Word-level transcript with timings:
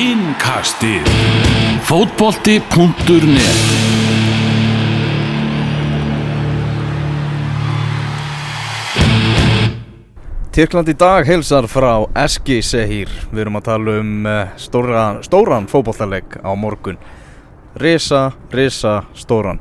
Innkastið 0.00 1.04
Fótbolti.net 1.84 3.58
Tyrkland 10.56 10.88
í 10.88 10.94
dag 10.96 11.28
heilsar 11.28 11.68
frá 11.68 12.06
Eski 12.16 12.62
Sehir. 12.64 13.12
Við 13.28 13.42
erum 13.44 13.60
að 13.60 13.66
tala 13.68 13.98
um 14.00 14.24
uh, 14.24 14.40
stóran, 14.56 15.20
stóran 15.26 15.68
fótballtaleg 15.68 16.40
á 16.40 16.52
morgun. 16.56 16.96
Risa, 17.76 18.30
risa, 18.56 19.02
stóran. 19.12 19.60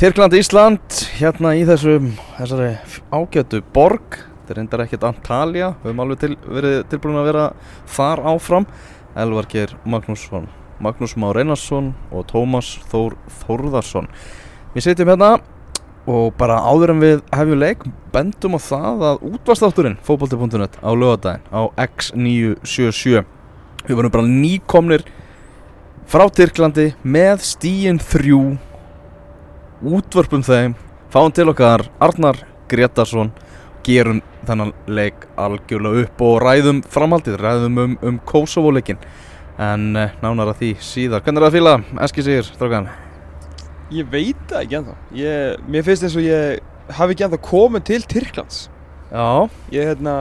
Tyrkland 0.00 0.32
Ísland, 0.40 1.02
hérna 1.20 1.52
í 1.60 1.68
þessum, 1.68 2.14
þessari 2.40 2.72
ágætu 3.12 3.60
borg. 3.76 4.16
Þetta 4.46 4.54
er 4.54 4.62
reyndar 4.62 4.86
ekkert 4.86 5.04
Antalya, 5.12 5.72
við 5.82 5.90
höfum 5.90 6.04
alveg 6.06 6.24
til, 6.24 6.34
verið 6.46 6.82
tilbúin 6.88 7.20
að 7.20 7.32
vera 7.34 7.46
þar 7.90 8.28
áfram. 8.32 8.72
Elvar 9.16 9.48
Geir 9.50 9.72
Magnússon, 9.88 10.48
Magnús 10.80 11.16
Már 11.16 11.38
Einarsson 11.40 11.94
og 12.12 12.26
Tómas 12.30 12.76
Þór 12.92 13.16
Þórðarsson. 13.42 14.10
Við 14.74 14.90
setjum 14.90 15.12
hérna 15.14 15.38
og 16.06 16.34
bara 16.38 16.60
áður 16.62 16.92
en 16.94 17.02
við 17.02 17.22
hefjum 17.34 17.60
leik 17.60 17.86
bendum 18.14 18.54
á 18.54 18.60
það 18.62 19.04
að 19.10 19.24
útvastátturinn 19.32 19.96
fótbolti.net 20.06 20.78
á 20.78 20.90
lögadaginn 20.94 21.48
á 21.50 21.60
X977 21.82 23.24
við 23.86 23.98
vorum 23.98 24.14
bara 24.14 24.30
nýkomnir 24.30 25.06
frá 26.06 26.26
Tyrklandi 26.30 26.92
með 27.02 27.42
stíin 27.48 27.98
þrjú 27.98 28.42
útvörpum 29.96 30.46
þeim 30.46 30.76
fáum 31.10 31.34
til 31.34 31.48
okkar 31.50 31.88
Arnar 32.02 32.38
Gretarsson 32.70 33.32
gerum 33.86 34.20
þennan 34.46 34.72
leik 34.90 35.26
algjörlega 35.40 36.04
upp 36.06 36.22
og 36.26 36.36
ræðum 36.42 36.82
framhaldið, 36.92 37.38
ræðum 37.42 37.80
um, 37.82 37.96
um 38.10 38.20
Kosovo-leikin 38.28 38.98
en 39.62 39.84
eh, 39.96 40.14
nánar 40.22 40.50
að 40.52 40.58
því 40.62 40.70
síðar 40.84 41.22
hvernig 41.24 41.40
er 41.40 41.46
það 41.46 41.50
að 41.52 41.58
fíla, 41.58 41.74
Eski 42.04 42.24
Sigur, 42.26 42.48
strákan? 42.50 42.88
Ég 43.94 44.08
veit 44.10 44.40
það 44.50 44.64
ekki 44.64 44.76
ennþá. 44.80 44.94
Ég, 45.16 45.60
mér 45.70 45.84
finnst 45.86 46.04
eins 46.08 46.16
og 46.18 46.24
ég 46.26 46.94
hafi 46.98 47.14
ekki 47.14 47.26
ennþá 47.28 47.38
komið 47.46 47.84
til 47.86 48.00
Tyrklands. 48.10 48.58
Já, 49.12 49.26
Ég, 49.72 49.86
hérna, 49.92 50.16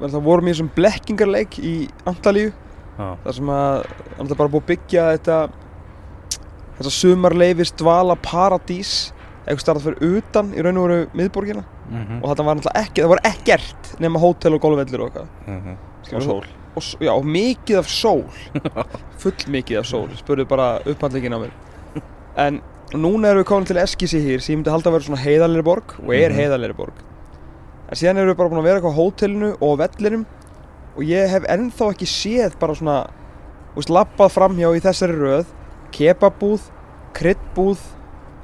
það 0.00 0.22
vorum 0.24 0.48
í 0.48 0.54
þessum 0.54 0.70
blekkingarleik 0.74 1.58
í 1.60 1.74
Antalíu. 2.08 2.54
já, 2.98 3.06
þar 3.24 3.36
sem 3.36 3.52
að 3.52 3.84
það 4.16 4.30
er 4.32 4.40
bara 4.40 4.52
búið 4.54 4.62
að 4.64 4.70
byggja 4.72 5.04
þetta 5.18 5.38
þessa 6.78 6.92
sumarleifis 6.96 7.72
dvala 7.78 8.16
paradís 8.24 8.94
eitthvað 9.44 9.62
starfað 9.64 9.84
fyrir 9.86 10.18
utan 10.18 10.52
í 10.54 10.62
raun 10.64 10.78
og 10.80 10.88
veru 10.88 11.06
miðborgina. 11.14 11.64
Mhm, 11.90 12.20
og 12.22 12.28
þetta 12.30 12.44
var 12.44 12.56
náttúrulega 12.56 12.82
ekki, 12.84 13.02
það 13.02 13.08
var 13.14 13.22
ekkert 13.30 13.90
nema 14.00 14.18
hótel 14.22 14.54
og 14.54 14.60
golfvellir 14.64 15.00
og 15.00 15.10
eitthvað. 15.10 15.28
Mhm. 15.46 15.76
Og 16.14 16.22
sól. 16.22 16.44
Og, 16.74 16.82
já, 17.00 17.12
og 17.14 17.24
mikið 17.24 17.78
af 17.78 17.86
sól. 17.88 18.24
Full 19.22 19.44
mikið 19.54 19.78
af 19.78 19.86
sól 19.86 20.08
spurðu 20.18 20.46
bara 20.48 20.78
upphandleikin 20.84 21.32
á 21.36 21.38
mér. 21.38 21.52
En 22.36 22.60
núna 22.92 23.28
erum 23.30 23.42
við 23.44 23.48
komin 23.48 23.66
til 23.66 23.76
Eskisi 23.78 24.18
hér 24.20 24.40
sem 24.42 24.54
ég 24.54 24.58
myndi 24.62 24.70
halda 24.72 24.90
að 24.90 24.96
vera 24.98 25.04
svona 25.06 25.22
heiðalegri 25.22 25.64
borg 25.64 25.94
og 26.02 26.14
er 26.14 26.30
Mhm. 26.30 26.38
heiðalegri 26.40 26.76
borg. 26.76 26.94
En 27.88 27.94
síðan 27.96 28.16
erum 28.18 28.32
við 28.34 28.36
bara 28.36 28.48
búin 28.48 28.58
að 28.58 28.64
vera 28.64 28.80
eitthvað 28.80 28.96
á 28.96 29.00
hótelinu 29.00 29.56
og 29.60 29.78
vellinum 29.78 30.26
og 30.96 31.02
ég 31.04 31.28
hef 31.28 31.42
ennþá 31.44 31.90
ekki 31.94 32.06
séð 32.10 32.58
bara 32.58 32.74
svona 32.74 33.06
þú 33.74 33.76
veist, 33.76 33.90
lappað 33.90 34.30
framhjá 34.34 34.68
í 34.76 34.80
þessari 34.80 35.16
röð 35.18 35.46
kebabúð, 35.92 36.60
kryddbúð 37.14 37.78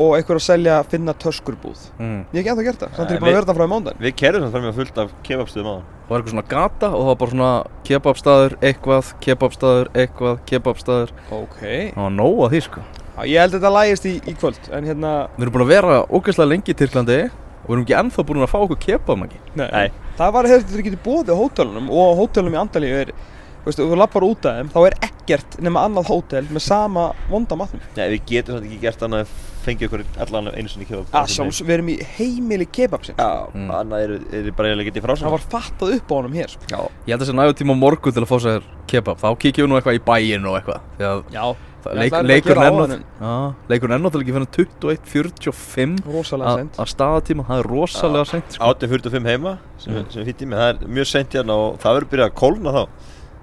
og 0.01 0.15
einhver 0.17 0.39
að 0.41 0.45
selja 0.47 0.77
finna 0.89 1.13
töskurbúð 1.21 1.81
mm. 2.01 2.21
ég 2.33 2.39
hef 2.39 2.41
ekki 2.41 2.53
ennþá 2.53 2.67
gert 2.67 2.85
það, 2.85 2.93
samt 2.97 3.11
er 3.11 3.17
ég 3.17 3.21
búin 3.21 3.29
að 3.29 3.31
við- 3.31 3.39
vera 3.39 3.49
það 3.51 3.59
frá 3.59 3.65
í 3.67 3.73
mándaginn 3.73 4.05
Við 4.07 4.15
kerðum 4.21 4.45
samt 4.47 4.55
fram 4.55 4.65
með 4.67 4.79
fullt 4.81 5.01
af 5.03 5.13
kebabstöðum 5.27 5.69
á 5.71 5.77
Það 5.81 6.11
var 6.11 6.23
eitthvað 6.23 6.35
svona 6.35 6.47
gata 6.51 6.89
og 6.91 7.01
það 7.01 7.11
var 7.11 7.19
bara 7.21 7.35
svona 7.35 7.51
kebabstaður, 7.87 8.57
eitthvað, 8.71 9.11
kebabstaður, 9.27 9.91
eitthvað, 10.03 10.41
kebabstaður 10.51 11.13
ok, 11.37 11.61
Það 11.61 12.01
var 12.01 12.15
nóg 12.17 12.41
að 12.47 12.55
því 12.57 12.63
sko 12.67 12.85
Já, 13.11 13.21
ég 13.29 13.45
held 13.45 13.53
að 13.53 13.59
þetta 13.59 13.73
lægist 13.77 14.09
í, 14.09 14.15
í 14.25 14.35
kvöld 14.41 14.71
en 14.73 14.89
hérna 14.89 15.13
Við 15.37 15.45
erum 15.45 15.55
búin 15.57 15.67
að 15.67 15.73
vera 15.75 15.99
ógeðslega 16.09 16.51
lengi 16.55 16.73
í 16.73 16.79
Tyrklandi 16.81 17.19
og 17.29 17.69
við 17.69 17.75
erum 17.77 17.85
ekki 17.85 17.99
ennþá 18.01 18.25
búin 18.31 18.47
að 18.47 18.51
fá 18.55 18.59
okkur 18.63 18.81
kebab 18.81 19.27
ekki 19.27 19.43
Nei. 19.61 19.69
Nei. 19.69 20.15
Það 20.17 20.33
var 20.37 20.49
hefði 20.51 20.65
þetta 20.71 20.87
getið 20.89 21.05
bóðið 21.05 21.35
á 21.37 21.41
hótelunum 21.43 21.93
og 21.93 22.01
á 22.01 22.13
hótelunum 22.23 22.57
í 22.57 22.61
Andalíu 22.65 22.97
er 23.05 23.13
Þú 23.61 23.69
veist, 23.69 23.81
ef 23.83 23.91
þú 23.91 23.97
lappar 24.01 24.25
út 24.25 24.47
af 24.49 24.55
þeim, 24.57 24.69
þá 24.73 24.79
er 24.89 24.95
ekkert 25.05 25.57
nema 25.61 25.83
annað 25.85 26.07
hótel 26.09 26.47
með 26.49 26.63
sama 26.65 27.03
vonda 27.29 27.59
matnum. 27.61 27.83
Nei, 27.93 28.07
við 28.15 28.23
getum 28.31 28.57
samt 28.57 28.69
ekki 28.71 28.79
gert 28.81 29.03
annað 29.05 29.35
að 29.61 29.67
fengja 29.69 29.89
ykkur 29.89 30.05
allan 30.25 30.49
einu 30.57 30.69
sinni 30.73 30.87
kebab 30.89 31.13
Að 31.21 31.29
sjálfs, 31.37 31.61
við 31.63 31.75
erum 31.77 31.89
í 31.93 31.97
heimili 32.17 32.67
kebabsins. 32.67 33.17
Já, 33.21 33.47
Mm. 33.55 33.71
annað 33.71 34.05
er, 34.07 34.13
er 34.41 34.51
bara 34.57 34.69
eiginlega 34.73 34.91
getið 34.91 35.05
frá 35.05 35.15
Það 35.21 35.31
var 35.37 35.47
fattað 35.53 35.95
upp 36.01 36.09
á 36.09 36.15
honum 36.17 36.33
hér, 36.33 36.49
sko. 36.49 36.65
Já, 36.71 36.81
Ég 37.07 37.13
held 37.13 37.21
að 37.21 37.27
það 37.27 37.31
sé 37.31 37.37
nægur 37.39 37.59
tíma 37.61 37.75
á 37.77 37.83
morgun 37.85 38.13
til 38.17 38.23
að 38.25 38.31
fá 38.31 38.39
sér 38.41 38.63
kebab 38.87 39.19
Þá 39.21 39.29
kíkjum 39.39 39.67
við 39.67 39.69
nú 39.71 39.77
eitthvað 39.81 39.99
í 40.01 40.05
bæinn 40.11 40.47
og 40.49 40.57
eitthvað 40.59 40.81
Því 40.99 41.05
að 41.11 41.23
Já. 41.31 41.45
það- 41.81 41.95
leik, 41.97 42.13
ætlaði 42.13 42.21
að 42.21 42.27
leikur 42.31 42.55
gera 42.55 42.67
ennótt 42.71 42.91
áðan, 43.21 43.55
Leikur 43.71 43.89
ennótt 43.97 44.17
ekki 44.21 44.33
fyrir 44.37 44.49
21.45 44.53 46.05
Rosalega 46.13 46.51
að 46.51 46.59
sent. 46.61 46.77
að 46.81 46.91
staðatíma 46.95 47.47
Það 47.49 47.59
er 47.63 47.69
rosalega 47.71 48.27
seint 48.27 48.53
sko. 48.57 48.65
8.45 48.75 49.25
heima 49.31 49.59
sem, 49.79 49.93
Mm. 49.95 49.99
mm. 50.05 50.13
sem 50.13 50.23
er 50.23 50.27
fýtt 50.33 50.43
í 50.43 50.47
mig, 50.47 50.59
það 50.59 50.69
er 50.71 50.87
mjög 50.89 51.07
sent 51.07 51.31
hérna 51.31 51.51
og 51.57 51.79
það 51.81 51.97
verður 51.97 52.11
byrjað 52.13 52.31
að 52.31 52.35
kólna 52.41 52.71
þá 52.77 52.89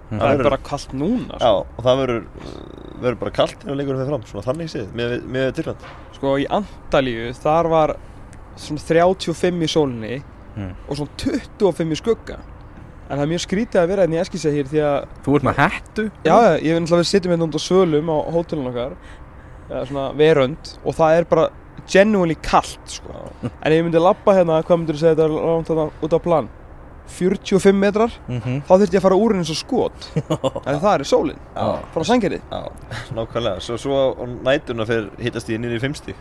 Mm. 0.07 0.19
Það 0.21 0.27
er 0.31 0.37
verður- 0.37 0.49
bara 0.49 0.57
kallt 0.63 0.91
núna, 0.95 1.33
Já, 1.35 1.49
sko. 1.51 1.65
og 1.77 1.83
það 1.83 1.97
verður 3.01 3.17
bara 3.19 3.31
kallt 3.35 3.57
þegar 3.63 3.75
leikurinn 3.75 3.99
fyrir 3.99 4.11
fram, 4.13 4.21
svona 4.29 4.45
þannig 4.47 4.69
séð, 4.71 4.85
með, 4.95 5.15
með 5.35 5.49
Tyrkland 5.57 5.87
Sko, 6.15 6.35
í 6.39 6.45
Andalíu, 6.57 7.25
þar 7.35 7.67
var 7.73 7.95
svona 8.55 8.79
35 8.87 9.63
í 9.67 9.67
sólinni 9.67 10.23
Mm. 10.57 10.71
og 10.89 10.95
svona 10.97 11.11
25 11.21 11.91
í 11.93 11.97
skugga. 11.99 12.39
En 13.09 13.19
það 13.19 13.23
er 13.23 13.29
mjög 13.29 13.43
skrítið 13.45 13.77
að 13.83 13.87
vera 13.91 14.01
hérna 14.07 14.17
í 14.17 14.21
Eskisei 14.23 14.51
hér 14.55 14.65
því 14.71 14.79
að 14.83 15.05
Þú 15.23 15.35
ert 15.37 15.43
með 15.43 15.59
hettu 15.61 16.05
Já, 16.25 16.37
ég 16.57 16.73
finn 16.73 16.87
alltaf 16.87 16.99
að 16.99 17.29
hérna 17.29 17.45
út 17.47 17.55
á 17.55 17.61
svölum 17.61 18.09
á 18.09 18.17
hótelun 18.33 18.67
okkar 18.71 18.95
eða 19.69 19.85
svona 19.87 20.07
verönd 20.17 20.73
og 20.83 20.95
það 20.97 21.17
er 21.19 21.23
bara 21.29 21.45
genuinely 21.87 22.35
kallt 22.41 22.79
sko. 22.87 23.13
en 23.43 23.71
ef 23.71 23.77
ég 23.77 23.83
myndi 23.85 23.99
labba 24.01 24.33
hérna, 24.33 24.63
hvað 24.63 24.77
myndir 24.81 24.95
þú 24.95 24.99
segja 24.99 25.15
þetta 25.15 25.25
er 25.27 25.35
langt 25.45 25.67
þarna 25.67 25.91
út 26.03 26.15
á 26.15 26.19
plan 26.19 26.49
45 27.07 27.73
metrar, 27.75 28.11
Mhm. 28.27 28.61
þá 28.67 28.71
þurfti 28.77 28.95
ég 28.97 28.99
að 29.01 29.05
fara 29.07 29.15
úr 29.19 29.33
henni 29.35 29.45
svo 29.47 29.55
skot. 29.55 30.07
En 30.67 30.79
það 30.79 30.93
er 30.99 31.03
sólin, 31.07 31.39
Já. 31.55 31.67
frá 31.93 32.03
sangerið 32.03 32.41
Já, 32.51 32.61
nákvæmlega, 33.15 33.59
svo, 33.63 33.77
svo 33.77 34.27
nætuna 34.43 34.85
fyrir 34.85 35.09
hittast 35.21 35.49
í 35.49 35.57
nýri 35.57 35.79
fimmstík 35.79 36.15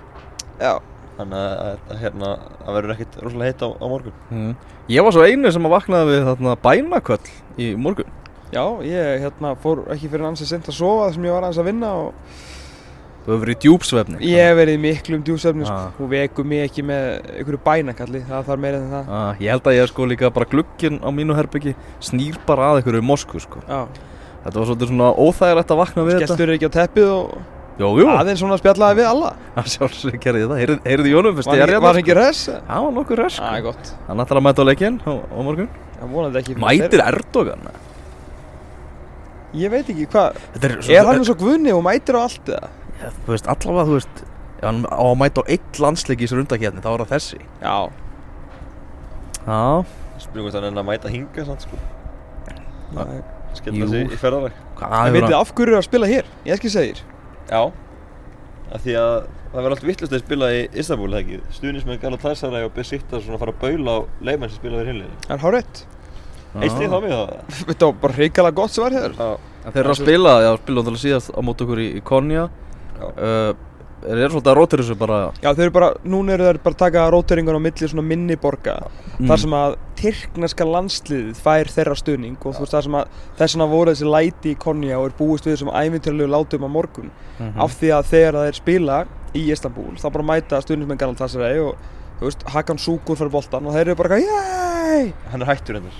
Já, 0.61 0.79
Þannig 1.17 1.33
að, 1.41 1.53
að, 1.65 1.77
að 1.95 2.01
hérna, 2.03 2.31
það 2.61 2.75
verður 2.77 2.93
ekkert 2.93 3.15
rosalega 3.25 3.49
heitt 3.49 3.63
á, 3.65 3.69
á 3.73 3.87
morgun. 3.89 4.13
Mm. 4.31 4.51
Ég 4.93 5.03
var 5.07 5.15
svo 5.17 5.23
einu 5.25 5.53
sem 5.55 5.65
að 5.65 5.73
vaknaði 5.73 6.11
við 6.11 6.27
þarna 6.29 6.57
bænaköll 6.61 7.31
í 7.57 7.69
morgun. 7.81 8.11
Já, 8.53 8.65
ég 8.85 9.23
hérna 9.25 9.55
fór 9.63 9.81
ekki 9.95 10.11
fyrir 10.13 10.27
ansið 10.29 10.51
sent 10.51 10.69
að 10.69 10.77
sofa 10.77 11.07
þar 11.09 11.15
sem 11.17 11.25
ég 11.25 11.33
var 11.33 11.47
aðeins 11.49 11.63
að 11.63 11.69
vinna 11.71 11.95
og 12.03 12.13
Þú 13.27 13.33
hefur 13.33 13.41
verið 13.43 13.57
í 13.57 13.61
djúpsvefni 13.65 14.21
ég 14.23 14.45
hef 14.47 14.57
verið 14.61 14.77
í 14.77 14.81
miklum 14.85 15.23
djúsefni 15.27 15.67
sko. 15.67 15.75
Ah. 15.75 15.97
og 15.99 16.11
veku 16.13 16.45
mig 16.47 16.61
ekki 16.69 16.85
með 16.87 17.07
einhverju 17.41 17.59
bænakalli, 17.65 18.21
það 18.29 18.45
þarf 18.47 18.63
meira 18.63 18.79
en 18.79 18.93
það 18.93 19.09
ah, 19.19 19.41
Ég 19.43 19.51
held 19.51 19.67
að 19.67 19.77
ég 19.81 19.91
sko 19.91 20.07
líka 20.07 20.31
bara 20.37 20.47
glugginn 20.53 21.01
á 21.03 21.09
mínu 21.11 21.35
herbyggi 21.35 21.75
snýr 22.07 22.39
bara 22.47 22.69
að 22.71 22.81
einhverju 22.85 23.03
mosku 23.03 23.43
sko 23.43 23.65
Já, 23.67 23.81
Þetta 24.47 24.61
var 24.61 24.71
svolítið 24.71 24.93
svona 24.93 25.11
óþægilegt 25.19 25.75
að 25.75 25.81
vakna 25.83 26.07
við 26.07 26.15
þetta 26.21 26.31
skelltur 26.31 26.55
ekki 26.55 26.71
á 26.71 26.77
teppið 26.79 27.11
og 27.17 27.35
Jú, 27.77 27.89
jú, 28.01 28.07
aðeins 28.09 28.41
svona 28.41 28.57
spjallaði 28.57 28.97
við 29.03 29.09
alla 29.11 29.33
sjálfsög 29.75 30.15
gerði 30.23 30.47
það 30.49 30.63
Heyrið 30.87 31.11
í 31.11 31.17
honum 31.19 31.35
fyrst 31.37 31.51
Var 31.51 31.61
er 31.61 31.73
var 31.75 31.77
sko. 31.83 31.89
hann 31.91 32.01
ekki 32.01 32.15
res? 32.17 32.45
Það 32.55 32.87
var 32.87 32.95
nokkuð 32.97 33.21
res 33.21 33.37
Það 33.43 33.51
er 33.51 33.61
sko. 33.61 33.73
gott 33.75 33.91
Hann 34.07 34.23
ætlar 34.25 34.41
að 34.41 34.47
mæta 34.47 34.65
á 34.65 34.69
leikinn 34.71 34.97
á, 35.05 35.13
á 35.13 35.39
morgun 35.45 35.69
Það 35.99 36.15
vonandi 36.15 36.41
ekki 36.41 36.55
fyrir 36.55 36.65
Mætir 36.65 37.03
Erdogan 37.05 37.67
þeirra. 37.67 37.83
Ég 39.57 39.73
veit 39.73 39.91
ekki 39.93 40.07
hvað 40.13 40.41
er, 40.57 40.75
Er 40.97 41.07
hann 41.09 41.21
eins 41.21 41.31
og 41.33 41.39
guðni 41.41 41.73
og 41.77 41.85
mætir 41.85 42.17
á 42.17 42.21
allt 42.25 42.51
eða? 42.57 42.73
Ja, 43.03 43.13
Þú 43.27 43.35
veist, 43.35 43.51
allavega, 43.53 43.87
þú 43.91 43.99
veist 43.99 44.25
Ef 44.57 44.65
hann 44.65 44.83
á 44.89 45.05
að 45.05 45.17
mæta 45.21 45.45
á 45.45 45.51
eitt 45.53 45.81
landsleik 45.83 46.23
í 46.23 46.27
þessu 46.27 46.41
rundakefni 46.41 46.85
Þá 46.85 46.91
er 46.95 47.05
það 47.05 47.15
þessi. 47.15 47.41
Já. 47.61 47.77
Já, 49.47 49.85
Spurning 50.23 50.47
hvort 50.47 50.57
hann 50.57 50.69
er 50.71 50.81
að 50.81 50.87
mæta 50.89 51.13
hinga 51.13 51.45
samt 51.47 51.67
sko. 51.67 51.79
Nei. 52.97 53.19
Jú. 53.65 53.89
sig 53.91 54.07
í 54.07 54.13
En 54.13 54.13
hefur 54.17 55.13
veitir 55.17 55.37
af 55.37 55.53
hverju 55.57 55.73
er 55.75 55.79
að 55.81 55.87
spila 55.87 56.09
hér? 56.11 56.31
Ég 56.47 56.57
ekki 56.57 56.71
segir. 56.73 57.03
Já. 57.49 57.61
Af 58.75 58.83
því 58.85 58.97
að 59.01 59.13
það 59.53 59.59
verður 59.61 59.75
allt 59.77 59.87
vittlust 59.87 60.15
að 60.17 60.23
spila 60.25 60.49
í 60.53 60.63
Istanbul, 60.77 61.11
það 61.13 61.21
ekki? 61.23 61.39
Stuðnismenn 61.57 62.01
Galatasaray 62.03 62.67
og 62.67 62.73
Besiktas 62.77 63.23
svona 63.25 63.39
fara 63.41 63.55
að 63.55 63.61
baula 63.63 63.95
á 63.95 63.99
leikmenn 64.27 64.51
sem 64.51 64.59
spila 64.59 64.81
fyrir 64.81 64.91
hinliðin 64.91 65.21
Það 65.27 65.37
er 65.37 65.45
hár 65.45 65.57
rétt 65.57 65.83
Eitt 66.57 66.73
stíð 66.75 66.91
þá 66.91 66.99
mig 67.05 67.13
það? 67.15 67.33
Þetta 67.61 67.89
var 67.89 68.01
bara 68.03 68.19
reykjala 68.19 68.53
gott 68.59 68.75
sem 68.75 68.85
var 68.85 68.97
hér 68.97 69.15
Já. 69.15 69.29
En 69.67 69.75
þeir 69.75 69.83
eru 69.85 69.95
að 69.95 70.01
spila, 70.01 70.35
já, 70.43 70.51
spila 70.61 70.83
náttúrulega 70.83 71.03
síðast 71.05 71.31
á 71.31 71.41
mót 71.47 71.63
okkur 71.65 71.83
í, 71.83 71.87
Já. 72.35 72.45
Uh, 73.03 73.55
Þeir 74.07 74.19
eru 74.21 74.29
svolítið 74.37 74.51
að 74.53 74.57
rótir 74.59 74.81
þessu 74.83 74.95
bara 75.01 75.17
Já 75.43 75.49
þeir 75.57 75.63
eru 75.65 75.73
bara, 75.73 75.87
núna 76.05 76.35
eru 76.35 76.45
þeir 76.45 76.59
bara 76.63 76.75
að 76.77 76.79
taka 76.83 77.05
róteringun 77.11 77.57
á 77.59 77.63
milli 77.65 77.89
svona 77.89 78.05
minni 78.07 78.37
borga 78.37 78.77
Mm. 79.17 79.31
Þar 79.31 79.41
sem 79.41 79.55
að 79.57 79.75
tyrkneska 79.97 80.65
landsliðið 80.69 81.39
fær 81.41 81.71
þeirra 81.73 81.95
stuðning 81.97 82.35
og 82.45 82.53
þú 82.53 82.61
veist 82.67 82.75
það 82.75 82.83
sem 82.85 82.97
að 82.99 83.07
þess 83.39 83.55
vegna 83.57 83.67
voru 83.71 83.95
þessi 83.95 84.11
læti 84.13 84.51
í 84.53 84.59
Konja 84.61 84.99
og 85.01 85.07
er 85.09 85.15
búist 85.17 85.47
við 85.49 85.55
þessum 85.55 85.71
ævintýrlegu 85.73 86.29
látum 86.35 86.67
á 86.69 86.71
morgun 86.75 87.09
Mhm. 87.41 87.55
af 87.65 87.79
því 87.81 87.89
að 87.97 88.11
þegar 88.11 88.37
þeir 88.43 88.59
spila 88.61 88.99
í 89.33 89.47
Istanbul 89.57 89.97
þá 89.97 90.13
bara 90.13 90.25
mæta 90.29 90.61
stuðnismenn 90.61 91.01
Galatasaray 91.01 91.59
og 91.65 91.77
þú 92.21 92.29
veist 92.29 92.45
Hakan 92.53 92.77
Súkur 92.77 93.17
fyrir 93.17 93.33
boltan 93.33 93.65
og 93.67 93.73
þeir 93.73 93.87
eru 93.89 93.95
bara 94.03 94.21
Jæj! 94.21 95.13
Hann 95.33 95.43
er 95.43 95.49
hættur 95.49 95.81
hennar 95.81 95.97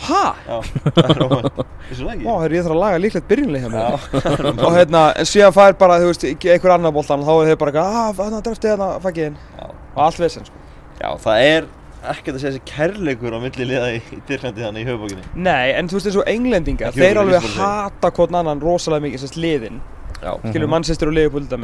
Ha? 0.00 0.22
Já, 0.46 0.56
það 0.96 1.10
er 1.10 1.22
óvænt. 1.26 1.58
Vissu 1.90 2.04
það 2.06 2.12
ekki? 2.14 2.24
Vá, 2.24 2.34
herri, 2.42 2.56
ég 2.56 2.64
þarf 2.64 2.74
að 2.76 2.80
laga 2.80 3.00
líklegt 3.02 3.26
byrjunlega 3.28 3.68
Já, 3.74 3.88
Og 4.66 4.72
hérna, 4.78 5.02
en 5.20 5.28
síðan 5.28 5.52
fær 5.56 5.74
bara, 5.80 5.98
þú 6.00 6.08
veist, 6.12 6.24
einhver 6.30 6.72
annar 6.76 6.94
boltan 6.94 7.24
Þá 7.26 7.32
er 7.34 7.50
þau 7.50 7.58
bara 7.60 7.72
eitthvað, 7.74 7.98
ah, 8.00 8.10
þannig 8.20 8.38
að 8.38 8.46
drefti 8.48 8.70
hérna, 8.72 8.88
fækki 9.04 9.26
þinn 9.26 9.36
Já. 9.58 9.66
Og 9.90 10.00
allt 10.06 10.20
vesen, 10.24 10.46
sko. 10.48 10.62
Já, 11.00 11.08
það 11.26 11.44
er 11.50 11.68
ekkert 12.10 12.32
að 12.32 12.40
segja 12.40 12.52
þessi 12.54 12.62
kærleikur 12.70 13.34
á 13.36 13.38
milli 13.44 13.64
liða 13.68 13.88
í, 13.92 13.98
í 14.16 14.20
Tyrklandi 14.28 14.62
þannig 14.64 14.86
í 14.86 14.88
höfubókinni 14.88 15.24
Nei, 15.44 15.66
en 15.76 15.90
þú 15.90 15.98
veist, 15.98 16.08
eins 16.08 16.16
og 16.22 16.30
englendingar 16.32 16.94
Þeir 16.96 17.20
okkur, 17.20 17.20
alveg 17.26 17.48
bara 17.58 17.66
hata 17.84 18.12
hvort 18.16 18.36
annan 18.40 18.62
rosalega 18.64 19.04
mikið, 19.04 19.20
sérst 19.26 19.36
liðin. 19.36 19.82
Já, 20.20 20.32
Skilur 20.40 20.64
Mhm. 20.64 20.70
mannsistur 20.72 21.08
og 21.12 21.16
liðupúlda 21.16 21.58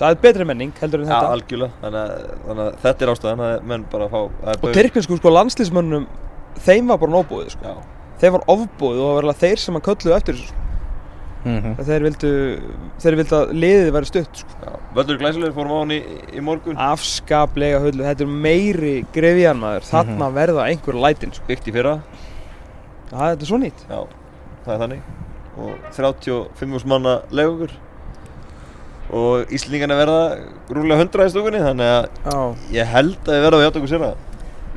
það 0.00 0.14
er 0.14 0.20
betri 0.24 0.46
menning 0.48 0.72
heldur 0.80 1.02
en 1.04 1.10
Já, 1.10 1.12
þetta. 1.14 1.32
algjörlega, 1.36 1.72
þannig 1.84 2.00
að, 2.00 2.30
þannig 2.48 2.64
að 2.66 2.78
þetta 2.84 3.06
er 3.06 3.12
ástæðan 3.14 3.44
að 3.46 3.68
menn 3.72 3.84
bara 3.92 4.08
fá 4.12 4.18
að 4.20 4.64
Og 4.64 4.74
tyrknesku 4.76 5.18
sko 5.20 5.32
landslýsmönnum 5.36 6.06
Þeim 6.60 6.88
var 6.90 6.98
bara 7.00 7.12
nóbúið 7.14 7.52
sko. 7.54 7.62
Já, 7.70 8.00
Þeim 8.20 8.34
var 8.36 8.42
ofbúið 8.52 8.98
og 9.00 9.06
það 9.06 9.14
var 9.16 9.26
alveg 9.28 9.38
þeir 9.44 9.60
sem 9.62 9.78
að 9.78 9.84
kölluðu 9.86 10.16
eftir 10.16 10.36
þessu 10.40 10.48
sko. 10.50 10.56
Mhm. 11.40 11.76
Þeir 11.88 12.02
vildu 12.04 12.30
Þeir 13.00 13.16
vildu 13.20 13.36
að 13.38 13.52
liðið 13.56 13.92
væri 13.96 14.08
stutt 14.10 14.40
sko. 14.42 14.56
Já. 14.60 14.72
Völlur 14.98 15.20
glæsilegur 15.22 15.54
fórum 15.56 15.72
á 15.72 15.78
hann 15.80 15.94
í, 15.94 16.00
í 16.36 16.42
morgun. 16.44 16.76
Afskaplega 16.76 17.78
hullu. 17.80 18.02
Þetta 18.04 18.26
er 18.26 18.34
meiri 18.44 18.94
grefjan 19.14 19.62
maður. 19.62 19.86
Þarna 19.88 20.28
verða 20.34 20.66
einhver 20.66 20.98
lætin 21.00 21.32
sko. 21.32 21.46
Byggt 21.48 21.70
í 21.70 21.76
fyrra, 21.78 21.94
Já, 23.10 23.16
þetta 23.32 23.42
er 23.46 23.48
svo 23.48 23.58
nýtt. 23.62 23.80
Já, 23.88 24.00
það 24.66 24.74
er 24.74 24.82
þannig. 24.84 25.00
Og 25.60 25.70
35 25.96 26.84
manna 26.92 27.14
legugur 27.34 27.72
Og 29.10 29.50
Íslingarna 29.56 29.96
verða 29.98 30.20
rúlega 30.70 31.00
100 31.02 31.26
í 31.26 31.32
stúkunni 31.34 31.62
Þannig 31.64 31.90
að 31.90 32.04
Já. 32.30 32.38
ég 32.78 32.92
held 32.94 33.18
að 33.26 33.34
við 33.34 33.44
verðum 33.46 33.60
að 33.60 33.66
hjáta 33.66 33.80
okkur 33.80 33.92
sér 33.94 34.04
það 34.06 34.14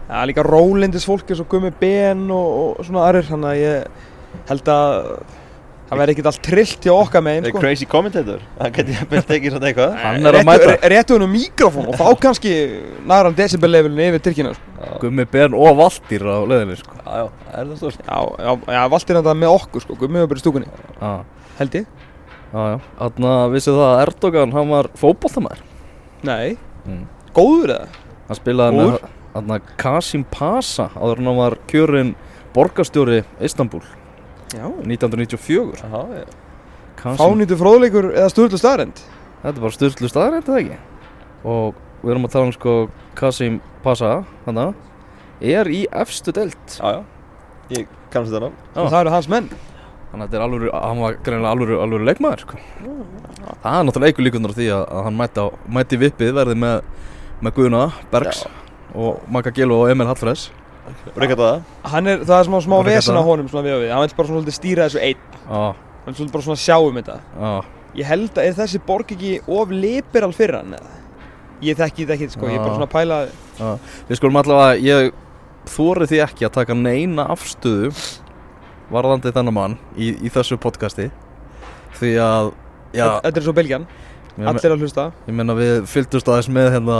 Já, 0.09 0.17
líka 0.29 0.43
rólindis 0.47 1.05
fólk 1.07 1.29
eins 1.31 1.39
og 1.43 1.47
Gummi 1.51 1.69
Ben 1.79 2.25
og, 2.33 2.49
og 2.79 2.83
svona 2.87 3.05
aðrir 3.07 3.27
Þannig 3.29 3.51
að 3.53 3.61
ég 3.61 4.43
held 4.49 4.73
að 4.73 4.99
Það 5.93 5.99
verði 5.99 6.13
ekkert 6.15 6.27
allt 6.31 6.39
trillt 6.47 6.85
hjá 6.87 6.93
okkar 6.95 7.21
megin 7.21 7.43
The 7.45 7.49
sko. 7.51 7.59
crazy 7.61 7.85
commentator, 7.85 8.39
hann 8.57 8.71
geti 8.73 8.93
að 8.97 9.09
byrja 9.11 9.23
tekið 9.29 9.51
svona 9.53 9.67
eitthvað. 9.69 9.91
Hann 10.01 10.25
er 10.29 10.37
að 10.39 10.45
mæta. 10.47 10.69
ré- 10.71 10.89
Réttu 10.93 11.17
hennu 11.17 11.27
mikrofón 11.29 11.89
og 11.91 11.97
þá 11.99 12.07
kannski 12.23 12.53
næra 13.05 13.27
hann 13.29 13.35
decibel-levelinu 13.37 14.07
yfir 14.07 14.23
Tyrkina 14.25 14.53
sko. 14.55 14.71
Já, 14.79 14.87
Gummi 15.03 15.25
Ben 15.35 15.53
og 15.53 15.75
Valtýr 15.77 16.23
á 16.25 16.37
leðinni 16.49 16.79
sko. 16.79 16.95
já, 16.97 17.13
já, 17.19 17.27
það 17.51 17.59
er 17.59 17.67
það 17.67 17.77
stórst 17.83 18.01
Já, 18.07 18.17
já, 18.47 18.55
já, 18.73 18.81
valdir 18.95 19.19
þetta 19.19 19.35
með 19.43 19.53
okkur 19.59 19.85
sko, 19.85 19.99
Gummi 20.01 20.23
var 20.23 20.31
bara 20.33 20.41
í 20.41 20.45
stúkunni. 20.47 20.71
Já, 20.97 21.11
Held 21.59 21.77
ég 21.77 21.85
Þannig 22.53 23.27
að 23.29 23.55
vissu 23.55 23.73
það 23.73 23.87
að 23.87 24.01
Erdogan, 24.03 24.53
hann 24.53 24.69
var 24.69 24.89
fótboltamæður 24.99 25.63
Nei, 26.23 26.53
mm. 26.85 27.01
góður 27.35 27.73
eða? 27.75 28.03
Hann 28.29 28.39
spilaði 28.39 28.85
Úr? 28.85 29.09
með 29.33 29.73
Kasim 29.81 30.23
Pasa 30.29 30.91
áður 30.93 31.23
hann 31.23 31.39
var 31.39 31.57
kjörinn 31.71 32.13
borgarstjóri 32.53 33.23
Istanbul 33.43 33.81
Já. 34.53 34.67
1994 34.85 35.81
Já, 35.81 35.99
já. 36.21 36.25
Kasim, 37.01 37.19
Fánýtu 37.19 37.57
fróðleikur 37.59 38.11
eða 38.13 38.29
sturlu 38.31 38.61
staðrend 38.61 39.01
Þetta 39.41 39.55
er 39.57 39.63
bara 39.65 39.75
styrlu 39.75 40.11
staðrænt 40.11 40.53
eða 40.53 40.61
ekki? 40.61 40.79
Og 41.43 41.81
við 42.03 42.13
erum 42.13 42.29
að 42.29 42.35
tala 42.37 42.51
um 42.51 42.55
sko 42.55 42.75
Kasim 43.17 43.59
Pasa 43.83 44.19
Þannig 44.45 44.77
er 45.43 45.69
í 45.71 45.83
efstu 45.91 46.31
deild. 46.35 46.77
Já, 46.77 46.99
já, 46.99 47.01
ég 47.73 47.87
kannast 48.13 48.31
þetta 48.31 48.45
ná 48.45 48.83
og 48.83 48.89
það 48.91 48.99
eru 49.01 49.13
hans 49.13 49.29
menn 49.31 49.49
Þannig 50.13 50.27
að 50.27 50.27
þetta 50.29 50.37
er 50.37 50.43
alvöru, 50.45 50.67
hann 50.77 50.99
var 51.01 51.15
greinilega 51.25 51.51
alvöru, 51.55 51.77
alvöru 51.81 52.05
leikmaður 52.05 52.41
sko. 52.43 52.57
Það 53.63 53.77
er 53.79 53.85
náttúrulega 53.87 54.11
eigur 54.13 54.25
líkunar 54.27 54.51
á 54.53 54.57
því 54.59 54.67
að, 54.75 54.83
að 54.93 55.07
hann 55.07 55.15
mæti, 55.17 55.41
á, 55.41 55.45
mæti 55.77 55.99
vippið 56.03 56.33
verði 56.37 56.57
með, 56.61 56.91
með 57.41 57.55
Guðuna, 57.57 57.85
Bergs 58.13 58.43
og 58.93 59.23
Magga 59.33 59.53
Gelo 59.57 59.79
og 59.81 59.89
Emil 59.89 60.05
Hallfræs 60.05 60.43
Og 61.09 61.15
reykja 61.17 61.37
það 61.39 61.63
Hann 61.95 62.11
er, 62.11 62.21
það 62.27 62.37
er 62.37 62.47
smá, 62.49 62.57
smá 62.61 62.75
vesen 62.85 63.17
á 63.17 63.23
honum 63.25 63.47
svona 63.49 63.65
við 63.65 63.73
og 63.77 63.81
við 63.85 63.93
Hann 63.95 64.03
vil 64.03 64.15
bara 64.19 64.29
svona 64.29 64.53
stýra 64.53 64.85
þessu 64.85 65.01
einn. 65.01 65.23
Já, 65.47 65.63
Hann 66.03 66.11
vil 66.11 66.17
svolítið 66.19 66.35
bara 66.35 66.45
svona 66.45 66.61
sjá 66.61 66.75
um 66.83 66.99
þetta. 66.99 67.15
Já, 67.39 67.51
Ég 67.93 68.09
held 68.09 68.37
að 68.37 68.49
er 68.49 68.55
þessi 68.57 68.81
borg 68.85 69.11
ekki 69.15 69.31
of 69.47 69.71
liberal 69.73 70.33
fyrir 70.35 70.59
hann 70.59 70.75
eða? 70.77 70.93
Ég 71.63 71.77
þekki 71.79 72.03
þetta 72.05 72.15
ekki 72.17 72.29
sko, 72.33 72.49
ég 72.51 72.57
er 72.57 72.63
bara 72.63 72.73
Já. 72.73 72.77
svona 72.77 72.89
að 72.89 72.95
pæla 72.97 73.19
já. 73.59 73.97
Við 74.09 74.19
skulum 74.19 74.39
allavega, 74.41 74.79
ég 74.83 75.11
þóri 75.71 76.07
því 76.11 76.21
ekki 76.25 76.47
að 76.49 76.55
taka 76.57 76.75
neina 76.77 77.27
afstöðu 77.31 77.93
varðandi 78.93 79.33
þennan 79.35 79.55
mann 79.57 79.77
í, 79.97 80.13
í 80.23 80.31
þessu 80.33 80.57
podcasti. 80.61 81.09
Því 81.99 82.11
að, 82.23 82.51
já, 82.95 83.05
Þetta 83.25 83.39
er 83.39 83.45
svo 83.47 83.55
Belgian, 83.57 83.87
allir 84.41 84.75
að 84.75 84.85
hlusta. 84.85 85.07
ég 85.27 85.37
meina 85.37 85.55
við 85.57 85.73
fylgdust 85.89 86.29
aðeins 86.29 86.51
með 86.53 86.69
hérna 86.77 86.99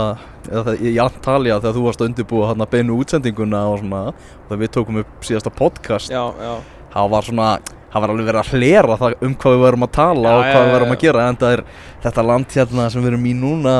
eða 0.50 0.76
í 0.78 0.96
Antalya 1.02 1.60
þegar 1.60 1.78
þú 1.78 1.86
varst 1.88 2.02
að 2.02 2.10
undirbúa 2.10 2.50
hérna 2.52 2.68
beinu 2.70 2.98
útsendinguna 3.02 3.64
og 3.72 3.80
svona 3.82 4.02
og 4.12 4.60
við 4.60 4.74
tókum 4.76 5.00
upp 5.02 5.26
síðasta 5.26 5.54
podcast. 5.54 6.12
Já, 6.14 6.22
já. 6.38 6.54
Það 6.94 7.10
var 7.10 7.26
svona 7.26 7.48
það 7.94 8.02
var 8.02 8.10
alveg 8.10 8.26
verið 8.26 8.40
að 8.40 8.52
hlera 8.58 8.94
það 8.98 9.12
um 9.22 9.34
hvað 9.38 9.52
við 9.54 9.60
verum 9.62 9.86
að 9.86 9.90
tala 9.94 10.30
Já, 10.30 10.34
og 10.34 10.46
hvað 10.48 10.64
við 10.64 10.72
verum 10.74 10.94
að 10.94 11.02
gera 11.04 11.26
en 11.30 11.36
er 11.46 11.60
þetta 12.02 12.24
land 12.26 12.56
hérna 12.58 12.86
sem 12.90 13.04
við 13.04 13.10
erum 13.12 13.28
í 13.30 13.34
núna 13.38 13.74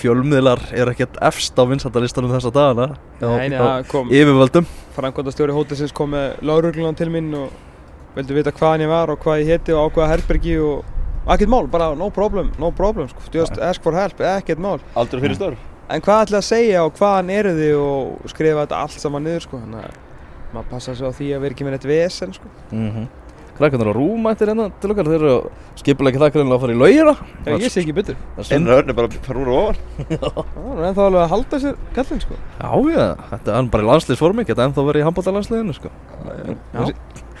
fjölmiðlar 0.00 0.64
er 0.74 0.90
ekkert 0.90 1.20
efst 1.30 1.58
á 1.58 1.62
vinsættalistanum 1.70 2.34
þessa 2.34 2.50
dagana. 2.54 2.88
Nei, 3.22 3.52
hjá 3.52 3.60
það 3.60 3.86
kom 3.92 4.10
yfirvöldum 4.10 4.66
framkvæmda 4.96 5.34
stjóri 5.34 5.54
hótelsins 5.56 5.94
kom 5.96 6.12
með 6.14 6.40
lauruglunan 6.44 6.96
til 6.98 7.08
mín 7.12 7.32
og 7.36 7.52
vildi 8.16 8.36
vita 8.36 8.52
hvaðan 8.52 8.86
ég 8.86 8.92
var 8.92 9.12
og 9.12 9.20
hvað 9.22 9.42
ég 9.42 9.52
héti 9.54 9.74
og 9.76 9.88
á 9.88 9.94
hvaða 9.94 10.10
herbergi 10.12 10.56
og 10.60 10.84
ekkert 11.32 11.52
mál, 11.52 11.68
bara 11.70 11.92
no 11.94 12.10
problem, 12.10 12.52
no 12.58 12.70
problem 12.70 13.08
sko. 13.08 13.20
just 13.32 13.58
ask 13.58 13.82
for 13.82 13.96
help, 13.96 14.20
ekkert 14.20 14.60
mál 14.60 14.80
Aldrei 14.94 15.22
fyrir 15.22 15.38
störf 15.38 15.68
en 15.92 16.04
hvað 16.04 16.26
ætlaði 16.26 16.40
að 16.40 16.48
segja 16.48 16.84
og 16.86 16.94
hvaðan 16.98 17.32
eru 17.32 17.52
þið 17.58 17.74
og 17.80 18.30
skrifa 18.32 18.64
þetta 18.64 18.80
allt 18.84 19.00
saman 19.00 19.26
niður 19.26 19.46
sko. 19.46 19.60
þannig 19.64 19.88
að 19.88 19.98
maður 20.52 20.70
passa 20.70 20.94
sig 20.94 21.08
á 21.08 21.12
því 21.16 21.28
að 21.32 21.44
vera 21.44 21.56
ekki 21.56 21.66
með 21.66 21.76
neitt 21.76 21.88
vesen 21.88 22.34
sko. 22.36 22.52
mm 22.70 22.88
-hmm. 22.90 23.06
Krakkarnir 23.62 23.90
á 23.90 23.94
rúmættir 23.96 24.50
hérna 24.52 24.66
til 24.82 24.90
okkar 24.92 25.08
þeir 25.08 25.22
eru 25.22 25.36
skipulega 25.80 26.12
ekki 26.12 26.22
það 26.22 26.32
greinlega 26.36 26.58
að 26.58 26.62
fara 26.66 26.74
í 26.74 26.80
laugina. 26.82 27.14
Já, 27.46 27.52
ég 27.62 27.72
sé 27.72 27.80
ekki 27.82 27.94
betur. 27.96 28.18
Það 28.36 28.52
er 28.58 28.74
örn 28.76 28.92
er 28.92 28.98
bara 28.98 29.22
fara 29.26 29.42
úr 29.42 29.50
og 29.52 29.58
ofan. 29.62 29.80
Það 30.52 30.78
er 30.78 30.86
ennþá 30.90 31.06
alveg 31.08 31.22
að 31.22 31.32
halda 31.32 31.60
sér 31.62 31.76
kallinn 31.96 32.22
sko. 32.26 32.38
Já, 32.60 32.70
já, 32.92 33.06
þetta 33.32 33.56
er 33.58 33.68
bara 33.72 33.84
í 33.84 33.88
landsliðsformi 33.90 34.46
geta 34.48 34.66
ennþá 34.68 34.86
verið 34.88 35.02
í 35.02 35.06
handbóltalandsliðinu 35.08 35.76
sko. 35.78 35.92
Já, 36.22 36.88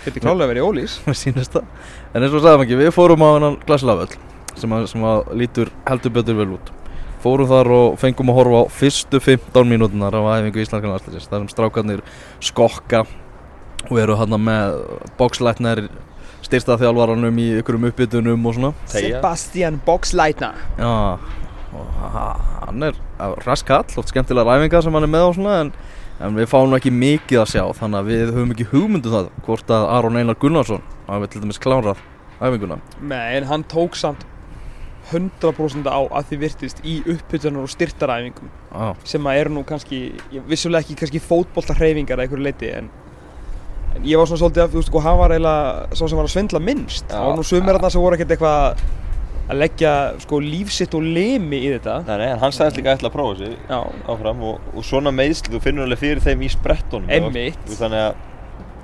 getur 0.04 0.24
klálega 0.24 0.50
verið 0.52 0.62
í 0.62 0.68
ólís. 0.68 0.98
Mér 1.06 1.18
sýnist 1.22 1.56
það. 1.56 1.66
En 2.12 2.26
eins 2.26 2.36
og 2.38 2.44
sagðum 2.44 2.64
ekki, 2.66 2.78
við 2.82 2.92
fórum 2.96 3.22
á 3.24 3.28
hennan 3.36 3.58
glæsilaföll 3.66 4.14
sem, 4.58 4.72
að- 4.76 4.86
sem 4.92 5.04
að 5.08 5.32
lítur 5.42 5.70
heldur 5.88 6.14
betur 6.18 6.38
vel 6.42 6.48
út. 6.58 6.72
Fórum 7.22 7.46
þar 7.46 7.68
og 7.70 7.98
fengum 8.02 8.32
að 8.32 8.38
horfa 8.40 8.60
á 8.66 8.72
fyrstu 8.74 9.20
15 9.22 9.68
mínútunar 9.70 10.10
á 10.10 10.22
æfingu 10.42 10.58
íslenskan 10.64 10.90
landsliðis 10.90 11.28
þar 11.30 11.44
sem 11.44 11.50
strákarnir 11.52 12.00
skokka 12.42 13.04
og 13.90 13.98
eru 14.02 14.16
hann 14.18 14.34
með 14.42 14.80
bókslætnar 15.20 15.84
styrsta 16.42 16.78
þjálfaranum 16.80 17.38
í 17.38 17.48
ykkurum 17.60 17.88
uppbytunum 17.90 18.50
og 18.50 18.58
svona. 18.58 18.74
Sebastian 18.90 19.80
Boxleitner. 19.86 20.58
Já 20.78 21.18
hann 21.72 22.82
er 22.86 22.96
raskall 23.46 23.98
oft 24.00 24.12
skemmtilega 24.12 24.44
ræfingar 24.48 24.84
sem 24.84 24.94
hann 24.96 25.06
er 25.06 25.12
með 25.12 25.28
og 25.28 25.36
svona 25.38 25.54
en, 25.62 25.70
en 26.22 26.36
við 26.36 26.50
fáum 26.50 26.70
nú 26.70 26.78
ekki 26.78 26.92
mikið 26.94 27.42
að 27.42 27.52
sjá 27.54 27.62
þannig 27.78 28.00
að 28.00 28.10
við 28.10 28.34
höfum 28.36 28.52
ekki 28.54 28.68
hugmyndu 28.72 29.12
það 29.12 29.30
hvort 29.46 29.72
að 29.72 29.86
Aron 29.96 30.18
Einar 30.20 30.38
Gunnarsson 30.40 30.84
hafi 31.08 31.30
til 31.32 31.42
dæmis 31.44 31.60
klárað 31.62 32.02
æfinguna. 32.42 32.78
Nei, 33.00 33.38
en 33.38 33.48
hann 33.48 33.64
tók 33.70 33.96
samt 33.98 34.26
100% 35.12 35.88
á 35.90 36.00
að 36.14 36.28
því 36.30 36.38
virtist 36.44 36.82
í 36.86 37.00
upphuttunar 37.10 37.64
og 37.66 37.72
styrtaræfingum 37.72 38.50
Já, 38.70 38.92
sem 39.08 39.26
að 39.28 39.40
eru 39.40 39.54
nú 39.56 39.64
kannski, 39.66 40.02
ég, 40.32 40.44
vissulega 40.48 40.84
ekki 40.84 40.98
kannski 41.00 41.22
fótbolta 41.22 41.74
hreyfingar 41.78 42.20
að 42.20 42.26
einhverju 42.26 42.46
leiti 42.46 42.70
en, 42.70 42.90
en 43.96 44.02
ég 44.08 44.16
var 44.18 44.26
svona 44.30 44.40
svolítið 44.42 44.62
að, 44.64 44.70
þú 44.72 44.80
veist, 44.80 44.88
sko, 44.92 45.00
hann 45.04 45.18
var 45.20 45.30
eiginlega 45.36 45.96
svo 45.98 46.08
sem 46.08 46.18
var 46.20 46.26
að 46.28 46.34
svindla 46.34 46.60
minnst 46.62 47.04
Já. 47.08 47.14
það 47.16 47.26
var 47.28 47.36
nú 47.40 47.44
sumir 47.48 47.74
þarna 47.76 47.90
sem 47.94 48.02
voru 48.02 48.16
ekkert 48.18 48.34
eitthvað 48.36 48.82
að 49.52 49.58
leggja, 49.58 49.92
sko, 50.22 50.38
lífsitt 50.40 50.94
og 50.94 51.02
limi 51.02 51.58
í 51.66 51.70
þetta 51.74 51.96
Nei, 52.06 52.16
nei, 52.22 52.26
en 52.32 52.38
hann 52.40 52.52
sagðist 52.54 52.78
líka 52.78 52.94
ætla 52.96 53.10
að 53.10 53.16
prófa 53.16 53.36
sig 53.42 53.56
Já, 53.68 53.80
áfram 54.14 54.42
og, 54.48 54.60
og 54.76 54.84
svona 54.86 55.12
meðsl, 55.12 55.50
þú 55.52 55.60
finnur 55.64 55.84
alveg 55.88 55.98
fyrir 56.04 56.22
þeim 56.24 56.44
í 56.46 56.50
sprettunum 56.54 57.10
Einmitt. 57.12 57.58
Þú- 57.68 57.78
Þannig 57.82 58.04
að 58.06 58.14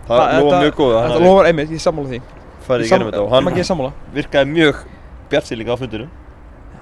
það 0.08 0.38
lofa 0.42 0.60
mjög 0.64 0.76
góð 0.80 0.94
að 0.98 1.06
Þetta 1.08 1.24
lofar 1.24 1.50
einmitt, 1.52 1.70
ég 1.76 1.84
sammála 1.84 2.08
því 2.12 2.20
farið 2.68 2.84
í 2.84 2.90
gennum 2.92 3.10
þetta 3.12 3.22
og 3.22 3.30
Maggi, 3.30 3.44
hann 3.48 3.60
ég 3.62 3.68
sammála 3.70 3.92
virkaði 4.18 4.52
mjög 4.56 4.82
bjart 5.30 5.52
líka 5.62 5.72
á 5.72 5.78
fundinu 5.80 6.08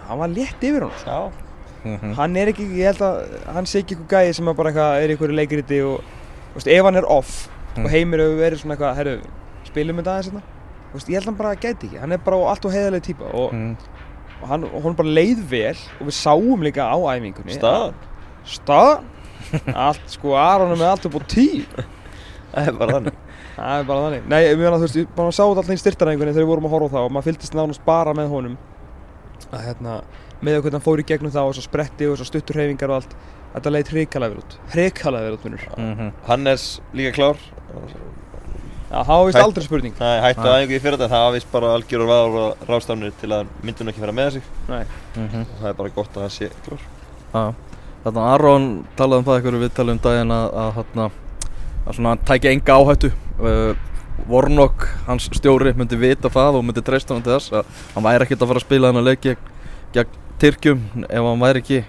Hann 0.06 0.18
var 0.24 0.28
létt 0.34 0.62
yfir 0.70 0.86
hann 0.86 0.96
sko. 1.02 1.10
Já 1.10 1.44
Mhm. 1.86 2.14
Hann 2.18 2.36
er 2.36 2.48
ekki, 2.50 2.64
ég 2.80 2.88
held 2.88 2.98
að 2.98 3.18
hann 3.54 3.66
sé 3.70 3.78
ekki 3.78 3.94
eitthvað 3.94 4.08
gæði 4.10 4.30
sem 4.34 4.48
að 4.50 4.56
bara 4.58 4.70
eitthvað 4.72 5.02
er 5.04 5.10
í 5.10 5.14
einhverju 5.14 5.34
leikriti 5.38 5.76
og 5.86 6.00
þú 6.00 6.56
veist, 6.56 6.66
ef 6.74 6.82
hann 6.88 6.96
er 6.98 7.04
off. 7.14 7.34
Og 7.84 7.90
heimir 7.90 8.22
hefur 8.24 8.38
verið 8.40 8.60
svona 8.62 8.76
eitthvað, 8.76 8.96
herru, 8.96 9.16
spilum 9.66 9.96
þetta 10.00 10.14
aðeins 10.16 10.30
hérna. 10.30 10.42
Ég 10.96 11.12
held 11.12 11.22
að 11.22 11.26
hann 11.26 11.36
bara 11.36 11.54
gæti 11.60 11.88
ekki, 11.90 11.98
hann 12.00 12.12
er 12.12 12.18
bara 12.24 12.36
allt 12.52 12.64
og 12.64 12.72
heiðarlega 12.72 13.04
típa 13.04 13.28
og, 13.34 13.52
Mm. 13.52 13.76
og 14.42 14.48
hann, 14.48 14.64
og 14.64 14.96
bara 14.96 15.08
leið 15.08 15.42
vel 15.50 15.76
og 16.00 16.06
við 16.06 16.16
sáum 16.16 16.62
líka 16.64 16.86
á 16.88 16.96
æfingunni 16.96 17.52
Staðan? 17.58 17.94
Staðan? 18.46 19.04
allt, 19.74 20.00
sko, 20.10 20.32
Aron 20.34 20.72
er 20.72 20.76
með 20.80 20.90
allt 20.94 21.06
upp 21.06 21.18
á 21.20 21.22
tí 21.28 21.66
Það 22.56 22.68
er 22.68 22.72
bara 22.78 22.92
þannig. 22.96 23.16
Það 23.56 23.80
er 23.80 23.84
bara 23.84 24.00
þannig. 24.06 24.22
Nei, 24.32 24.38
ég 24.46 24.56
meina, 24.56 24.76
þú 24.80 24.86
veist, 24.86 25.08
bara 25.16 25.32
sáum 25.36 25.50
alltaf 25.52 25.68
í 25.74 25.76
styrtaræfingunni 25.82 26.32
þegar 26.32 26.46
við 26.46 26.50
vorum 26.54 26.64
að 26.68 26.72
horfa 26.76 26.86
á 26.88 26.92
það 26.96 27.04
og 27.04 27.12
maður 27.12 27.26
fylgdist 27.28 27.56
nánast 27.58 27.82
bara 27.84 28.14
með 28.16 28.30
honum. 28.32 28.54
Að 29.52 29.64
hérna, 29.66 29.96
með 30.40 30.56
hvernig 30.62 30.72
hann 30.78 30.84
fór 30.86 31.02
í 31.02 31.04
gegnum 31.10 31.32
það 31.34 31.50
og 31.50 31.54
svo 31.58 31.64
spretti 31.66 32.08
og 32.08 32.16
svo 32.16 32.24
stuttur 32.30 32.56
hreyfingar 32.56 32.88
og 32.94 33.02
allt 33.02 33.12
þetta 33.52 33.72
leitt 33.74 33.90
hrikalega 33.92 34.32
vel 34.32 34.40
út. 34.40 34.56
Hrikalega 34.72 35.28
vel 35.28 35.36
út 35.36 35.44
minnur 35.44 35.66
Mhm. 35.76 36.12
Hannes 36.30 36.80
líka 36.94 37.12
klár 37.18 37.36
Já, 38.86 39.00
það 39.02 39.16
var 39.18 39.24
vist 39.26 39.40
aldrei 39.40 39.64
spurning 39.66 39.94
Það 39.98 40.12
er 40.14 40.20
hættu 40.22 40.44
Nei. 40.44 40.50
aðeingu 40.52 40.76
í 40.76 40.82
fyrir 40.84 40.94
þetta, 40.96 41.08
það 41.10 41.24
var 41.24 41.32
vist 41.34 41.48
bara 41.50 41.70
algjörur 41.74 42.10
vaður 42.10 42.36
og 42.42 42.68
rástafnir 42.70 43.16
til 43.20 43.30
að 43.34 43.48
myndun 43.66 43.90
ekki 43.90 44.02
fara 44.04 44.14
með 44.14 44.36
sig 44.36 44.44
Nei. 44.70 44.84
Mhm. 45.16 45.42
og 45.42 45.56
það 45.62 45.70
er 45.72 45.80
bara 45.80 45.94
gott 45.96 46.14
að 46.14 46.22
það 46.26 46.34
sé 46.36 46.50
klár 46.66 46.84
Já, 47.34 47.42
þarna 48.04 48.28
Aron 48.36 48.68
talaði 48.96 49.18
um 49.18 49.26
það 49.26 49.40
einhverju 49.40 49.62
viðtali 49.64 49.96
um 49.96 50.00
daginn 50.06 50.36
að, 50.36 50.46
að, 50.62 50.78
að, 50.86 51.18
að 51.82 51.98
svona 51.98 52.14
hann 52.14 52.24
tæki 52.30 52.52
enga 52.52 52.78
áhættu 52.78 53.12
uh, 53.42 53.74
Warnock, 54.30 54.86
hans 55.10 55.26
stjóri, 55.34 55.74
myndi 55.76 55.98
vita 56.00 56.30
það 56.32 56.60
og 56.60 56.64
myndi 56.64 56.86
treysta 56.86 57.12
hann 57.12 57.26
til 57.26 57.34
þess 57.34 57.58
að 57.58 57.74
hann 57.96 58.06
væri 58.06 58.24
ekkert 58.28 58.46
að 58.46 58.52
fara 58.54 58.62
að 58.62 58.68
spila 58.68 58.92
hann 58.92 59.02
að 59.02 59.10
leik 59.10 59.26
gegn, 59.26 59.52
gegn 59.98 60.22
Tyrkjum 60.40 60.80
ef 61.08 61.26
hann 61.26 61.42
væri 61.42 61.64
ekki 61.64 61.82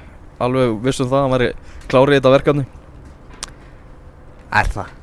alveg 0.44 0.75
viss 0.84 1.06
um 1.06 1.13
það, 1.13 1.24
hann 1.24 1.36
væri 1.38 1.53
klárið 1.91 2.17
í 2.17 2.20
þetta 2.20 2.36
verkefni 2.36 2.67
Er 4.58 4.70
það? 4.74 4.97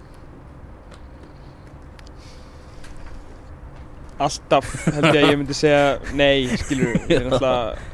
Alltaf 4.22 4.70
held 4.94 5.08
ég 5.10 5.24
að 5.24 5.30
ég 5.32 5.38
myndi 5.40 5.54
segja 5.58 5.98
nei, 6.14 6.46
skilur 6.60 6.94
við 7.08 7.16
er 7.18 7.24
náttúrulega 7.28 7.90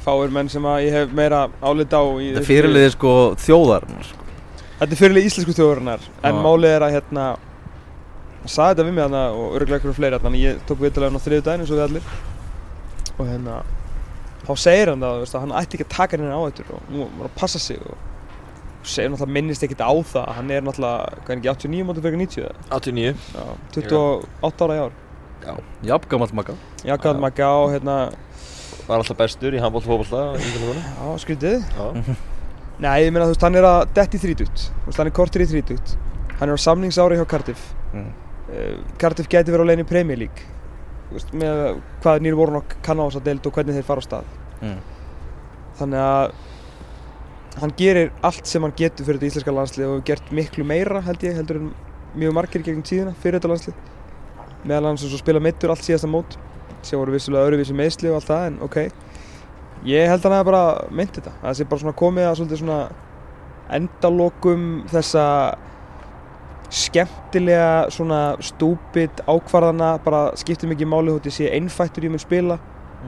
fáir 0.00 0.30
menn 0.32 0.48
sem 0.48 0.64
að 0.64 0.84
ég 0.86 0.94
hef 0.96 1.10
meira 1.16 1.42
álit 1.60 1.92
á 1.92 2.02
í 2.02 2.30
Þetta 2.30 2.38
er 2.38 2.40
þessu- 2.40 2.48
fyrirliði 2.52 2.90
sko 2.94 3.10
þjóðarinnar 3.44 4.06
sko. 4.10 4.26
Þetta 4.80 4.92
er 4.96 5.00
fyrirlið 5.02 5.26
íslensku 5.28 5.54
þjóðurinnar 5.58 6.06
en 6.22 6.34
Já. 6.38 6.42
málið 6.46 6.74
er 6.76 6.84
að 6.86 6.94
hérna 6.96 7.24
hann 8.40 8.48
sagði 8.54 8.70
þetta 8.70 8.86
við 8.86 8.94
mig 8.96 9.04
þarna 9.04 9.24
og 9.36 9.56
örgulega 9.58 9.76
einhverjum 9.80 9.98
fleiri 9.98 10.20
þannig 10.22 10.40
að 10.40 10.46
ég 10.46 10.62
tók 10.70 10.80
viðtalega 10.80 11.10
hann 11.10 11.20
á 11.20 11.24
þriðu 11.26 11.44
daginn 11.48 11.64
eins 11.66 11.72
og 11.74 11.76
við 11.76 11.84
allir 11.88 12.06
og 13.20 13.26
hérna 13.28 13.56
þá 14.46 14.52
segir 14.56 14.88
hann 14.94 15.02
það, 15.04 15.12
þú 15.18 15.24
veist, 15.26 15.34
að 15.36 15.44
hann 15.44 15.56
ætti 15.60 15.76
ekki 15.76 15.84
að 15.88 15.92
taka 15.98 16.16
henni 16.16 16.32
á 16.32 16.40
þetta 16.48 16.78
og 16.78 16.88
nú 16.94 17.08
var 17.18 17.28
að 17.28 17.36
passa 17.42 17.60
sig 17.60 17.82
og 17.84 18.88
segir 18.88 19.10
náttúrulega 19.12 19.34
minnist 19.36 19.66
ekkert 19.66 19.84
á 19.84 19.92
það 19.92 20.24
að 20.24 20.34
hann 20.38 20.50
er 20.56 20.64
náttúrulega, 20.64 21.20
hvað 21.26 21.34
er 21.34 21.42
ekki, 21.42 21.52
89 21.52 21.84
mótið 21.90 22.06
fyrir 22.08 22.20
90 22.24 22.46
eða? 22.46 22.54
89 22.80 23.12
Já, 23.36 23.44
28 23.76 24.64
ára 24.64 24.78
í 24.78 24.82
ár 24.86 24.96
Jafn 25.86 26.10
gammalt 26.10 26.34
makka 26.36 26.54
Já, 26.84 26.96
gæðum 26.96 27.26
að 27.28 27.38
gá, 27.40 27.50
hérna, 27.72 27.96
var 28.88 29.00
alltaf 29.00 29.18
bestur 29.18 29.54
í 29.54 29.60
handbólt 29.62 29.86
og 29.86 29.92
fótbolta 29.92 30.22
í 30.36 30.44
Íslandinu. 30.44 30.84
já, 30.96 31.08
skrítið. 31.24 31.64
Já, 31.76 32.16
Nei, 32.84 32.94
ég 33.04 33.12
meina 33.12 33.26
þú 33.28 33.34
veist, 33.34 33.44
hann 33.44 33.58
er 33.60 33.66
að 33.68 33.80
detti 33.96 34.20
veist, 34.32 34.96
hann 34.96 35.10
er 35.10 35.14
kortir 35.14 35.44
í 35.44 35.48
þrítugt. 35.50 35.96
Hann 36.40 36.48
er 36.48 36.56
á 36.56 36.60
samningsári 36.64 37.18
hjá 37.20 37.26
Cardiff. 37.28 37.74
Mm. 37.92 38.06
uh, 38.48 38.94
Cardiff 38.98 39.28
gæti 39.28 39.52
verið 39.52 39.68
á 39.68 39.70
leiðin 39.70 39.84
í 39.84 39.88
Premier 39.90 40.18
League. 40.22 40.46
Veist, 41.10 41.34
með 41.36 41.82
hvað 42.00 42.24
Neil 42.24 42.38
Warnock 42.38 42.78
kann 42.86 43.02
á 43.02 43.04
þessa 43.04 43.24
deild 43.26 43.46
og 43.46 43.58
hvernig 43.58 43.76
þeir 43.76 43.88
fara 43.90 44.00
á 44.00 44.08
stað. 44.08 44.32
Mm. 44.62 44.80
Þannig 45.80 46.06
að 46.06 46.32
hann 47.60 47.76
gerir 47.76 48.12
allt 48.24 48.48
sem 48.48 48.64
hann 48.64 48.74
getur 48.78 49.06
fyrir 49.06 49.20
þetta 49.20 49.32
íslenska 49.34 49.54
landslið 49.54 49.86
og 49.86 49.94
hefur 49.96 50.06
gert 50.08 50.34
miklu 50.38 50.64
meira 50.64 51.00
held 51.04 51.24
ég 51.26 51.36
heldur 51.36 51.58
en 51.60 51.72
mjög 52.16 52.36
margir 52.36 52.62
í 52.62 52.66
gegnum 52.68 52.86
tíðina 52.86 53.14
fyrir 53.20 53.40
þetta 53.40 53.50
landslið 53.50 53.80
meðal 54.64 54.90
hans 54.90 55.04
og 55.06 55.20
spila 55.20 55.42
meittur 55.42 55.72
allt 55.72 55.86
síðasta 55.86 56.10
mót 56.10 56.36
sem 56.82 56.98
voru 56.98 57.14
vissulega 57.14 57.48
öðruvísi 57.48 57.76
meðsli 57.76 58.10
og 58.10 58.20
allt 58.20 58.30
það 58.30 58.46
en 58.48 58.58
ok. 58.66 58.78
Ég 59.88 60.10
held 60.10 60.20
að 60.20 60.28
hann 60.28 60.38
hefði 60.38 60.50
bara 60.50 60.90
meint 60.92 61.14
þetta 61.16 61.32
að 61.38 61.46
það 61.46 61.58
sé 61.58 61.68
bara 61.70 61.82
svona 61.84 61.98
komið 62.00 62.28
að 62.28 62.38
svolítið 62.40 62.62
svona 62.62 62.80
endalokum 63.70 64.66
þessa 64.90 65.26
skemmtilega 66.70 67.70
svona 67.90 68.20
stúpid 68.44 69.22
ákvarðana 69.26 69.94
bara 70.04 70.20
skiptir 70.38 70.70
mikið 70.70 70.90
máli 70.90 71.14
þótt 71.16 71.30
ég 71.30 71.36
sé 71.36 71.48
einfættur 71.56 72.06
í 72.06 72.12
mun 72.12 72.22
spila 72.22 72.58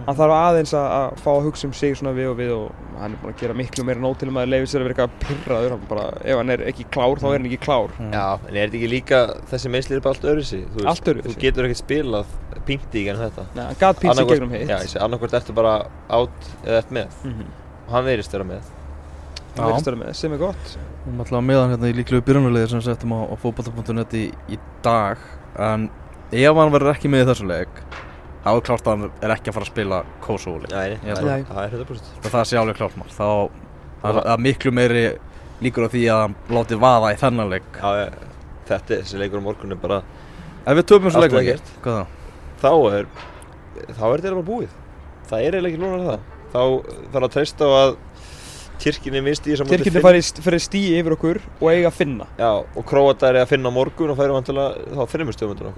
hann 0.06 0.16
þarf 0.18 0.34
aðeins 0.34 0.72
að, 0.76 0.86
að 0.96 1.20
fá 1.22 1.28
að 1.32 1.46
hugsa 1.46 1.68
um 1.68 1.74
sig 1.76 1.96
svona 1.98 2.14
við 2.16 2.30
og 2.32 2.36
við 2.38 2.52
og 2.56 2.98
hann 2.98 3.14
er 3.14 3.20
búinn 3.20 3.34
að 3.34 3.42
gera 3.42 3.56
miklu 3.58 3.84
meira 3.86 4.02
nót 4.02 4.20
til 4.20 4.28
um 4.30 4.38
að 4.40 4.50
leiði 4.52 4.68
sér 4.70 4.82
að 4.82 4.88
vera 4.88 5.06
eitthvað 5.06 5.42
pyrraður 5.44 5.74
hann 5.74 5.86
bara, 5.90 6.06
ef 6.24 6.40
hann 6.40 6.52
er 6.54 6.64
ekki 6.70 6.86
klár 6.94 7.22
þá 7.22 7.26
er 7.28 7.36
hann 7.36 7.48
ekki 7.50 7.60
klár. 7.62 7.94
Já, 7.98 8.26
en 8.36 8.52
er 8.52 8.60
þetta 8.62 8.78
ekki 8.80 8.90
líka, 8.92 9.22
þessi 9.52 9.72
meðsli 9.72 9.98
er 9.98 10.04
bara 10.04 10.16
allt 10.16 10.28
öðruvísi? 10.32 10.60
Þú 10.74 10.86
Allt 10.92 11.10
öðruvísi. 11.12 11.32
Þú 11.34 11.44
getur 11.46 11.68
ekkert 11.68 11.82
spilað 11.82 12.36
pínti 12.68 13.02
í 13.02 13.06
genn 13.08 13.20
þetta. 13.22 13.48
Nei, 13.56 13.64
hann 13.68 13.80
gat 13.80 14.00
pínsi 14.02 14.12
Annaðhvort- 14.14 14.38
gegnum 14.38 14.54
hitt. 14.56 14.68
Já, 14.68 14.76
ég 14.78 14.92
segi, 14.92 15.02
annarkvort 15.06 15.36
ertu 15.40 15.56
bara 15.56 15.74
átt 16.08 16.52
eða 16.62 16.78
ert 16.82 16.94
með. 16.98 17.18
Mm 17.24 17.34
-hmm. 17.34 17.58
og 17.86 17.96
hann 17.96 18.06
verðist 18.08 18.32
vera 18.38 18.48
með. 18.48 18.70
Hann 19.56 19.98
með, 20.00 20.12
sem 20.16 20.32
er 20.32 20.38
gott. 20.38 20.76
Við 21.02 21.10
erum 21.10 21.20
alltaf 21.20 21.44
með 21.44 21.60
hann 21.60 21.72
hérna 21.74 21.90
í 21.90 21.96
líklegu 21.98 22.24
byrjunarliði 22.24 22.68
sem 22.70 22.78
við 22.80 22.86
settum 22.88 23.12
á, 23.12 23.20
á 23.28 23.34
fótbolta.net 23.36 24.14
í, 24.14 24.32
í 24.48 24.58
dag. 24.82 25.18
En 25.58 25.90
ef 26.32 26.56
hann 26.56 26.72
verður 26.72 26.94
ekki 26.94 27.10
með 27.12 27.26
í 27.26 27.28
þessu 27.28 27.48
leik 27.50 27.82
þá 28.42 28.48
er 28.52 28.62
klárt 28.66 28.86
að 28.86 28.92
hann 28.96 29.10
er 29.22 29.34
ekki 29.36 29.50
að 29.52 29.56
fara 29.58 29.66
að 29.66 29.70
spila 29.72 29.98
Kosovo 30.24 30.58
Nei, 30.72 30.96
það 31.02 31.46
það 31.48 31.62
er 31.64 31.76
100% 31.78 32.24
og 32.26 32.30
það 32.32 32.44
sé 32.50 32.58
alveg 32.60 32.76
klárt 32.80 32.96
mál. 32.98 33.08
Þá 33.12 33.28
það 34.02 34.10
er- 34.10 34.22
það 34.26 34.32
er 34.34 34.42
miklu 34.48 34.72
meiri 34.74 35.04
líkur 35.62 35.86
á 35.86 35.88
því 35.92 36.02
að 36.10 36.20
hann 36.24 36.34
láti 36.50 36.78
vaða 36.82 37.12
í 37.14 37.18
þennan 37.22 37.50
leik. 37.52 37.68
Já, 37.78 37.90
ég- 38.02 38.14
þetta, 38.68 38.98
þessi 39.02 39.18
leikur 39.22 39.38
á 39.38 39.46
morgun 39.46 39.72
er 39.72 39.76
bara 39.82 40.02
ef 40.66 40.76
við 40.78 40.86
töfum 40.90 41.10
þessu 41.10 41.20
Allt 41.22 41.32
leik 41.32 41.32
og 41.32 41.42
ekki, 41.42 41.58
þá? 41.82 42.06
þá 42.62 42.72
er 42.98 43.06
þá 43.94 44.04
er 44.12 44.20
þetta 44.22 44.34
bara 44.38 44.48
búið. 44.50 44.68
Það 45.30 45.38
er 45.46 45.52
eiginlega 45.54 45.72
ekki 45.72 45.82
lónar 45.82 46.06
það. 46.10 46.20
Þá 46.52 46.62
þarf 47.12 47.24
að 47.28 47.32
treysta 47.36 47.64
á 47.64 47.72
að 47.82 47.96
Tyrkinni 48.82 49.20
misti 49.22 49.52
í 49.52 49.54
þess 49.54 49.62
að 49.62 49.68
Tyrkirni 49.76 50.00
fari 50.02 50.20
fyrir 50.42 50.58
stíi 50.58 50.96
yfir 50.98 51.14
okkur 51.14 51.38
og 51.60 51.68
eiga 51.70 51.86
að 51.86 51.94
finna. 52.00 52.26
Já, 52.36 52.50
og 52.76 52.84
Króatar 52.84 53.36
er 53.36 53.44
að 53.44 53.52
finna 53.52 53.70
á 53.70 53.72
morgun 53.76 54.10
og 54.10 54.16
færi 54.18 54.34
vantilega 54.34 54.74
þá 54.90 55.02
þreymur 55.12 55.36
stöðmyndur 55.36 55.68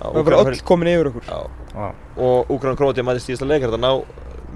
og 0.00 0.06
og 0.06 0.12
Kosovo 0.12 0.22
það 0.22 0.30
verður 0.30 0.52
öll 0.52 0.62
komin 0.70 0.92
yfir 0.92 1.10
okkur. 1.10 1.30
Og 2.16 2.54
Úkraina 2.54 2.74
og 2.74 2.80
Króatíu 2.80 3.06
mætist 3.06 3.30
í 3.30 3.34
þess 3.34 3.46
að 3.46 3.52
leika 3.52 3.70
þetta 3.70 3.82
ná 3.82 3.92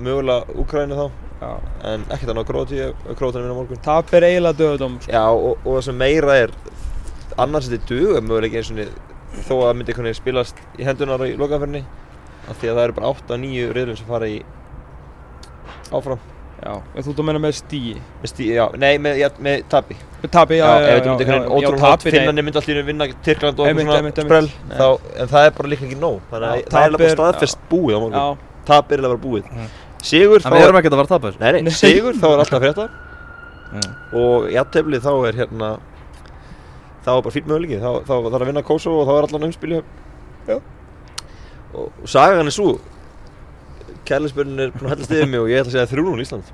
mögulega 0.00 0.61
Úkraina 0.62 0.99
þá. 1.00 1.26
Já. 1.40 1.52
en 1.88 2.02
ekkert 2.12 2.30
að 2.30 2.37
ná 2.37 2.42
Króatíu 2.44 2.88
vinna 3.16 3.54
á 3.56 3.61
morgun. 3.61 3.80
Tap 3.85 4.12
er 4.12 4.26
eiginlega 4.28 4.59
döðdóm 4.59 4.99
sko. 5.00 5.12
Já, 5.12 5.25
og, 5.32 5.62
og 5.64 5.78
það 5.78 5.87
sem 5.87 5.97
meira 5.97 6.37
er 6.37 6.52
annars 7.40 7.70
þetta 7.70 7.88
duga 7.88 8.20
mögulega 8.20 8.61
eins 8.61 8.73
og 8.73 8.76
niður 8.76 8.99
þó 9.47 9.54
að 9.54 9.64
það 9.64 9.76
myndi 9.78 9.94
spilast 10.18 10.61
í 10.76 10.85
hendunar 10.85 11.25
í 11.25 11.37
lokaferni 11.38 11.85
af 12.50 12.59
því 12.59 12.70
að 12.70 12.76
það 12.76 12.85
eru 12.85 12.97
bara 12.99 13.12
8-9 13.14 13.73
riðlum 13.76 13.99
sem 13.99 14.11
fara 14.11 14.28
í 14.28 14.40
áfram 15.94 16.20
Já, 16.61 16.75
þú 17.00 17.12
að 17.14 17.25
menna 17.25 17.40
með 17.40 17.55
stíi 17.57 17.93
með 18.21 18.31
stí, 18.35 18.47
já, 18.52 18.67
nei, 18.76 18.99
með, 19.00 19.14
já, 19.17 19.29
með 19.40 19.62
tapi. 19.73 19.95
Með 20.21 20.33
tapi, 20.35 20.59
já, 20.59 20.64
já, 20.67 20.73
já, 20.76 20.88
ef 20.90 20.99
þetta 20.99 21.09
myndi 21.09 21.25
einhvern 21.25 21.40
veginn 21.40 21.55
ótrúlega 21.57 21.81
hátt 21.81 22.02
tapi, 22.02 22.11
nei. 22.11 22.19
finnarnir 22.19 22.45
myndi 22.45 22.61
allir 22.61 22.81
vinna 22.85 23.07
Tyrkland 23.25 23.57
og 23.61 23.64
svona 23.71 24.12
sprell 24.12 24.50
þá, 24.69 24.88
en 25.17 25.31
það 25.31 25.47
er 25.47 25.55
bara 25.57 25.71
líka 25.73 25.87
ekki 25.87 25.97
nóg. 26.00 26.19
Þannig 26.31 26.49
að 26.50 26.57
það 26.75 26.83
er 26.85 27.07
er- 27.07 27.14
staðfest 27.14 27.59
búið 27.71 27.97
á 27.97 28.00
morgun. 28.05 28.21
Já, 28.21 28.26
tap 28.69 28.93
er 28.93 28.97
eiginlega 28.99 29.14
bara 29.14 29.25
búið. 29.25 29.45
Mhm. 29.49 29.67
sigur 30.02 30.40
en 30.45 30.52
við 30.52 30.67
erum 30.67 30.76
ekkert 30.76 30.93
að 30.93 31.00
fara 31.00 31.09
að 31.09 31.14
tapa 31.14 31.26
þessu. 31.31 31.40
Nei, 31.40 31.50
nei, 31.62 31.73
sigur 31.73 32.12
þá 32.12 32.26
er 32.29 32.38
alltaf 32.45 32.61
frétta. 32.61 32.87
Mm. 33.71 33.90
og 34.19 34.50
í 34.50 34.57
aðteflið 34.59 35.00
þá 35.00 35.12
er 35.29 35.35
hérna 35.38 35.69
þá 37.05 37.11
er 37.17 37.23
bara 37.23 37.35
fýtt 37.35 37.47
möguleiki. 37.47 37.81
Þá, 37.81 38.05
þá 38.05 38.14
þarf 38.29 38.43
að 38.43 38.47
vinna 38.50 38.62
Kosovo 38.62 39.00
og 39.00 39.07
þá 39.09 39.12
er 39.17 39.25
allan 39.31 39.47
Já. 44.11 44.17
sagan 44.19 44.59
er 44.61 44.71
búin 44.75 44.87
að 44.90 44.95
hellast 44.95 45.11
yfir 45.14 45.29
mig 45.31 45.40
og 45.40 45.49
ég 45.52 45.61
ætla 45.62 45.71
að 45.71 45.76
segja 45.76 45.90
3-0 45.97 46.25
Ísland. 46.25 46.52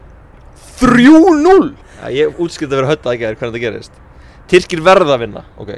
3-0 0.80 1.74
ja, 2.02 2.10
ég 2.12 2.40
útskriði 2.42 2.72
að 2.74 2.80
vera 2.80 2.90
hötta 2.92 3.12
ekki 3.14 3.26
að 3.28 3.36
hvernig 3.40 3.54
þetta 3.56 3.62
gerist. 3.64 3.92
Tyrkir 4.50 4.82
verða 4.86 5.14
að 5.16 5.22
vinna. 5.24 5.42
Ok, 5.58 5.70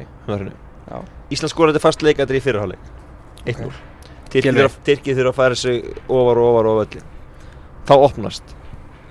Já. 0.88 0.98
Ísland 1.30 1.52
skorar 1.52 1.72
þetta 1.74 1.84
fast 1.84 2.02
leika 2.02 2.24
þetta 2.24 2.38
í 2.38 2.42
fyrirháleik 2.44 2.90
1-0 3.48 3.70
Tyrkir 4.32 4.52
þurfa- 4.56 4.80
að 5.30 5.36
færa 5.38 5.56
sig 5.56 5.82
ofar 6.08 6.38
og 6.40 6.48
ofar 6.52 6.66
og 6.66 6.80
ofar 6.82 7.02
þá 7.88 7.94
opnast. 8.08 8.54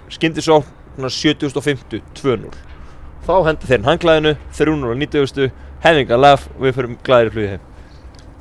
Skyndi 0.10 0.42
svo 0.42 0.64
7050 0.98 2.02
2-0 2.18 2.52
þá 3.28 3.34
henda 3.46 3.68
þeir 3.70 3.84
hanglaðinu 3.86 4.36
3-0 4.54 4.92
og 4.92 4.98
90 4.98 5.52
henninga 5.84 6.18
laf 6.18 6.48
og 6.56 6.62
við 6.66 6.74
fyrir 6.78 6.98
glæðir 7.06 7.34
flugið 7.36 7.50
heim 7.56 7.66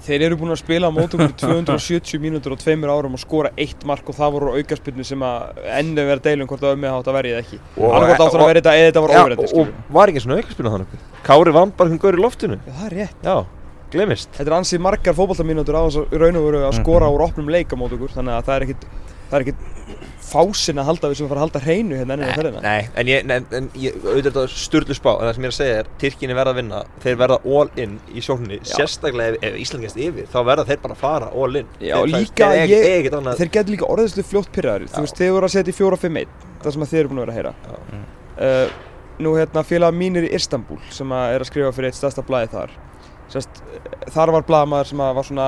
Þeir 0.07 0.23
eru 0.29 0.37
búin 0.39 0.55
að 0.55 0.61
spila 0.61 0.87
á 0.89 0.93
mótum 0.95 1.23
í 1.25 1.29
270 1.43 2.21
mínútur 2.23 2.55
og 2.55 2.61
tveimur 2.63 2.93
árum 2.95 3.17
og 3.19 3.23
skora 3.23 3.51
eitt 3.59 3.83
mark 3.89 4.07
og 4.07 4.17
það 4.17 4.35
voru 4.37 4.53
aukarspilni 4.61 5.07
sem 5.07 5.25
að 5.27 5.61
ennum 5.81 6.07
vera 6.13 6.23
deilum 6.23 6.47
hvort 6.51 6.63
það 6.63 6.73
var 6.75 6.81
með 6.85 6.95
átt 7.01 7.11
að 7.11 7.19
verja 7.19 7.35
eða 7.37 7.43
ekki. 7.45 7.59
Annarkvæmt 7.91 8.25
áttur 8.27 8.45
að 8.45 8.51
verja 8.53 8.63
þetta 8.63 8.75
eða 8.79 8.89
þetta 8.93 9.05
var 9.07 9.15
óverjandi 9.17 9.47
og, 9.47 9.59
og 9.59 9.95
var 9.99 10.13
ekki 10.13 10.23
svona 10.25 10.39
aukarspilna 10.41 10.75
þannig 10.77 11.05
Kári 11.27 11.55
vann 11.59 11.75
bara 11.77 11.91
hún 11.91 12.03
gaur 12.07 12.19
í 12.19 12.23
loftinu. 12.23 12.59
Já, 12.63 12.73
það 12.79 12.87
er 12.87 12.97
rétt. 13.01 13.27
Já, 13.27 13.37
glemist 13.97 14.31
Þetta 14.37 14.51
er 14.53 14.57
ansið 14.61 14.85
margar 14.87 15.17
fótballtamínútur 15.19 15.79
á 15.79 15.83
þess 15.89 16.01
að 16.05 16.17
raun 16.23 16.39
og 16.41 16.47
veru 16.47 16.63
að 16.69 16.79
skora 16.79 17.11
úr 17.11 17.27
opnum 17.27 17.51
leik 17.51 17.75
á 17.75 17.77
mót 17.81 17.95
okkur 17.97 18.15
þannig 18.15 18.37
að 18.39 18.47
það 18.47 18.57
er 18.61 18.67
ekkit, 18.67 18.87
það 19.31 19.37
er 19.41 19.45
ekkit 19.47 19.65
fásin 20.27 20.81
að 20.83 20.89
halda 20.89 21.09
við 21.11 21.19
sem 21.21 21.29
fara 21.31 21.39
að 21.39 21.45
halda 21.45 21.61
hreinu 21.63 21.97
hérna 22.01 22.15
ennum 22.17 22.29
að 22.33 22.39
ferðina 22.41 22.63
Nei, 22.65 22.89
en 22.99 23.11
ég, 23.11 23.29
en, 23.37 23.45
en 23.59 23.69
ég 23.79 23.99
auðvitað 24.03 24.49
sturlu 24.51 24.97
spá 24.99 25.11
en 25.13 25.23
það 25.29 25.37
sem 25.37 25.45
ég 25.47 25.51
er 25.51 25.55
að 25.55 25.59
segja 25.61 25.77
er, 25.83 25.91
Tyrkinni 26.03 26.37
verða 26.39 26.53
að 26.55 26.59
vinna 26.61 26.81
þeir 27.05 27.19
verða 27.21 27.39
all 27.61 27.71
in 27.85 27.95
í 28.11 28.25
sjókninni 28.27 28.59
Já. 28.59 28.73
sérstaklega 28.73 29.37
ef, 29.37 29.47
ef 29.47 29.59
Ísland 29.63 29.87
gæst 29.87 30.01
yfir 30.03 30.27
þá 30.33 30.39
verða 30.49 30.67
þeir 30.71 30.83
bara 30.83 30.97
að 30.97 31.05
fara 31.05 31.31
all 31.31 31.61
in. 31.63 31.71
Já, 31.79 31.95
þeir, 32.01 32.11
líka 32.17 32.51
þeir, 32.51 32.73
ég- 32.75 32.89
þeir, 32.89 33.09
þeir, 33.15 33.39
þeir, 33.43 33.53
getur 33.59 33.77
líka 33.77 33.89
orðislu 33.95 34.27
fljótt 34.27 34.51
pyrraður 34.57 34.91
Þú 34.97 35.05
veist, 35.07 35.21
þeir 35.23 35.33
voru 35.37 35.49
að 35.51 35.55
setja 35.55 35.73
í 35.73 35.79
4-5-1 35.79 36.35
Það 36.67 36.75
sem 36.77 36.87
þeir 36.91 37.01
eru 37.05 37.13
búin 37.13 37.23
að 37.23 37.27
vera 37.29 37.33
að 37.33 37.39
heyra. 37.39 37.55
Já. 37.63 38.03
uh, 38.43 38.83
Nú 39.23 39.33
hérna 39.39 39.63
félag 39.65 39.95
mínir 39.97 40.27
í 40.27 40.33
Istanbul 40.37 40.77
sem 40.93 41.13
að 41.15 41.37
er 41.37 41.45
að 41.45 41.49
skrifa 41.49 41.71
fyrir 41.73 41.89
eitt 41.93 41.97
stærsta 41.97 42.25
blaði 42.27 42.51
þar. 42.53 42.75
Sest, 43.33 43.63
Þar 44.13 44.33
var 44.35 44.45
blaðamaður 44.49 44.91
sem 44.91 45.01
að 45.07 45.15
var 45.17 45.29
svona 45.31 45.47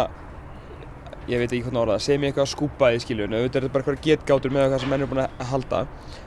ég 1.28 1.42
veit 1.42 1.50
ekki 1.52 1.64
hvernig 1.66 1.82
orða 1.82 1.98
það, 1.98 2.04
segir 2.06 2.22
mér 2.22 2.32
eitthvað 2.32 2.48
skúpaði 2.52 3.02
skiljun, 3.04 3.36
auðvitað 3.36 3.58
er 3.58 3.66
þetta 3.66 3.74
bara 3.74 3.84
eitthvað 3.84 4.06
getgátur 4.06 4.54
með 4.54 4.64
eitthvað 4.64 4.82
sem 4.84 4.92
menn 4.92 5.04
er 5.04 5.10
búin 5.10 5.22
að 5.24 5.44
halda. 5.52 5.82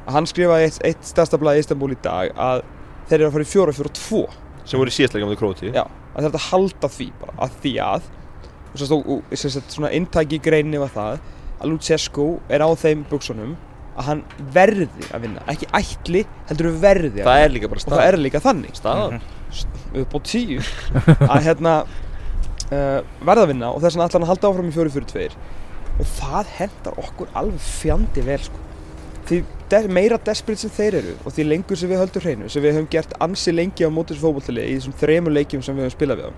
Að 0.05 0.15
hann 0.17 0.29
skrifaði 0.29 0.67
eitt, 0.67 0.79
eitt 0.89 1.09
stærsta 1.09 1.39
blað 1.41 1.59
í 1.59 1.63
Istanbul 1.65 1.91
í 1.95 1.99
dag 2.05 2.31
að 2.37 2.63
þeir 3.09 3.17
eru 3.19 3.29
að 3.29 3.35
fara 3.35 3.47
í 3.47 3.51
fjóra 3.51 3.75
fjóra 3.75 3.93
tvo 3.97 4.23
sem 4.65 4.79
voru 4.79 4.93
í 4.93 4.95
síðastlega 4.95 5.27
með 5.27 5.39
Króti 5.41 5.71
Já, 5.73 5.83
að 6.15 6.27
þetta 6.27 6.43
halda 6.47 6.89
því 6.93 7.07
bara, 7.21 7.35
að 7.45 7.57
því 7.63 7.73
að 7.85 8.09
og 8.71 9.33
svona 9.41 9.91
inntæki 9.97 10.37
í 10.37 10.43
greinni 10.43 10.79
var 10.79 10.93
það 10.93 11.17
að 11.61 11.73
Lucescu 11.73 12.27
er 12.49 12.63
á 12.63 12.69
þeim 12.79 13.03
buksunum 13.09 13.57
að 13.99 14.07
hann 14.07 14.21
verði 14.55 15.09
að 15.11 15.25
vinna, 15.25 15.43
ekki 15.51 15.67
ætli 15.75 16.21
heldur 16.49 16.71
verði 16.79 17.25
að 17.25 17.27
það 17.27 17.43
er 17.43 17.53
líka 17.55 17.71
bara 17.71 17.83
og 17.83 17.91
það 17.91 18.05
er 18.05 18.17
líka 18.21 18.41
þannig. 18.43 18.77
Staðan. 18.79 19.25
Upp 20.01 20.15
á 20.15 20.19
tíu. 20.23 20.61
Að 21.33 21.47
hérna 21.49 21.73
uh, 22.71 22.99
verða 23.21 23.45
að 23.45 23.51
vinna 23.53 23.71
og 23.71 23.83
þess 23.83 23.97
vegna 23.97 24.07
ætla 24.09 24.19
hann 24.19 24.27
að 24.27 24.31
halda 24.33 24.51
áfram 24.51 24.71
í 24.71 24.75
4-4-2 24.77 25.27
og 26.01 26.11
það 26.17 26.53
hendar 26.57 26.99
okkur 27.05 27.33
alveg 27.37 27.65
fjandi 27.67 28.25
vel 28.25 28.39
sko. 28.47 28.61
því 29.29 29.41
de 29.71 29.81
meira 29.87 30.17
desperate 30.25 30.63
sem 30.63 30.73
þeir 30.75 30.99
eru 31.01 31.13
og 31.25 31.35
því 31.35 31.47
lengur 31.47 31.79
sem 31.79 31.91
við 31.91 32.01
höldum 32.01 32.25
hreinu 32.25 32.49
sem 32.51 32.63
við 32.63 32.75
höfum 32.77 32.89
gert 32.91 33.13
ansi 33.23 33.53
lengi 33.55 33.87
á 33.87 33.89
mótis 33.93 34.19
fótbolltali 34.19 34.65
í 34.67 34.75
þessum 34.79 34.97
þremur 34.99 35.35
leikjum 35.37 35.63
sem 35.63 35.77
við 35.77 35.87
höfum 35.87 35.97
spilað 35.97 36.23
við 36.23 36.31
á 36.31 36.33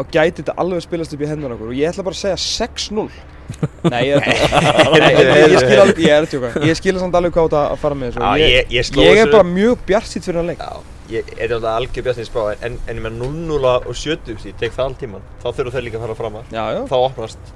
þá 0.00 0.04
gæti 0.14 0.42
þetta 0.42 0.54
alveg 0.62 0.84
spilast 0.84 1.14
upp 1.16 1.22
í 1.24 1.28
hendur 1.28 1.54
okkur. 1.56 1.72
Og 1.72 1.76
ég 1.78 1.90
ætla 1.90 2.04
bara 2.06 2.16
að 2.16 2.22
segja 2.22 2.38
6-0 2.40 3.08
Nei, 3.92 4.02
ég 4.06 4.28
Nei, 5.02 5.10
ég, 5.10 5.40
ég 5.50 5.64
skil 5.64 5.80
alveg, 5.82 6.00
ég 6.04 6.14
er 6.14 6.68
Ég 6.68 6.78
skil 6.78 6.96
samt 7.00 7.16
alveg 7.18 7.34
hvað 7.34 7.48
þetta 7.50 7.62
að 7.74 7.82
fara 7.82 7.98
með 7.98 8.14
þessu. 8.14 8.30
Ég, 8.40 8.54
ég- 8.54 8.72
ég 8.76 8.86
sló 8.86 9.04
ég 9.04 9.20
er 9.24 9.32
bara 9.32 9.46
mjög 9.48 9.82
bjart 9.88 10.10
sitt 10.10 10.26
fyrir 10.26 10.40
hann 10.40 10.52
leik. 10.52 10.62
Já, 10.62 10.99
ég 11.10 11.32
er 11.36 11.54
alltaf 11.56 11.76
algjör 11.78 12.06
bjartinn 12.06 12.28
spá 12.28 12.42
en, 12.52 12.76
en 12.86 13.00
ég 13.00 13.04
með 13.04 13.18
0-0 13.20 13.72
og 13.72 13.90
70 13.96 14.46
ég 14.50 14.60
tek 14.60 14.76
það 14.76 14.90
alltíman, 14.90 15.26
þá 15.42 15.48
þurfa 15.56 15.74
þau 15.76 15.84
líka 15.86 15.98
að 16.00 16.06
fara 16.06 16.18
fram 16.20 16.38
að. 16.40 16.54
Já, 16.54 16.62
já. 16.76 16.80
Þá 16.90 16.96
opnast 17.00 17.52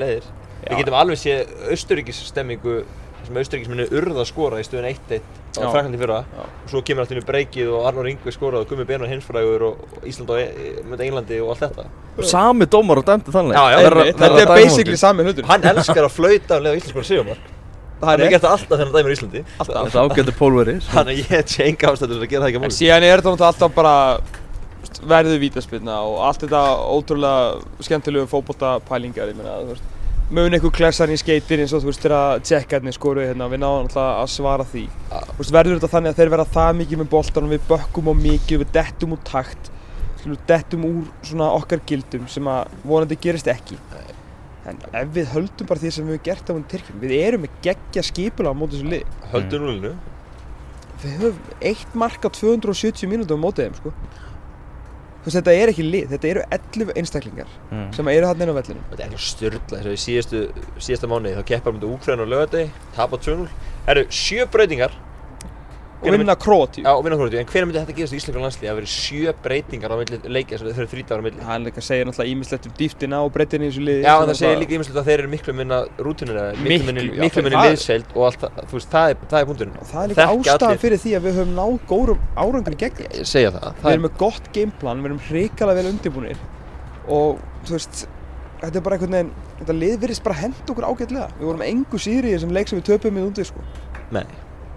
leiðir. 0.00 0.30
Já. 0.60 0.70
Við 0.70 0.82
getum 0.82 0.96
alveg 1.00 1.20
séð 1.20 1.54
Austuríkis 1.72 2.24
stemmingu 2.30 2.80
sem 3.26 3.38
Austuríkis 3.40 3.70
minni 3.70 3.86
urða 3.96 4.24
að 4.24 4.28
skora 4.30 4.58
í 4.60 4.66
stöðun 4.66 4.88
1-1 4.90 5.20
á 5.20 5.60
Já. 5.60 5.68
Fraklandi 5.72 6.00
fyrra. 6.00 6.18
Já. 6.24 6.42
og 6.46 6.72
svo 6.72 6.82
kemur 6.86 7.14
í 7.16 7.22
breykið 7.26 7.70
og 7.74 7.86
Arnur 7.90 8.10
Ingvi 8.10 8.34
skorað 8.34 8.64
og 8.64 8.72
Gummi 8.72 8.86
Benar 8.88 9.10
hinsfrægur 9.10 9.64
og 9.70 9.86
og 9.96 10.08
Ísland 10.08 10.32
á 10.32 10.36
e 10.40 11.06
Englandi 11.06 11.40
og 11.42 11.54
allt 11.54 11.64
þetta. 11.66 11.86
Sami 12.30 12.68
dómar 12.70 13.00
og 13.00 13.08
dæmdi 13.08 13.32
þannig. 13.34 13.56
Já, 13.56 14.12
Þetta 14.20 14.42
er 14.44 14.52
basically 14.54 15.00
sami 15.00 15.24
hlutur. 15.26 15.48
Hann 15.48 15.64
elskar 15.72 16.04
að 16.06 16.14
flauta 16.16 16.60
leið 16.60 16.76
á 16.76 16.78
Íslandsbjörn 16.80 17.10
Sigurmark 17.10 17.59
Það 18.00 18.12
er 18.14 18.24
er 18.24 18.32
gert 18.34 18.44
það 18.46 18.54
alltaf 18.56 18.70
þegar 18.70 18.84
hann 18.86 18.94
dæmir 18.96 19.12
í 19.12 19.16
Íslandi. 19.18 19.42
Alltaf. 19.60 19.86
Þetta 19.86 20.04
ágættu 20.06 20.34
pólveri 20.38 20.74
Þannig 20.90 21.22
að 21.24 21.34
ég 21.36 21.54
sé 21.54 21.66
enga 21.68 21.92
ástæður 21.92 22.24
að 22.24 22.30
gera 22.32 22.42
það 22.42 22.50
ekki 22.50 22.58
á 22.58 22.60
En 22.60 22.66
móti. 22.66 22.78
síðan 22.78 23.06
er 23.06 23.20
þetta 23.20 23.34
náttúrulega 23.34 23.50
alltaf 23.52 23.74
bara 23.76 23.94
verður 25.10 25.40
vítaspilna 25.40 25.96
og 26.08 26.18
allt 26.26 26.44
þetta 26.44 26.62
ótrúlega 26.96 27.84
skemmtilegu 27.86 28.28
fótboltapælingar 28.30 29.30
ég 29.30 29.38
meina, 29.38 29.56
þú 29.64 29.74
veist 29.74 29.96
mun 30.30 30.54
eitthvað 30.54 30.74
klessan 30.76 31.10
í 31.10 31.18
skeitir 31.18 31.60
eins 31.62 31.72
og 31.74 31.82
þú 31.82 31.90
veist 31.90 32.04
þegar 32.04 32.42
tjekkarnir 32.46 32.94
skoruð 32.94 33.26
hérna 33.26 33.48
við 33.50 33.62
náðum 33.64 33.88
alltaf 33.88 34.20
að 34.22 34.28
svara 34.30 34.66
því. 34.70 34.84
Veist 35.40 35.54
verður 35.56 35.80
þetta 35.80 35.90
þannig 35.96 36.12
að 36.12 36.20
þeir 36.20 36.32
verða 36.36 36.48
það 36.54 36.78
mikið 36.80 37.02
með 37.02 37.10
boltan 37.16 37.48
og 37.48 37.54
við 37.56 37.64
bökkum 37.66 38.10
á 38.10 38.14
mikið 38.20 38.62
við 38.62 38.72
dettum 38.76 39.16
úr 39.16 39.22
takt 39.26 39.70
dettum 40.46 40.84
úr 40.84 41.06
svona 41.24 41.48
okkar 41.56 41.80
gildum 41.88 42.26
sem 42.28 42.48
að 42.50 42.72
vonandi 42.84 43.16
gerist 43.20 43.48
ekki 43.50 43.78
en 44.68 44.78
ef 44.92 45.08
við 45.16 45.28
höldum 45.34 45.66
bara 45.70 45.80
því 45.80 45.90
sem 45.96 46.06
við 46.06 46.16
hefum 46.18 46.24
gert 46.28 46.50
á 46.50 46.52
mútið 46.52 46.70
Tyrkjum 46.74 47.00
við 47.00 47.14
erum 47.20 47.44
með 47.46 47.54
geggja 47.64 48.02
skipula 48.04 48.52
á 48.52 48.54
mótið 48.60 48.80
þessu 48.80 48.90
lið 48.92 49.04
Höldu 49.32 49.60
núlinu 49.62 49.92
við 51.00 51.14
höfum 51.16 51.54
eitt 51.70 51.94
mark 51.96 52.26
á 52.26 52.28
270 52.28 53.08
mínútum 53.08 53.40
á 53.40 53.44
mótið 53.46 53.70
þeim 53.70 53.78
sko. 53.80 53.92
Þú 55.20 55.28
veist, 55.28 55.36
þetta 55.36 55.52
er 55.56 55.70
ekki 55.72 55.84
lið, 55.84 56.04
þetta 56.14 56.28
eru 56.30 56.42
11 56.56 56.92
einstaklingar 56.96 57.48
Mm. 57.70 57.88
sem 57.92 58.08
eru 58.08 58.26
hann 58.26 58.40
inn 58.40 58.52
á 58.52 58.56
vellinum. 58.56 58.84
Þetta 58.90 59.04
er 59.06 59.20
styrla 59.20 59.60
þess 59.68 59.86
að 59.88 59.96
í 59.96 60.00
síðastu, 60.04 60.38
síðasta 60.80 61.08
mánuði. 61.12 61.34
Þá 61.36 61.44
keppar 61.50 61.72
myndi 61.76 61.88
Úkræn 61.92 62.20
og 62.24 62.28
lögadegi, 62.28 62.70
tapa 62.96 63.16
2-0 63.16 63.48
Það 63.86 63.90
eru 63.96 64.04
sjö 64.10 64.46
breytingar 64.52 64.92
og 66.00 66.14
vinna 66.16 66.34
Kroatíu 66.40 66.82
Já, 66.84 66.90
og 66.96 67.04
vinna 67.04 67.16
Króti, 67.20 67.36
en 67.40 67.46
hvernig 67.50 67.68
myndi 67.68 67.80
þetta 67.80 67.94
gerast 67.98 68.14
í 68.14 68.18
Íslandska 68.20 68.40
landslíði 68.44 68.70
að 68.72 68.78
vera 68.80 68.90
sjö 68.90 69.34
breytingar 69.44 69.90
á 69.92 69.96
milli 70.00 70.16
leikja 70.32 70.58
sem 70.58 70.66
þeir 70.70 70.80
eru 70.80 70.90
þrítagar 70.94 71.20
á 71.20 71.24
milli. 71.26 71.40
Það 71.44 71.54
er 71.54 71.64
líka 71.66 71.80
að 71.80 71.86
segja 71.90 72.04
náttúrulega 72.08 72.32
ímislegt 72.34 72.66
um 72.66 72.74
dýftina 72.80 73.16
og 73.24 73.32
breytinni 73.34 73.66
í 73.66 73.70
þessu 73.70 73.84
liði. 73.84 74.02
Já, 74.06 74.14
en 74.16 74.28
það 74.30 74.38
segir 74.40 74.58
líka 74.62 74.74
ímislegt 74.78 74.98
að 75.00 75.08
þeir 75.10 75.18
eru 75.20 75.30
miklu 75.34 75.52
minna 75.60 75.78
rútinir 75.98 76.36
miklu 76.60 76.86
minni, 76.88 77.00
Miklu, 77.00 77.16
já, 77.16 77.22
miklu 77.24 77.42
minni 77.44 77.56
það 77.56 77.64
er- 77.66 77.74
liðseild 77.76 78.06
og 78.16 78.22
allt 78.30 78.40
það, 78.40 78.50
þú 78.70 78.74
veist, 78.80 78.90
það 78.90 79.10
er, 79.10 79.16
það 79.30 79.40
er 79.40 79.46
punkturinn. 79.50 79.76
Og 79.80 79.86
það 79.90 80.02
er 80.02 80.08
líka 80.08 80.26
allir. 80.70 80.78
fyrir 80.80 80.98
því 81.04 81.10
að 81.16 81.22
við 81.26 81.34
höfum 81.40 81.54
náð 81.60 81.74
górum 81.90 82.20
árangur 82.36 82.76
gegn. 82.80 83.04
Ég 83.20 83.26
segja 83.26 83.50
það, 83.50 83.68
Við 83.70 83.82
það 83.82 83.92
erum 83.92 84.02
með 84.08 84.16
gott 84.18 84.52
gameplan, 84.52 84.98
við 85.00 85.04
erum 85.10 85.20
hrikalega 85.28 85.82
vel 85.82 85.92
undirbúinir 85.92 86.36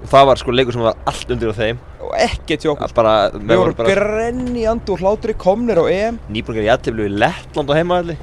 og 0.04 0.10
bara 0.12 0.12
bara 0.12 0.12
sko. 0.12 0.12
Það 0.12 0.26
var 0.28 0.42
sko 0.44 0.52
leikur 0.52 0.74
sem 0.78 0.82
var 0.86 0.96
allt 1.08 1.32
undir 1.32 1.52
á 1.52 1.56
þeim 1.56 1.78
Og 2.04 2.14
ekkert 2.20 2.64
hjá 2.66 2.72
okkur. 2.74 2.88
að 2.88 2.94
bara, 2.94 3.14
Við 3.32 3.58
vorum 3.58 3.76
grenni 3.88 4.66
andu 4.68 4.94
og 4.94 5.00
hlátri 5.00 5.34
komnir 5.40 5.80
á 5.80 5.86
EM. 5.90 6.20
nýbúingar 6.30 6.64
í 6.68 6.72
aðteflu 6.74 7.08
í 7.08 7.14
Lettland 7.18 7.70
á 7.72 7.74
heimaðalli 7.80 8.18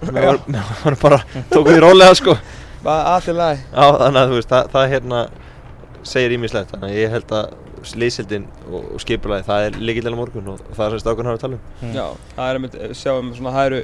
Við 0.00 0.24
vorum- 0.24 1.00
bara, 1.02 1.22
tókum 1.50 1.70
því 1.72 1.80
rólega 1.84 2.14
sko 2.16 2.36
Bara 2.82 3.16
að 3.18 3.24
til 3.26 3.34
lagi. 3.36 3.58
Já, 3.76 3.86
þannig 4.00 4.20
að 4.22 4.30
þú 4.30 4.36
veist, 4.38 4.48
það, 4.48 4.68
það 4.72 4.86
hérna 4.94 5.18
segir 6.02 6.32
ímislegt, 6.32 6.70
þannig 6.72 6.88
að 6.88 6.96
ég 6.96 7.10
held 7.12 7.32
að 7.36 7.96
liðsildin 8.00 8.46
og, 8.72 8.84
og 8.94 9.00
skipulagi, 9.04 9.44
það 9.44 9.66
er 9.66 9.76
líkilega 9.84 10.16
morgun 10.16 10.48
og 10.54 10.62
það 10.76 10.86
er 10.86 10.94
sem 10.94 11.02
stákun 11.04 11.28
hafa 11.28 11.36
að 11.36 11.42
tala 11.44 11.58
um 11.60 11.92
Já, 11.92 12.06
það 12.38 12.48
er 12.48 12.58
einmitt, 12.58 12.78
við 12.80 12.96
sjáum 12.96 13.28
svona, 13.36 13.52
það 13.52 13.66
eru 13.70 13.82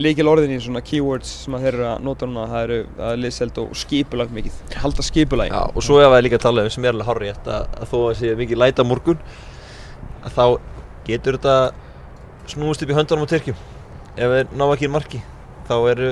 líkil 0.00 0.28
orðin 0.30 0.54
í 0.54 0.58
svona 0.62 0.80
keywords 0.84 1.30
sem 1.44 1.56
að 1.56 1.66
þeir 1.66 1.74
eru 1.74 1.86
að 1.90 2.04
nota 2.06 2.28
núna, 2.28 2.46
það 2.48 2.62
eru 2.66 2.78
það 2.96 3.10
er 3.10 3.20
liðseld 3.20 3.58
og 3.60 3.74
skipulag 3.76 4.32
mikið, 4.32 4.60
halda 4.82 5.04
skipulagi. 5.04 5.52
Já, 5.52 5.62
og 5.68 5.84
svo 5.84 5.98
ef 6.00 6.08
það 6.08 6.18
er 6.18 6.26
líka 6.26 6.38
að 6.38 6.46
tala 6.46 6.64
um 6.64 6.72
sem 6.72 6.86
er 6.86 6.94
alveg 6.94 7.10
hárri 7.10 7.32
að, 7.32 7.50
að 7.52 7.90
þó 7.90 7.96
að 8.00 8.14
sé 8.20 8.32
mikið 8.40 8.62
læta 8.62 8.86
á 8.86 8.90
morgun 8.90 9.26
að 10.22 10.38
þá 10.38 10.46
getur 11.08 11.38
þetta 11.38 11.56
snúist 12.52 12.84
upp 12.84 12.92
í 12.92 12.96
höndunum 12.96 13.28
á 13.28 13.32
Tyrkjum. 13.32 13.60
Ef 14.12 14.32
þeir 14.36 14.56
ná 14.56 14.64
ekki 14.70 14.88
í 14.88 14.92
marki 14.92 15.20
þá 15.68 15.76
eru 15.92 16.08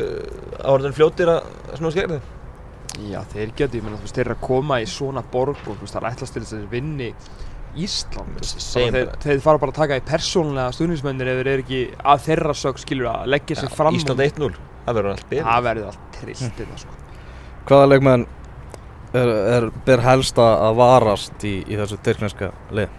áhörðun 0.61 0.97
fljótir 0.97 1.33
að 1.33 1.49
snúast 1.81 1.99
gegn 1.99 2.16
þeim. 2.16 2.29
Já, 3.11 3.21
þeir 3.33 3.53
getur, 3.57 3.79
ég 3.79 3.85
meina, 3.87 3.97
þú 3.97 4.05
veist, 4.05 4.16
þeir 4.16 4.27
eru 4.27 4.37
að 4.37 4.45
koma 4.45 4.81
í 4.83 4.87
svona 4.90 5.23
borg 5.33 5.61
og 5.62 5.79
þú 5.79 5.85
veist, 5.85 5.95
það 5.95 6.03
er 6.03 6.09
ætlast 6.11 6.35
til 6.37 6.43
þess 6.43 6.57
að 6.57 6.61
þeir 6.61 6.73
vinni 6.75 7.11
Ísland. 7.79 8.41
Þeir, 8.43 8.99
þeir 9.23 9.43
fara 9.45 9.61
bara 9.63 9.73
að 9.75 9.79
taka 9.79 9.99
í 10.01 10.05
persónulega 10.09 10.73
stuðnismennir 10.75 11.31
ef 11.31 11.39
þeir 11.41 11.51
eru 11.53 11.65
ekki 11.65 11.81
að 12.03 12.25
þeirra 12.27 12.55
sög, 12.59 12.81
skilur 12.83 13.11
að 13.13 13.31
leggja 13.35 13.61
sig 13.61 13.73
fram. 13.75 13.97
Ísland 13.99 14.25
1-0, 14.27 14.51
það 14.87 14.99
verður 14.99 15.13
allt 15.15 15.29
byrð 15.31 15.49
Það 15.51 15.67
verður 15.69 15.91
allt 15.91 16.09
trillt 16.19 16.61
þetta, 16.61 16.81
sko. 16.83 16.97
Hvaða 17.71 17.91
leikmenn 17.93 18.27
er, 19.15 19.35
er, 19.57 19.69
ber 19.87 20.05
helst 20.07 20.41
að 20.43 20.65
að 20.67 20.81
varast 20.81 21.47
í, 21.47 21.55
í 21.67 21.79
þessu 21.79 22.01
tyrkneska 22.07 22.51
lið? 22.75 22.99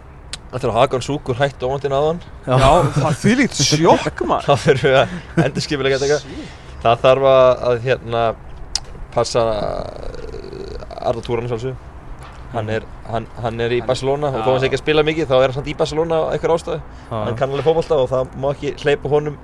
Það 0.52 0.64
þurfa 0.66 0.80
Hakan 0.82 1.04
Súkur 1.06 1.38
hætt 1.40 1.62
óvandinn 1.64 1.96
aðan 1.96 2.18
Já, 2.44 2.56
það 2.58 3.06
er 3.12 3.20
því 3.22 3.36
líkt 3.40 3.60
sjokk, 3.62 4.24
maður. 4.30 4.50
þá 4.50 4.66
þurfum 4.66 4.90
við 4.90 4.98
að 5.00 5.46
endur 5.46 5.66
skipilega 5.68 6.00
þetta 6.02 6.18
það 6.82 7.06
þarf 7.06 7.30
að, 7.32 7.52
að 7.70 7.86
hérna 7.86 8.24
passa 9.12 9.46
uh, 9.48 11.08
Arda 11.08 11.24
Túran 11.24 11.48
sjálfsög 11.52 11.90
hann 12.54 12.70
er, 12.70 12.86
hann, 13.08 13.28
hann 13.42 13.60
er 13.64 13.74
í 13.76 13.82
Barcelona. 13.86 14.32
Og 14.32 14.44
þó 14.44 14.52
hann 14.54 14.62
sé 14.64 14.70
ekki 14.70 14.80
að 14.80 14.84
spila 14.84 15.04
mikið 15.08 15.30
þá 15.30 15.36
er 15.38 15.46
hann 15.48 15.58
samt 15.60 15.72
í 15.72 15.76
Barcelona 15.80 16.20
á 16.20 16.24
einhver 16.36 16.56
ástæðu. 16.56 16.80
Hann 17.12 17.40
kann 17.40 17.54
alveg 17.54 17.68
fótbolta 17.68 18.00
og 18.04 18.10
það 18.12 18.38
má 18.44 18.48
ekki 18.52 18.74
hleypa 18.84 19.12
honum 19.12 19.38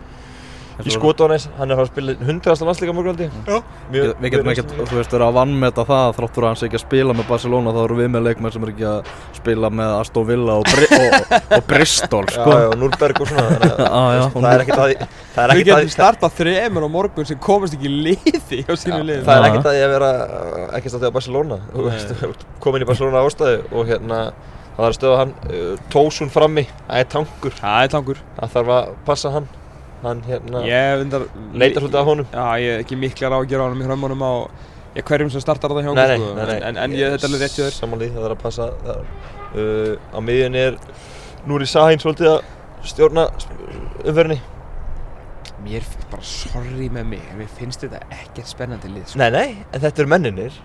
í 0.86 0.92
skotónis 0.94 1.48
hann 1.58 1.72
er 1.72 1.74
að 1.74 1.80
fara 1.80 1.88
að 1.88 1.92
spila 1.92 2.14
100. 2.22 2.66
landsleika 2.68 2.94
morgunaldi 2.94 3.28
Já. 3.48 3.56
Við, 3.94 4.10
getum 4.30 4.50
ekkert, 4.52 4.74
þú 4.78 4.98
veist, 5.00 5.14
verið 5.16 5.26
að 5.28 5.38
vannmeta 5.38 5.86
það 5.90 6.12
þrátt 6.20 6.36
fyrir 6.36 6.46
að 6.46 6.52
hann 6.52 6.60
sé 6.62 6.68
ekki 6.68 6.78
að 6.78 6.84
spila 6.84 7.16
með 7.18 7.28
Barcelona 7.32 7.74
þá 7.74 7.80
eru 7.88 7.98
við 7.98 8.10
með 8.14 8.26
leikmenn 8.28 8.54
sem 8.54 8.68
er 8.68 8.72
ekki 8.74 8.86
að 8.92 9.12
spila 9.40 9.72
með 9.80 9.94
Aston 10.02 10.28
Villa 10.30 10.58
og, 10.62 10.68
Bri 10.70 10.90
og, 11.00 11.16
og 11.58 11.64
Bristol, 11.72 12.24
Já, 12.30 12.36
sko 12.36 12.58
já, 12.58 12.68
og 12.70 12.76
Núrberg 12.84 13.22
og 13.26 13.32
svona 13.32 13.48
Já, 13.58 14.04
já, 14.18 14.22
veist, 14.28 14.38
það 14.38 14.50
er 14.54 14.66
ekkert 14.66 14.84
að 14.84 14.92
því- 14.92 15.08
það 15.38 15.44
er 15.48 15.56
Við 15.62 15.70
getum 15.72 15.94
startað 15.96 16.36
þremur 16.42 16.86
á 16.86 16.90
morgun 16.98 17.30
sem 17.32 17.40
komast 17.48 17.78
ekki 17.78 17.90
í 17.90 17.96
liði 18.10 18.62
á 18.70 18.74
sínu 18.78 19.02
liði. 19.08 19.24
það 19.26 19.34
er 19.34 19.42
Já. 19.42 19.50
ekkert 19.50 19.72
að 19.72 19.80
ég 19.80 19.88
að 19.88 19.96
vera 19.98 20.12
ekki 20.78 20.94
státtið 20.94 21.10
á 21.10 21.16
Barcelona 21.18 21.60
komin 22.64 22.86
í 22.86 22.90
Barcelona 22.90 23.26
ástæðu 23.26 23.64
og 23.74 23.90
hérna 23.90 24.20
það 24.78 24.78
þarf 24.78 24.92
að 24.92 24.98
stöða 25.00 25.20
hann 25.24 25.32
uh, 25.50 25.86
Tósun 25.94 26.30
frammi, 26.30 26.64
það 26.86 27.00
er 27.02 27.08
tankur 27.16 27.56
Það 27.58 27.80
er 27.88 27.92
tangur. 27.96 28.20
það 28.38 28.52
þarf 28.54 28.74
að 28.78 28.92
passa 29.08 29.32
hann 29.34 29.48
hann 30.04 30.24
hérna 30.28 30.64
leitar 30.64 31.82
svolítið 31.82 32.00
af 32.02 32.10
honum 32.12 32.28
Já, 32.32 32.46
ég 32.62 32.74
er 32.76 32.84
ekki 32.84 32.98
miklar 33.00 33.34
á 33.34 33.38
að 33.40 33.48
gera 33.52 33.68
honum 33.68 33.82
í 33.82 33.88
hrömmunum 33.88 34.26
á 34.26 34.34
ég, 34.98 35.04
hverjum 35.08 35.32
sem 35.34 35.44
startar 35.44 35.74
það 35.74 35.88
hjá 35.88 35.94
nei, 35.98 36.18
sko. 36.18 36.34
nei, 36.38 36.44
nei. 36.46 36.58
En, 36.58 36.68
en, 36.68 36.78
en 36.84 36.98
ég, 36.98 37.16
þetta 37.16 37.26
er 37.26 37.32
alveg 37.32 37.46
rétt 37.46 37.58
hjá 37.58 37.64
þér 37.64 37.78
samanlýð, 37.78 38.14
það 38.14 38.28
þarf 38.28 38.38
að 38.38 38.44
passa 38.44 38.70
uh, 38.76 40.14
á 40.14 40.20
miðjunni 40.28 40.64
er 40.68 40.80
Núri 41.48 41.68
Sahin 41.70 42.04
svolítið 42.04 42.32
að 42.36 42.88
stjórna 42.92 43.28
umferðinni 44.06 44.40
Mér 45.68 45.84
finnst 45.84 46.10
bara 46.12 46.24
sorry 46.30 46.88
með 46.94 47.08
mig 47.16 47.30
mér 47.36 47.50
finnst 47.58 47.82
þetta 47.84 48.04
ekkert 48.14 48.52
spennandi 48.52 48.92
lið 48.94 49.08
sko. 49.10 49.20
nei, 49.20 49.30
nei, 49.34 49.64
en 49.74 49.82
þetta 49.84 50.04
eru 50.04 50.12
menninir 50.14 50.60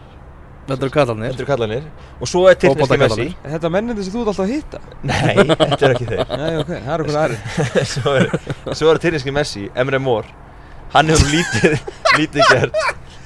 Þetta 0.62 0.86
eru 0.86 0.92
kallarnir. 0.94 1.32
Þetta 1.32 1.42
eru 1.42 1.48
kallanir 1.48 1.86
og 2.22 2.30
svo 2.30 2.44
er 2.50 2.58
Tyrkneski 2.62 2.98
Messi. 3.02 3.26
Er 3.42 3.56
Þetta 3.56 3.70
mennindi 3.74 4.04
sem 4.06 4.14
þú 4.14 4.22
ert 4.22 4.30
alltaf 4.32 4.44
að 4.44 4.52
hitta? 4.52 4.80
Nei, 5.02 5.34
þetta 5.50 5.80
er 5.88 5.94
ekki 5.96 6.06
þeir. 6.10 6.22
Nei, 6.42 6.52
ok, 6.60 6.70
það 6.72 6.92
er 6.94 7.04
okkur 7.04 7.18
aðri 7.22 7.86
svo 7.92 8.14
er, 8.20 8.28
er 8.92 9.02
Tyrkneski 9.02 9.34
Messi, 9.34 9.64
Emre 9.74 10.00
Mor 10.02 10.28
hann 10.92 11.08
hefur 11.12 11.32
lítið, 11.32 11.78
lítið 12.20 12.52
gert. 12.52 12.78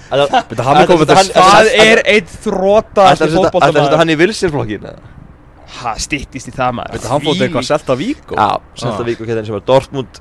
Er 0.06 0.22
Það 1.34 1.70
er 1.82 2.02
einn 2.06 2.28
þróta 2.30 3.08
setja 3.18 3.98
hann 3.98 4.12
í 4.14 4.18
vilsirflokkin 4.20 4.86
Ha, 5.76 5.96
stýttist 5.98 6.46
í 6.46 6.52
það 6.54 6.76
maður. 6.78 6.94
Veitu, 6.94 7.08
hann 7.10 7.24
fótt 7.24 7.40
eitthvað 7.42 7.64
Selta 7.66 7.96
Víkó 7.98 8.36
Já, 8.38 8.50
Selta 8.78 9.06
Vík 9.08 9.18
og 9.20 9.26
kettin 9.28 9.48
sem 9.48 9.56
var 9.56 9.64
Dortmund 9.66 10.20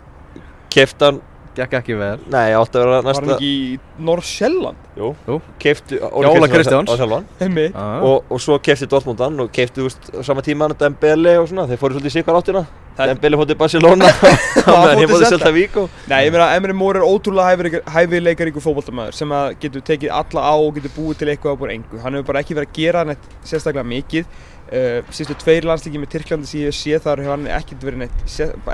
Keftan, 0.74 1.20
Gekk 1.56 1.74
ekki 1.80 1.96
vel 2.00 2.18
nei 2.32 2.52
átti 2.58 2.78
að 2.80 2.84
vera 2.84 2.96
Var 2.96 3.04
hann 3.04 3.28
næsta 3.28 3.36
ekki 3.38 3.52
í 3.52 3.80
Norr-Sjelland? 4.08 4.80
Jú, 5.00 5.12
Jú. 5.28 5.38
keftu 5.60 6.00
Óla 6.12 6.48
Kristjáns. 6.52 6.90
á 6.92 6.96
sjálfan 7.00 7.26
Hemmi 7.40 7.68
og, 7.76 8.24
og 8.30 8.40
svo 8.44 8.58
kefti 8.60 8.88
Dortmund 8.92 9.20
hann 9.24 9.40
og 9.40 9.52
kefti 9.56 9.80
þú 9.82 9.88
veist, 9.90 10.10
sama 10.28 10.42
tíma 10.44 10.68
hann 10.68 10.76
Dembele 10.80 11.38
og 11.40 11.48
svona, 11.52 11.68
þeir 11.70 11.80
fóru 11.82 11.96
svolítið 11.98 12.12
í 12.12 12.18
sikvar 12.20 12.42
áttina 12.42 12.66
Það- 12.96 13.10
Dembele 13.12 13.36
fótti 13.42 13.56
Barcelona 13.60 14.08
hér 14.08 15.10
fótti. 15.12 15.26
Selta 15.28 15.52
Vík 15.52 15.76
og 15.82 15.90
Nei, 16.08 16.22
ég 16.28 16.32
meina, 16.32 16.46
Emre 16.56 16.72
Mór 16.74 16.96
er 17.02 17.04
ótrúlega 17.04 17.50
hæfileikar- 17.52 17.84
hæfileikaríkur 17.92 18.64
fótboltamaður 18.64 19.14
sem 19.18 19.34
að 19.36 19.56
getur 19.60 19.84
tekið 19.84 20.14
alla 20.16 20.46
á 20.48 20.56
og 20.56 20.76
getur 20.78 20.94
búið 20.96 21.18
til 21.20 21.28
eitthvað 21.34 21.56
á 21.56 21.60
búin 21.60 21.74
engu. 21.76 22.00
Hann 22.04 22.14
hefur 22.16 22.30
bara 22.30 22.40
ekki 22.44 22.56
verið 22.56 22.70
að 22.72 22.78
gera 22.80 23.04
neitt 23.10 23.28
sérstaklega 23.44 23.84
mikið. 23.90 24.26
Uh, 24.66 25.04
sístu 25.14 25.36
tveir 25.38 25.62
landslíki 25.70 26.00
með 26.02 26.10
Tyrklandi 26.16 26.48
sem 26.50 26.64
ég 26.64 26.74
séð 26.74 27.04
þar 27.04 27.20
hefur 27.22 27.34
hann 27.36 27.44
ekkert 27.54 27.84
verið 27.86 28.00
neitt, 28.02 28.24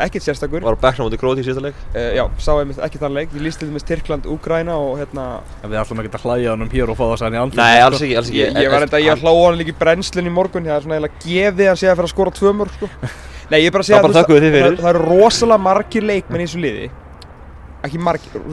ekkert 0.06 0.24
sérstakur. 0.24 0.64
var 0.64 0.78
á 0.80 0.84
bekknum 0.86 1.10
átti 1.10 1.18
Króti 1.20 1.44
í 1.44 1.48
síðasta 1.50 1.66
leik 1.66 1.82
Uh, 1.92 2.14
já, 2.16 2.22
sá 2.40 2.52
einmitt 2.54 2.80
ekki 2.80 3.02
þann 3.02 3.18
leik. 3.18 3.34
Ég 3.36 3.44
líst 3.44 3.60
til 3.60 3.82
Tyrkland, 3.90 4.30
Úgræna 4.32 4.78
og 4.80 5.02
hérna... 5.02 5.26
En 5.60 5.74
við 5.74 5.82
ætlum 5.82 6.00
ekki 6.00 6.14
að 6.16 6.24
hlæja 6.24 6.54
hann 6.54 6.64
um 6.64 6.72
hér 6.72 6.94
og 6.94 6.96
fá 6.96 7.04
það 7.04 7.20
sæn 7.20 7.36
í 7.36 7.42
andlið 7.42 7.60
Nei, 7.60 7.82
alls 7.84 8.00
ekki, 8.00 8.16
alls 8.22 8.32
ekki 8.32 8.40
Ég, 8.40 8.56
ég 8.64 8.72
var 8.72 8.86
enda, 8.88 9.04
ég 9.04 9.20
hlóa 9.26 9.44
hann 9.50 9.60
líka 9.60 9.74
í 9.74 9.78
brennslun 9.82 10.32
í 10.32 10.34
morgun, 10.40 10.70
það 10.70 10.78
er 10.78 10.86
svona 10.86 10.98
eiginlega 11.02 11.24
gefið 11.28 11.72
hann 11.74 11.82
sé 11.82 11.92
að 11.92 12.00
fyrir 12.00 12.08
að 12.08 12.14
skora 12.14 12.36
tvö 12.40 12.54
mörg, 12.62 12.78
sko. 12.80 12.92
Nei, 13.52 13.60
ég 13.60 13.68
er 13.68 13.76
bara 13.76 13.84
að 13.84 13.90
segja 13.92 14.26
fyrir. 14.32 14.56
það, 14.56 14.78
það 14.80 14.92
eru 14.94 15.06
rosalega 15.10 15.66
margir 15.68 16.08
leikmenn 16.08 16.46
í 16.46 16.48
þessu 16.48 16.64
liði. 16.64 16.92
Ekki 17.84 18.04
margir, 18.08 18.44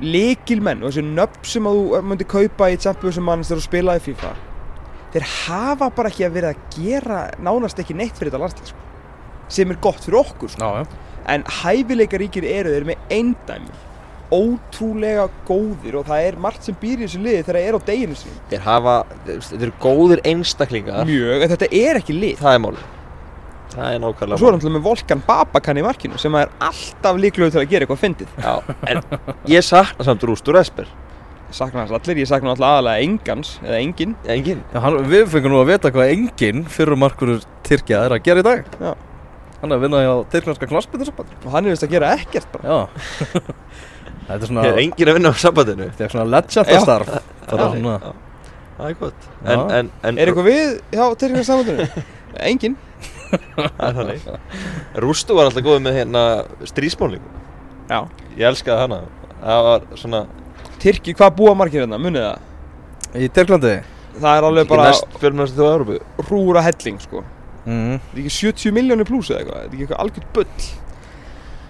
leikilmenn 0.00 0.80
og 0.80 0.94
þessi 0.94 1.04
nöfn 1.04 1.50
sem 1.52 1.68
að 1.68 1.82
þú 1.82 2.06
myndir 2.08 2.30
kaupa 2.32 2.70
í 2.72 2.80
Champions 2.80 3.20
sem 3.20 3.28
manns 3.28 3.50
þegar 3.50 3.60
þú 3.60 3.68
spilaði 3.68 4.08
FIFA 4.08 4.38
þeir 5.14 5.26
hafa 5.34 5.90
bara 5.96 6.10
ekki 6.12 6.26
að 6.26 6.38
vera 6.38 6.54
að 6.54 6.64
gera 6.76 7.20
nánast 7.42 7.82
ekki 7.82 7.96
neitt 7.98 8.16
fyrir 8.18 8.32
þetta 8.32 8.42
landslið 8.44 8.72
sko. 8.72 8.88
sem 9.50 9.70
er 9.70 9.78
gott 9.82 10.04
fyrir 10.04 10.20
okkur 10.20 10.52
sko. 10.52 10.62
Já, 10.62 10.82
já. 10.82 11.06
En 11.30 11.44
hæfileikaríkir 11.60 12.46
eru 12.48 12.74
þeir 12.74 12.86
með 12.88 13.08
eindæmi 13.12 13.78
ótrúlega 14.30 15.26
góðir 15.48 15.98
og 15.98 16.06
það 16.06 16.28
er 16.28 16.38
margt 16.38 16.66
sem 16.66 16.76
býr 16.78 17.00
í 17.00 17.08
þessu 17.08 17.20
liði 17.24 17.42
þegar 17.42 17.58
það 17.58 17.66
er 17.66 17.74
á 17.76 17.80
deginu 17.88 18.18
sín 18.18 18.38
Þeir 18.52 18.62
hafa, 18.62 18.94
þeir 19.26 19.64
eru 19.66 19.74
góðir 19.82 20.22
einstaklingar. 20.30 21.02
Mjög, 21.08 21.42
en 21.42 21.52
þetta 21.54 21.70
er 21.80 22.00
ekki 22.00 22.16
lið. 22.16 22.36
Það 22.38 22.56
er 22.56 22.64
málið. 22.66 22.88
Það 23.70 23.94
er 23.94 24.00
nákvæmlega 24.02 24.34
og 24.34 24.40
svo 24.40 24.48
er 24.48 24.56
náttúrulega 24.56 24.76
með 24.76 24.86
Volkan 24.86 25.20
Babakan 25.26 25.78
í 25.78 25.84
markinu 25.86 26.18
sem 26.18 26.38
er 26.38 26.50
alltaf 26.66 27.20
líklegur 27.22 27.54
til 27.54 27.62
að 27.62 27.68
gera 27.70 27.86
eitthvað 27.86 28.02
fyndið. 28.04 28.32
Já, 28.42 28.54
en 28.90 29.02
ég 29.50 29.66
sakna 29.66 30.06
samt 30.06 30.26
Rústur 30.26 30.58
Esper 30.58 30.90
sakna 31.54 31.84
hans 31.84 31.92
allir, 31.94 32.20
ég 32.22 32.28
sakna 32.30 32.52
alltaf 32.54 32.66
aðalega 32.68 33.04
engans 33.06 33.52
eða 33.64 33.78
engin 33.80 34.14
Já, 34.24 34.32
engin 34.36 34.62
Já, 34.72 34.78
hann, 34.84 34.98
við 35.10 35.24
fengum 35.32 35.54
nú 35.54 35.60
að 35.62 35.72
vita 35.72 35.92
hvað 35.94 36.12
enginn 36.14 36.64
fyrir 36.70 36.98
markurur 37.00 37.46
Tyrkja 37.66 38.04
er 38.06 38.14
að 38.16 38.22
gera 38.26 38.42
í 38.42 38.46
dag. 38.46 38.68
Já. 38.80 38.92
Hann 39.60 39.70
er 39.70 39.76
að 39.76 39.84
vinna 39.84 40.02
hjá 40.04 40.12
Tyrklandska 40.32 40.68
knassbyttinsamband 40.70 41.44
og 41.44 41.54
hann 41.54 41.66
er 41.68 41.74
vist 41.74 41.86
að 41.86 41.94
gera 41.94 42.12
ekkert 42.16 42.48
bara. 42.54 42.78
Þetta 44.30 44.38
er 44.38 44.46
svona, 44.46 44.64
Það 44.64 44.70
er 44.70 44.82
engin 44.84 45.10
að 45.10 45.18
vinna 45.18 45.32
á 45.32 45.36
sambandinu? 45.42 45.88
Þetta 45.90 46.06
er 46.06 46.14
svona 46.14 46.28
legendastarf 46.36 47.10
Það 47.10 47.56
er 47.56 47.64
Já, 47.64 47.70
svona. 47.74 48.14
Það 48.78 48.86
er 48.88 48.96
gott. 49.02 49.28
Já. 49.28 49.50
En, 49.50 49.62
en, 49.80 49.92
en 50.08 50.20
er 50.22 50.30
eitthvað 50.30 50.48
við 50.48 50.72
hjá 50.94 51.04
Tyrklands 51.20 51.50
samvændinu? 51.50 52.06
engin 52.50 52.78
Það 53.30 53.84
er 53.86 53.98
þannig. 54.00 54.28
Rústu 55.04 55.36
var 55.38 55.50
alltaf 55.50 55.66
góð 55.66 55.82
með 55.84 56.00
hérna 56.00 56.24
strísmálningu 56.66 57.38
já. 57.90 58.04
Ég 58.38 58.46
elskaði 58.50 58.84
hana. 58.84 59.00
Það 59.40 59.64
var 59.66 59.86
svona 59.98 60.20
Tyrki, 60.80 61.14
hvað 61.18 61.34
búa 61.38 61.54
margir 61.58 61.84
hérna, 61.84 61.98
munið 62.00 62.26
það? 62.26 62.46
Í 63.20 63.28
Tyrklandi? 63.36 63.74
Það 64.20 64.36
er 64.40 64.46
alveg 64.48 64.68
bara 64.70 64.88
næst 64.90 65.16
fjölmennast 65.20 65.56
þjóða 65.58 65.72
Európu 65.76 66.26
hrúra 66.28 66.62
helling 66.66 67.00
sko. 67.02 67.22
Mm. 67.66 67.96
þetta 68.00 68.16
er 68.16 68.20
ekki 68.24 68.34
70 68.36 68.74
miljónir 68.76 69.08
pluss 69.08 69.30
eða 69.30 69.40
eitthvað? 69.42 69.56
Þetta 69.60 69.70
er 69.70 69.74
ekki 69.76 69.86
eitthvað 69.86 70.04
algjört 70.04 70.30
bull? 70.36 70.68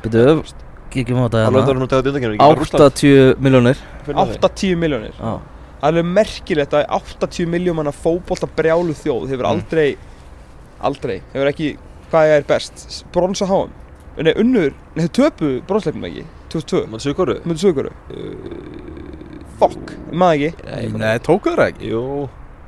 Byrju, 0.04 0.34
kíkjum 0.94 1.18
á 1.18 1.24
þetta 1.26 1.40
Það 1.44 1.56
hérna. 1.58 1.80
nú 1.80 1.88
tegðið 1.90 2.10
undangjörnum 2.10 2.36
Ekki 2.36 2.46
bara 2.46 2.60
Rússland. 2.60 2.84
80 2.86 3.42
miljónir 3.46 3.82
8-10 4.06 4.78
miljónir 4.80 5.16
Já 5.18 5.32
það 5.80 5.88
er 5.88 5.96
alveg 5.96 6.08
merkilegt 6.12 6.74
að 6.76 6.82
80 7.00 7.46
miljón 7.48 7.76
manna 7.78 7.92
fótbolta 7.96 8.48
brjálu 8.56 8.92
þjóð 8.92 9.30
hefur 9.30 9.46
Mm. 9.46 9.52
aldrei 9.54 9.96
aldrei, 10.80 11.22
hefur 11.32 11.48
ekki 11.48 11.68
hvað 12.12 12.34
er 12.36 12.42
best, 12.48 13.04
bronsa 13.12 13.46
háum 13.48 13.70
nei, 14.20 14.32
unnur, 14.36 14.74
nei 14.94 15.06
þau 15.06 15.12
töpu 15.20 15.62
bronsleiknum 15.66 16.04
ekki? 16.04 16.24
2002, 16.50 16.86
Mátt 16.90 17.04
Suðkóru 17.04 17.36
mútið 17.46 17.62
söguru 17.64 17.90
fokk, 19.60 19.94
maður 20.12 20.44
ekki? 20.50 20.98
Nei, 21.00 21.16
tókuðu 21.26 21.56
það 21.60 21.66
ekki? 21.72 21.90
Jú 21.92 22.04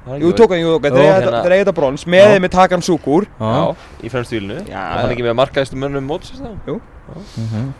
það 0.02 0.14
er 0.16 0.22
jú, 0.24 0.30
tók 0.34 0.50
hann, 0.50 0.58
jú, 0.62 0.70
hérna- 0.82 1.02
þetta- 1.22 1.42
þeir 1.44 1.52
eiga 1.54 1.64
þetta 1.64 1.74
brons. 1.76 2.04
Með 2.10 2.22
Já. 2.22 2.30
þeim 2.32 2.42
með 2.42 2.52
takan 2.56 2.82
súkur. 2.82 3.26
Já. 3.38 3.50
Já, 3.52 3.76
í 4.02 4.10
fremstu 4.10 4.40
Og 4.42 4.72
hann 4.72 5.04
er 5.06 5.12
ekki 5.14 5.26
með 5.28 5.36
markaðistu 5.38 5.78
mönnum 5.78 6.08
mótsins 6.10 6.40
þá? 6.42 6.80
Mhm. 7.36 7.72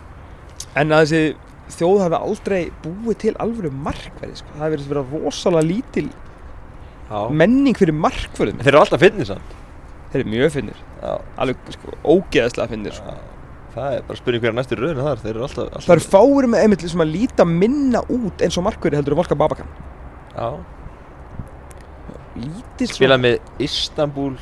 en 0.75 0.89
að 0.89 1.03
þessi 1.03 1.35
þjóð 1.73 1.99
hafi 2.03 2.17
aldrei 2.19 2.71
búið 2.83 3.17
til 3.23 3.33
alvöru 3.39 3.71
markverði 3.71 4.37
sko. 4.39 4.47
það 4.57 4.71
hefur 4.71 4.87
verið 4.93 5.03
að 5.03 5.23
rosalega 5.25 5.67
lítil 5.67 6.09
Já. 7.09 7.29
menning 7.31 7.75
fyrir 7.77 7.93
markverðum 7.93 8.59
Þeir 8.63 8.67
eru 8.73 8.79
alltaf 8.79 8.99
finnir 8.99 9.25
samt. 9.25 9.53
Þeir 10.13 10.19
eru 10.21 10.29
mjög 10.29 10.51
finnir, 10.51 10.79
Já. 11.01 11.21
Alveg 11.37 11.55
sko, 11.75 11.93
ógeðslega 12.03 12.69
finnir 12.69 12.93
sko. 12.93 13.13
Já. 13.73 13.79
Það 13.79 13.97
er 13.97 14.05
bara 14.07 14.19
spurning 14.19 14.43
hver 14.43 14.53
er 14.53 14.57
næstur 14.59 14.81
rauðinu 14.83 15.05
þar 15.07 15.21
Þeir 15.23 15.31
eru 15.33 15.45
alltaf, 15.47 15.69
alltaf 15.69 15.87
það 15.87 15.95
eru 15.95 16.05
fáir 16.13 16.47
með 16.53 16.63
einmitt 16.63 16.85
sem 16.85 17.03
að 17.03 17.13
líta 17.15 17.45
minna 17.49 18.03
út 18.13 18.43
eins 18.45 18.57
og 18.59 18.67
markverði 18.67 18.99
heldur 19.01 19.17
Volkan 19.17 19.39
Babakan 19.39 19.71
Já 20.33 20.49
lítið 22.33 22.93
Spilað 22.93 23.23
með 23.23 23.63
Istanbul 23.63 24.35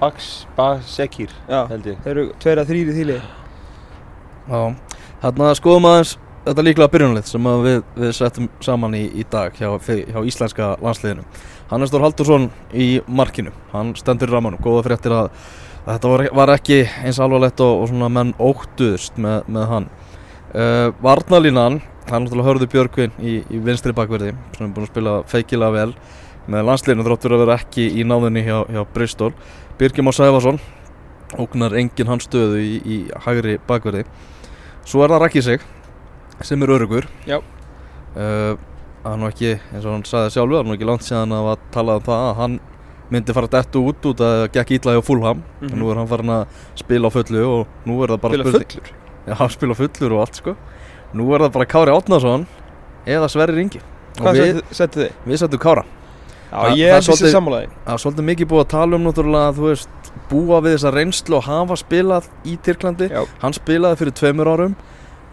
Baks 0.00 0.30
Basekir 0.56 1.32
já, 1.46 1.64
held 1.70 1.90
ég 1.92 1.98
þeir 2.04 2.12
eru 2.12 2.28
tveir 2.42 2.60
að 2.62 2.70
þrýri 2.72 2.94
þýli 2.96 3.18
Já, 4.46 4.62
þarna 5.22 5.52
skoðum 5.58 5.90
aðeins 5.90 6.16
þetta 6.46 6.62
líklega 6.62 6.92
byrjunlið 6.92 7.28
sem 7.30 7.46
að 7.50 7.62
við, 7.64 7.78
við 7.98 8.12
settum 8.14 8.48
saman 8.62 8.94
í, 8.94 9.04
í 9.18 9.24
dag 9.30 9.54
hjá, 9.58 9.68
hjá 9.82 10.18
íslenska 10.30 10.68
landsliðinu. 10.78 11.24
Hannes 11.72 11.90
Þór 11.90 12.04
Haldursson 12.06 12.44
í 12.70 12.86
markinu, 13.10 13.50
hann 13.72 13.94
stendur 13.98 14.30
í 14.30 14.36
ramanum, 14.36 14.62
góða 14.62 14.84
fréttir 14.86 15.14
að, 15.16 15.32
að 15.32 15.65
þetta 15.86 16.12
var, 16.12 16.24
var 16.40 16.54
ekki 16.56 16.80
eins 17.04 17.20
alvarlegt 17.22 17.62
og, 17.64 17.82
og 17.82 17.90
svona 17.90 18.10
menn 18.12 18.34
óttuðust 18.42 19.18
með, 19.22 19.48
með 19.48 19.68
hann. 19.72 19.90
Uh, 20.56 20.88
Varnalínan, 21.02 21.80
hann 22.10 22.26
náttúrulega 22.26 22.50
hörðu 22.50 22.70
Björkvin 22.72 23.18
í, 23.18 23.40
í 23.50 23.60
vinstri 23.62 23.94
bakverði 23.96 24.32
sem 24.56 24.68
er 24.68 24.72
búin 24.72 24.86
að 24.86 24.92
spila 24.92 25.18
feikilega 25.28 25.74
vel 25.74 25.92
með 26.46 26.68
landsliðinu 26.68 27.06
þróttur 27.08 27.34
að 27.34 27.42
vera 27.42 27.58
ekki 27.58 27.88
í 27.98 28.06
náðinni 28.06 28.44
hjá, 28.46 28.60
hjá 28.70 28.84
Bristol. 28.94 29.32
Birgir 29.76 30.06
Már 30.06 30.14
Sæfarsson 30.14 30.60
ógnar 31.34 31.74
engin 31.76 32.08
hans 32.08 32.26
stöðu 32.28 32.60
í, 32.62 32.76
í 32.80 32.96
hægri 33.26 33.56
bakverði 33.66 34.04
svo 34.86 35.02
er 35.02 35.12
það 35.12 35.22
Raki 35.24 35.42
sig 35.42 35.64
sem 36.46 36.62
er 36.62 36.72
örugur 36.76 37.08
Já. 37.26 37.40
uh, 37.40 38.54
er 39.06 39.18
nú 39.18 39.28
ekki 39.30 39.56
eins 39.56 39.84
og 39.84 39.92
hann 39.96 40.06
sagði 40.06 40.36
sjálfur 40.36 40.60
er 40.60 40.68
nú 40.68 40.76
ekki 40.76 40.88
langt 40.88 41.06
síðan 41.06 41.34
að 41.34 41.48
var 41.50 41.64
talað 41.74 42.00
um 42.00 42.06
það 42.06 42.24
að 42.28 42.40
hann 42.40 42.58
myndi 43.10 43.34
fara 43.36 43.50
dettu 43.50 43.82
út 43.86 44.06
út 44.10 44.22
að 44.22 44.36
það 44.42 44.46
gekk 44.56 44.72
ítla 44.78 44.94
hjá 44.96 45.02
Fulham. 45.06 45.42
Mhm. 45.60 45.72
og 45.72 45.78
nú 45.78 45.90
er 45.90 46.00
hann 46.00 46.08
farin 46.10 46.32
að 46.36 46.46
spila 46.74 47.08
á 47.08 47.10
fullu 47.14 47.42
og 47.46 47.66
nú 47.86 47.98
er 48.02 48.14
það 48.14 48.20
bara 48.20 48.38
spila 48.38 48.52
fullur. 48.56 48.94
Já, 49.26 49.36
spila 49.56 49.74
á 49.74 49.80
fullur 49.80 50.16
og 50.16 50.20
allt 50.24 50.40
sko. 50.40 50.56
Nú 51.14 51.28
er 51.34 51.44
það 51.46 51.52
bara 51.52 51.66
Kári 51.66 51.94
Átnason 51.94 52.46
eða 53.06 53.28
Sverri 53.30 53.54
Ringi. 53.56 53.80
Hvað 54.16 54.40
við, 54.40 54.62
settu 54.72 55.04
þið? 55.04 55.12
við 55.26 55.40
settum 55.42 55.62
Kára. 55.62 55.84
Já, 56.46 56.76
ég 56.78 56.92
er 56.94 57.02
þessi 57.02 57.30
sammálaði 57.32 57.66
Það 57.84 57.92
er 57.92 58.00
svolítið 58.00 58.26
mikið 58.28 58.48
búið 58.52 58.60
að 58.62 58.68
tala 58.70 58.96
um 58.96 59.02
náttúrulega 59.06 59.48
að 59.50 59.56
þú 59.58 59.64
veist 59.66 60.10
búa 60.30 60.60
við 60.62 60.76
þessa 60.76 60.92
reynslu 60.94 61.36
og 61.36 61.44
hafa 61.46 61.76
spilað 61.76 62.28
í 62.46 62.54
Tyrklandi. 62.64 63.08
Já, 63.10 63.22
Hann 63.42 63.56
spilaði 63.56 63.98
fyrir 64.00 64.14
tveimur 64.16 64.50
árum 64.54 64.76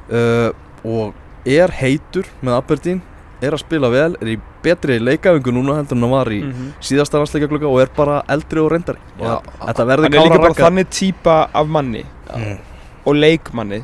uh, 0.10 0.50
og 0.84 1.14
er 1.46 1.74
heitur 1.80 2.28
með 2.42 2.58
Aberdeen 2.58 3.02
er 3.44 3.56
að 3.58 3.62
spila 3.64 3.90
vel, 3.94 4.16
er 4.22 4.28
í 4.34 4.38
betri 4.64 5.00
leikafingu 5.00 5.52
núna 5.56 5.76
heldur 5.80 5.98
en 5.98 6.04
hann 6.06 6.12
var 6.12 6.32
í 6.32 6.42
Mhm. 6.44 6.74
síðasta 6.82 7.20
landsleikaglugga 7.22 7.68
og 7.70 7.82
er 7.82 7.90
bara 7.96 8.22
eldri 8.28 8.60
og 8.64 8.72
reyndari 8.72 9.00
og 9.20 9.44
þetta 9.68 9.86
verður 9.90 10.04
hann 10.04 10.14
er 10.14 10.20
líka 10.20 10.38
Kára 10.38 10.48
bara 10.48 10.54
þannig 10.70 10.88
típa 10.90 11.38
af 11.54 11.68
manni 11.68 12.04
Mm. 12.36 12.58
og 13.06 13.16
leikmanni 13.16 13.84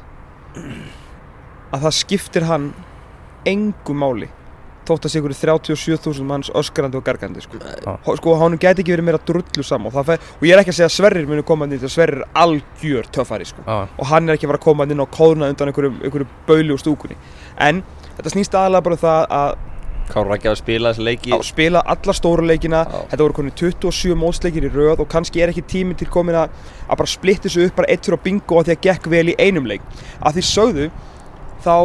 að 1.74 1.82
það 1.86 1.94
skiptir 2.00 2.44
hann 2.50 2.74
engu 3.46 3.94
máli 3.94 4.30
þótt 4.90 5.08
að 5.10 5.18
ykkur 5.20 5.36
37.000 5.40 6.28
manns 6.30 6.52
öskrandi 6.60 7.00
og 7.00 7.06
gargandi 7.08 7.44
sko. 7.46 7.62
Hó- 8.06 8.18
sko 8.20 8.36
hann 8.42 8.58
gæti 8.60 8.84
ekki 8.84 8.96
verið 8.96 9.08
meira 9.10 9.22
drullu 9.26 9.64
saman 9.66 9.94
og, 9.94 10.10
og 10.10 10.44
ég 10.48 10.54
er 10.56 10.64
ekki 10.64 10.74
að 10.74 10.80
segja 10.82 10.90
að 10.90 10.98
Sverrir 10.98 11.30
muni 11.30 11.46
koma 11.48 11.66
inn 11.70 11.78
að 11.80 11.94
Sverrir 11.94 12.24
er 12.24 12.28
algjör 12.44 13.10
töffari 13.14 13.48
sko. 13.48 13.64
Já, 13.66 13.88
og 13.98 14.12
hann 14.12 14.30
er 14.30 14.36
ekki 14.38 14.48
að 14.50 14.54
fara 14.54 14.62
að 14.62 14.68
koma 14.68 14.90
inn 14.90 15.04
og 15.06 15.12
kóðna 15.16 15.50
undan 15.54 15.72
einhverju, 15.72 15.96
einhverju 16.04 16.30
bauli 16.48 16.76
úr 16.76 16.82
stúkunni 16.82 17.18
en 17.58 17.84
þetta 18.18 18.34
snýst 18.36 18.56
aðalega 18.58 18.88
bara 18.88 18.98
um 19.00 19.04
það 19.04 19.28
að 19.40 19.58
Kára 20.10 20.34
ekki 20.40 20.50
að 20.50 20.56
spila 20.58 20.90
þessi 20.90 21.06
leiki 21.06 21.34
að 21.36 21.44
spila 21.46 21.82
alla 21.94 22.14
stóru 22.18 22.46
leikina 22.50 22.80
Já. 22.82 23.02
þetta 23.12 23.22
voru 23.22 23.36
konið 23.38 23.60
27 23.62 24.16
mótsleikir 24.18 24.66
í 24.66 24.72
röð 24.74 25.04
og 25.04 25.10
kannski 25.12 25.44
er 25.44 25.52
ekki 25.54 25.62
tími 25.70 25.98
til 26.00 26.08
komin 26.10 26.38
að, 26.40 26.56
að 26.90 27.02
bara 27.04 27.12
splitta 27.12 27.46
þessu 27.46 27.68
upp 27.68 27.78
bara 27.78 27.92
eitt 27.94 28.08
fyrir 28.08 28.18
á 28.18 28.26
bingo 28.26 28.58
að 28.58 28.72
því 28.72 28.74
að 28.74 28.82
gekk 28.88 29.10
vel 29.14 29.26
í 29.30 29.36
einum 29.38 29.70
leik 29.70 29.86
að 30.18 30.40
því 30.40 30.46
sögðu 30.50 30.88
þá 31.62 31.76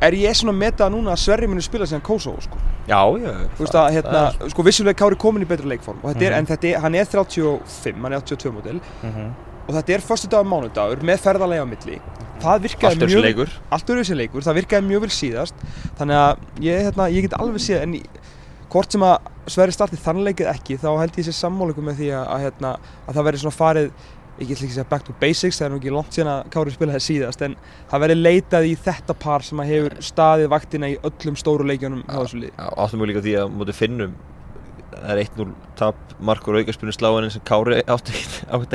er 0.00 0.12
ég 0.16 0.36
svona 0.36 0.52
að 0.54 0.60
meta 0.62 0.88
núna 0.92 1.12
að 1.14 1.20
Sverri 1.24 1.46
muni 1.50 1.62
spila 1.64 1.84
síðan 1.88 2.02
Kosovo 2.06 2.40
sko. 2.40 2.56
Já, 2.88 3.00
já 3.20 3.32
Þú 3.58 3.64
veist 3.64 3.74
að 3.76 3.90
hérna, 3.96 4.22
sko 4.50 4.62
vissulega 4.66 4.98
Kári 5.02 5.18
komin 5.20 5.44
í 5.44 5.48
betra 5.50 5.68
leikform 5.68 5.98
og 6.02 6.14
þetta 6.14 6.26
er, 6.26 6.30
Mhm. 6.32 6.38
en 6.38 6.46
þetta 6.46 6.68
er, 6.74 6.80
hann 6.80 6.94
er 6.94 7.04
35, 7.04 8.02
hann 8.02 8.12
er 8.12 8.20
82 8.20 8.50
mótil 8.52 8.80
Mhm. 9.02 9.34
og 9.68 9.74
þetta 9.74 9.94
er 9.94 10.00
fyrstu 10.00 10.28
dag 10.28 10.46
mánudagur 10.46 11.02
með 11.02 11.18
ferðarlega 11.20 11.62
á 11.62 11.68
milli 11.68 12.00
það 12.40 12.60
virkaði 12.64 12.90
Allt 12.90 13.02
er 13.02 13.08
mjög 13.12 13.22
leikur 13.28 13.50
allt 13.70 13.86
öðru 13.86 14.00
þessi 14.00 14.16
leikur, 14.16 14.40
það 14.42 14.56
virkaði 14.64 14.86
mjög 14.88 15.00
vel 15.00 15.10
síðast 15.10 15.54
þannig 15.98 16.16
að 16.16 16.36
ég, 16.60 16.80
hérna, 16.86 17.10
ég 17.12 17.22
get 17.22 17.34
alveg 17.38 17.60
séð 17.60 17.82
en 17.82 18.00
hvort 18.70 18.90
sem 18.92 19.00
að 19.02 19.18
Sverri 19.50 19.72
starti 19.72 19.96
þann 19.98 20.22
leikið 20.24 20.46
ekki 20.48 20.78
þá 20.78 20.98
held 21.00 21.12
ég 21.18 21.24
sér 21.26 21.34
sammáleikum 21.34 21.84
með 21.84 21.96
því 22.00 22.08
að, 22.14 22.26
að, 22.30 22.40
hérna, 22.44 22.76
að 23.08 23.14
það 23.16 23.24
verði 23.26 23.40
svona 23.42 23.56
farið 23.58 23.90
ég 24.40 24.48
get 24.48 24.56
ekki 24.58 24.70
að 24.70 24.76
segja 24.78 24.88
back 24.90 25.04
to 25.06 25.14
basics, 25.20 25.58
það 25.60 25.66
er 25.66 25.72
nú 25.74 25.78
ekki 25.80 25.92
langt 25.94 26.16
síðan 26.16 26.30
að 26.32 26.50
Kári 26.54 26.72
spilaði 26.74 27.00
síðast 27.04 27.42
en 27.44 27.56
það 27.90 28.02
verði 28.04 28.16
leitað 28.20 28.68
í 28.70 28.74
þetta 28.88 29.16
par 29.20 29.44
sem 29.46 29.60
að 29.62 29.72
hefur 29.74 29.96
staðið 30.10 30.48
vaktina 30.54 30.88
í 30.90 30.98
öllum 31.10 31.36
stóru 31.40 31.66
leikjunum 31.68 32.04
á 32.08 32.16
þessu 32.22 32.40
lið 32.44 32.62
áttum 32.70 33.02
við 33.04 33.10
líka 33.12 33.24
því 33.26 33.34
að 33.42 33.52
móti 33.60 33.76
finnum 33.76 34.14
það 34.90 35.10
er 35.14 35.22
1-0 35.26 35.50
tap 35.78 36.14
markur 36.30 36.58
aukarspunni 36.60 36.96
sláðin 36.96 37.30
sem 37.34 37.44
Kári 37.46 37.82
átti 37.84 38.16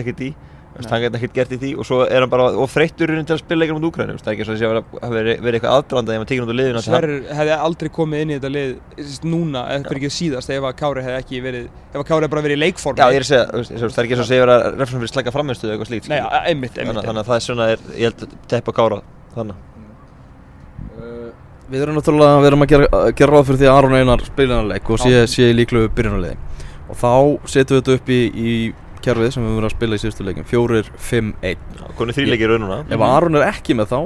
ekkert- 0.03 0.21
í. 0.29 0.29
Hann 0.75 1.01
gæti 1.05 1.15
ekkert 1.19 1.33
gert 1.37 1.51
í 1.55 1.57
því. 1.61 1.69
Og 1.79 1.85
svo 1.87 1.97
er 2.03 2.19
hann 2.25 2.29
bara 2.29 2.45
of 2.59 2.73
þreyttur 2.75 3.07
í 3.07 3.09
rauninni 3.13 3.27
til 3.29 3.35
að 3.37 3.41
spila 3.45 3.59
leikar 3.63 3.75
mot 3.77 3.87
Úkrænu 3.89 4.15
það 4.19 4.27
er 4.27 4.33
ekki 4.35 4.45
svo 4.45 4.53
að 4.55 4.59
sé 4.59 4.65
að 4.67 4.71
vera- 4.75 4.83
hafi 5.05 5.13
verið 5.15 5.35
verið 5.45 5.55
eitthvað 5.59 5.75
aðdrandað 5.79 6.11
ef 6.11 6.19
hann 6.19 6.29
tekið 6.31 6.43
út 6.45 6.51
á 6.51 6.59
liðinu 6.59 6.79
Sverrir 6.85 7.19
hefði 7.39 7.53
aldrei 7.65 7.89
komið 7.95 8.17
inn 8.25 8.29
í 8.29 8.35
þetta 8.35 8.51
lið 8.55 8.69
núna, 9.23 9.61
eða 9.71 9.87
fyrir 9.87 9.99
ekki 10.01 10.11
síðast 10.19 10.49
ef 10.51 10.63
að 10.67 10.75
Kári 10.81 11.01
hefði 11.05 11.19
ekki 11.23 11.37
verið 11.45 11.65
ef 11.65 11.99
að 12.01 12.07
Kári 12.09 12.21
hefði 12.25 12.33
bara 12.35 12.43
verið 12.45 12.57
í 12.59 12.63
leikformi. 12.65 12.99
Já, 12.99 13.07
ég 13.07 13.15
er 13.15 13.25
að 13.25 13.31
segja, 13.31 13.45
það 13.45 13.55
er 13.55 14.05
ekki 14.05 14.15
svo 14.15 14.25
að 14.25 14.31
segja 14.31 14.41
að 14.41 14.45
vera 14.45 14.57
refsum 14.75 14.99
fyrir 14.99 15.13
slæka 15.15 15.31
frammeðstöðu 15.35 15.69
eða 15.71 15.75
eitthvað 15.79 15.91
slíkt 15.91 16.09
Nei, 16.11 16.19
einmitt, 16.19 16.75
einmitt, 16.75 16.75
þannig, 16.75 16.91
einmitt. 16.91 17.07
þannig 17.07 17.21
að 17.23 17.29
það 17.29 17.39
er 27.85 28.75
og 29.05 29.13
og 29.13 29.13
kerfið 29.13 29.33
sem 29.33 29.43
við 29.43 29.49
höfum 29.49 29.59
verið 29.59 29.69
að 29.69 29.75
spila 29.75 29.97
í 29.97 30.01
síðustu 30.01 30.25
leikin 30.25 30.47
4-5-1 30.49 31.91
Konið 31.97 32.17
þrýleikir 32.19 32.51
raununa 32.51 32.77
Ef 32.89 33.03
Aron 33.05 33.37
er 33.37 33.49
ekki 33.51 33.75
með 33.77 33.91
þá 33.91 33.99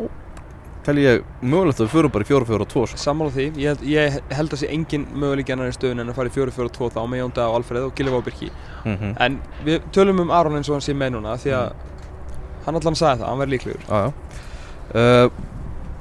tel 0.90 0.96
ég 1.04 1.26
mögulegt 1.44 1.80
að 1.80 1.86
við 1.86 1.92
förum 1.94 2.12
bara 2.14 2.26
í 2.26 2.30
4-4-2 2.30 2.84
sko. 2.90 2.98
Sammála 2.98 3.34
því, 3.36 3.46
ég 3.62 3.74
held, 3.74 3.82
ég 3.92 4.16
held 4.34 4.54
að 4.56 4.62
sé 4.62 4.70
engin 4.74 5.04
möguleik 5.12 5.52
annar 5.54 5.70
í 5.70 5.76
stöðun 5.76 6.02
en 6.02 6.10
að 6.10 6.18
fara 6.18 6.32
í 6.32 6.34
4-4-2 6.34 6.88
þá 6.96 7.00
með 7.12 7.22
Jónda 7.22 7.46
og 7.50 7.58
Alfreð 7.60 7.86
og 7.90 8.00
Gilvi 8.00 8.22
Birki. 8.26 8.50
Mm 8.86 9.12
En 9.20 9.38
við 9.68 9.86
tölum 9.94 10.24
um 10.24 10.32
Aron 10.34 10.56
eins 10.58 10.70
og 10.72 10.78
hann 10.78 10.86
sé 10.88 10.96
með 10.96 11.18
núna 11.18 11.36
því 11.38 11.54
að 11.60 11.68
hann 12.66 12.80
allan 12.80 12.98
sagði 12.98 13.22
það, 13.22 13.28
hann 13.28 13.44
verði 13.44 13.58
líklegur. 13.58 13.84
Já, 13.86 14.00
já. 14.08 14.12
Uh, 14.96 15.28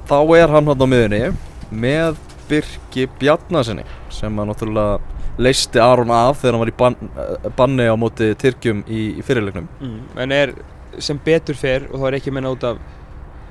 þá 0.08 0.18
er 0.38 0.54
hann 0.54 0.70
hann 0.70 0.87
á 0.87 0.92
miðunni 0.94 1.22
með 1.70 2.22
Birki 2.48 3.08
Bjarnasinni 3.18 3.84
sem 4.14 4.40
að 4.40 4.52
náttúrulega 4.52 5.17
leisti 5.38 5.79
Aron 5.83 6.11
af 6.11 6.40
þegar 6.42 6.53
hann 6.57 6.62
var 6.64 6.72
í 6.72 6.77
ban, 6.79 6.96
uh, 7.16 7.48
banni 7.57 7.87
á 7.87 7.94
móti 7.96 8.33
Tyrkjum 8.38 8.85
í, 8.88 9.03
í 9.18 9.22
fyrirleiknum 9.27 9.68
mm. 9.81 9.98
En 10.24 10.33
er 10.35 10.55
sem 10.98 11.18
betur 11.24 11.55
fer 11.55 11.87
og 11.92 12.01
þá 12.01 12.07
er 12.11 12.16
ekki 12.18 12.33
að 12.33 12.38
menna 12.40 12.51
út 12.57 12.64
af 12.66 12.79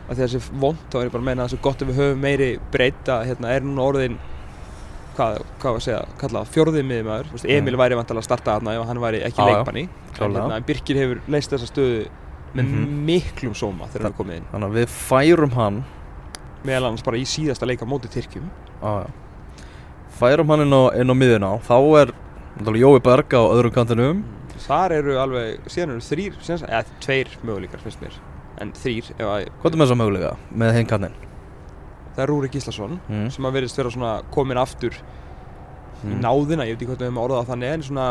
að 0.10 0.22
þessi 0.24 0.40
vond, 0.60 0.78
þá 0.92 0.96
er 1.02 1.06
ég 1.08 1.12
bara 1.14 1.22
að 1.24 1.28
menna 1.30 1.44
að 1.44 1.48
það 1.48 1.54
er 1.54 1.58
svo 1.58 1.64
gott 1.68 1.82
að 1.84 1.90
við 1.92 1.98
höfum 2.02 2.22
meiri 2.24 2.50
breyta, 2.72 3.18
hérna 3.28 3.50
er 3.56 3.66
núna 3.68 3.84
orðin 3.90 4.18
hvað, 5.18 5.40
hvað 5.60 5.74
var 5.74 5.80
að 5.82 5.86
segja, 5.88 6.02
kalla 6.22 6.44
fjórðið 6.54 6.86
miðjumæður, 6.92 7.28
Þú 7.32 7.36
veist, 7.38 7.48
Emil 7.58 7.74
Mm. 7.76 7.80
væri 7.82 7.98
vantilega 7.98 8.22
að 8.24 8.28
starta 8.30 8.54
þarna 8.58 8.76
ef 8.78 8.88
hann 8.88 9.02
væri 9.04 9.20
ekki 9.28 9.42
en, 9.42 9.90
Klárlega. 10.14 10.42
hérna, 10.44 10.56
en 10.56 10.64
Birkir 10.68 10.96
hefur 11.02 11.22
leist 11.28 11.52
þessa 11.52 11.68
stöðu 11.72 12.08
með 12.56 12.64
Mhm. 12.64 13.06
miklum 13.08 13.54
sóma 13.54 13.88
þegar 13.92 14.04
hann 14.08 14.14
er 14.14 14.18
komið 14.24 14.36
inn 14.38 14.48
þannig 14.54 14.70
að 14.70 14.78
við 14.78 14.88
færum 14.88 15.52
hann 15.58 15.84
meðal 16.64 16.86
annars 16.88 17.04
bara 17.04 17.18
í 17.18 17.26
síðasta 17.28 17.68
leika 17.68 17.86
móti 17.86 18.08
Tyrkjum 18.14 18.48
á, 18.84 19.04
já. 19.04 19.08
Færum 20.20 20.54
hann 20.54 20.66
inn 20.66 20.74
á, 20.74 20.82
inn 20.98 21.14
á 21.14 21.16
miðuna 21.18 21.54
þá 21.68 21.78
er 22.02 22.16
Jói 22.58 22.98
Berg 23.06 23.38
á 23.38 23.42
öðrum 23.46 23.76
kantinum. 23.76 24.26
Þar 24.68 24.96
eru 24.98 25.20
alveg, 25.22 25.62
síðan 25.70 25.94
eru 25.94 26.02
þrýr 26.08 26.40
eða 26.58 26.82
tveir 27.04 27.30
möguleikar 27.46 27.84
finnst 27.84 28.02
mér. 28.02 28.18
En 28.58 28.74
þrýr, 28.74 29.14
að 29.22 29.48
hvað 29.62 29.72
er 29.72 29.78
með 29.78 29.86
þessa 29.86 30.02
mögulega 30.02 30.36
með 30.50 30.78
hinn 30.80 30.90
kantin 30.90 31.18
það 32.18 32.24
er 32.26 32.32
Rúrik 32.34 32.56
Gíslason 32.58 32.98
mm. 32.98 33.30
sem 33.30 33.46
að 33.46 33.60
verðist 33.60 33.78
vera 33.78 33.94
svona 33.94 34.14
komin 34.34 34.58
aftur 34.58 34.96
í 36.06 36.18
náðina, 36.18 36.66
ég 36.66 36.76
veit 36.76 36.82
ekki 36.82 36.90
hvað 36.90 37.00
við 37.02 37.08
höfum 37.08 37.20
orðað 37.24 37.48
þannig 37.52 37.74
en 37.74 37.84
svona 37.86 38.08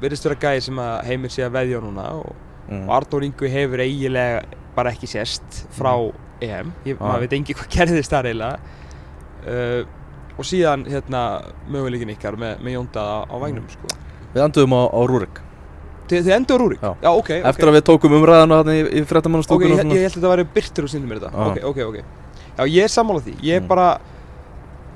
verðist 0.00 0.26
vera 0.26 0.38
gæði 0.40 0.64
sem 0.66 0.80
að 0.80 0.96
heimir 1.08 1.32
sé 1.32 1.44
að 1.44 1.54
veðja 1.58 1.80
núna 1.84 2.06
og, 2.20 2.34
mm. 2.68 2.82
og 2.82 2.92
Arnór 2.96 3.26
Ingu 3.28 3.52
hefur 3.52 3.82
eiginlega 3.84 4.42
bara 4.76 4.92
ekki 4.94 5.08
sést 5.10 5.62
frá 5.76 5.92
EM. 6.40 6.72
Ég, 6.88 6.96
Ah. 6.96 7.04
maður 7.04 7.24
veit 7.26 7.36
engi 7.36 7.56
hvað 7.56 7.72
gerðist 7.74 8.12
þar 8.12 8.28
eiginlega. 8.30 8.76
Uh, 9.40 9.80
og 10.40 10.46
síðan 10.48 10.86
hérna 10.88 11.22
möguleikin 11.70 12.12
ykkar 12.16 12.38
með, 12.40 12.58
með 12.64 12.76
Jónda 12.78 13.04
á, 13.04 13.18
á 13.28 13.36
vægnum 13.42 13.64
Mm. 13.68 13.72
sko. 13.76 13.86
við 14.34 14.42
anduðum 14.46 14.74
á, 14.74 14.82
á 14.88 15.00
Rúrik 15.10 15.36
Þi, 16.10 16.20
þið 16.26 16.32
endur 16.34 16.58
Rúrik? 16.58 16.80
Já. 16.82 16.90
Já, 17.04 17.10
ok, 17.14 17.28
eftir 17.46 17.68
að 17.70 17.76
við 17.76 17.82
tókum 17.86 18.14
umræðana 18.18 18.56
í, 18.66 18.78
í 18.80 18.82
Ok, 18.82 18.94
ég, 18.98 19.04
fréttamannastúkunum 19.06 19.76
ég, 19.78 19.84
ég 19.94 20.02
held 20.02 20.10
að 20.10 20.16
þetta 20.18 20.30
væri 20.32 20.46
byrtur 20.56 20.84
og 20.84 20.90
sýndum 20.90 21.10
mér 21.12 21.20
þetta. 21.20 21.44
Ok, 21.46 21.58
ok, 21.70 21.78
ok 21.86 21.98
Já, 22.58 22.64
ég 22.66 22.82
er 22.82 22.90
sammála 22.90 23.20
því 23.22 23.34
Ég 23.46 23.54
er 23.56 23.60
Mm. 23.62 23.68
bara 23.68 24.00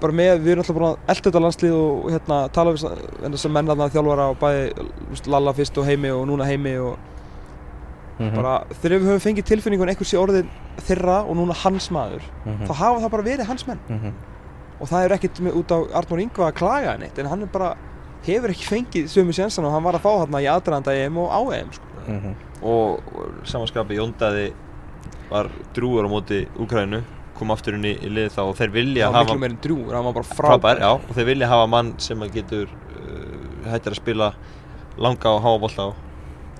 bara 0.00 0.12
með, 0.12 0.40
við 0.42 0.50
erum 0.52 0.62
alltaf 0.64 0.76
búin 0.76 0.88
að 0.90 0.96
elda 1.08 1.30
þetta 1.30 1.40
landslið 1.44 1.74
og 1.78 2.10
hérna 2.12 2.38
tala 2.52 2.72
við 2.74 2.82
þess 3.30 3.46
að 3.46 3.52
menna 3.54 3.74
þarna 3.74 3.90
þjálfara 3.94 4.24
og 4.30 4.38
bæði 4.42 5.28
Lalla 5.30 5.52
fyrst 5.54 5.78
og 5.78 5.84
heimi 5.86 6.10
og 6.10 6.26
núna 6.28 6.44
heimi 6.50 6.74
og 6.82 6.98
Mhm. 8.18 8.34
bara 8.34 8.64
þegar 8.82 8.98
við 9.00 9.08
höfum 9.10 9.24
fengið 9.26 9.44
tilfinningun 9.48 9.88
einhver 9.90 10.06
sé 10.06 10.18
orðin 10.18 10.48
þeirra 10.86 11.24
og 11.28 11.36
núna 11.36 11.54
hans 11.54 11.88
maður 11.90 12.22
Mhm. 12.46 12.66
þá 12.66 12.74
hafa 12.74 13.00
það 13.00 13.10
bara 13.10 13.22
verið 13.22 13.46
hans 13.46 13.66
menn 13.66 13.78
Mhm. 13.88 14.12
Og 14.80 14.90
það 14.90 15.06
er 15.06 15.16
ekkert 15.16 15.40
með, 15.44 15.58
út 15.60 15.74
á 15.74 15.78
Arnór 16.00 16.22
Ingva 16.24 16.48
að 16.50 16.58
klaga 16.58 16.96
neitt 17.00 17.18
en 17.20 17.30
hann 17.30 17.46
er 17.46 17.50
bara 17.52 17.74
hefur 18.24 18.54
ekki 18.54 18.68
fengið 18.68 19.10
sömu 19.12 19.34
sjensan 19.36 19.66
og 19.68 19.74
hann 19.74 19.84
var 19.84 19.98
að 19.98 20.04
fá 20.06 20.12
þarna 20.22 20.42
í 20.42 20.48
aðdraðanda 20.50 20.94
EM 21.04 21.18
og 21.22 21.34
á 21.34 21.40
EM 21.58 21.74
sko. 21.76 21.90
Mhm. 22.04 22.32
og, 22.62 23.12
og 23.14 23.48
samanskapi 23.48 23.98
Jóndaði 23.98 24.46
var 25.30 25.48
drúur 25.76 26.04
á 26.04 26.08
móti 26.12 26.44
Úkrænu 26.60 27.02
kom 27.34 27.50
aftur 27.50 27.78
inn 27.78 27.86
í, 27.88 27.94
í 27.98 28.10
lið 28.12 28.34
þá 28.36 28.42
og 28.44 28.56
þeir 28.58 28.74
vilja 28.74 29.08
hafa 29.10 29.24
miklu 29.24 29.42
meirinn 29.42 29.62
drúur, 29.64 29.94
hann 29.96 30.06
var 30.06 30.16
bara 30.20 30.28
frábær, 30.38 30.82
og 30.94 31.14
þeir 31.16 31.30
vilja 31.32 31.48
hafa 31.50 31.70
mann 31.70 31.94
sem 32.02 32.20
að 32.22 32.36
getur 32.36 32.68
uh, 32.70 33.70
hættir 33.72 33.96
að 33.96 33.98
spila 33.98 34.28
langa 35.00 35.32
og 35.34 35.42
háa 35.42 35.58
bolta 35.64 35.88
á 35.90 36.03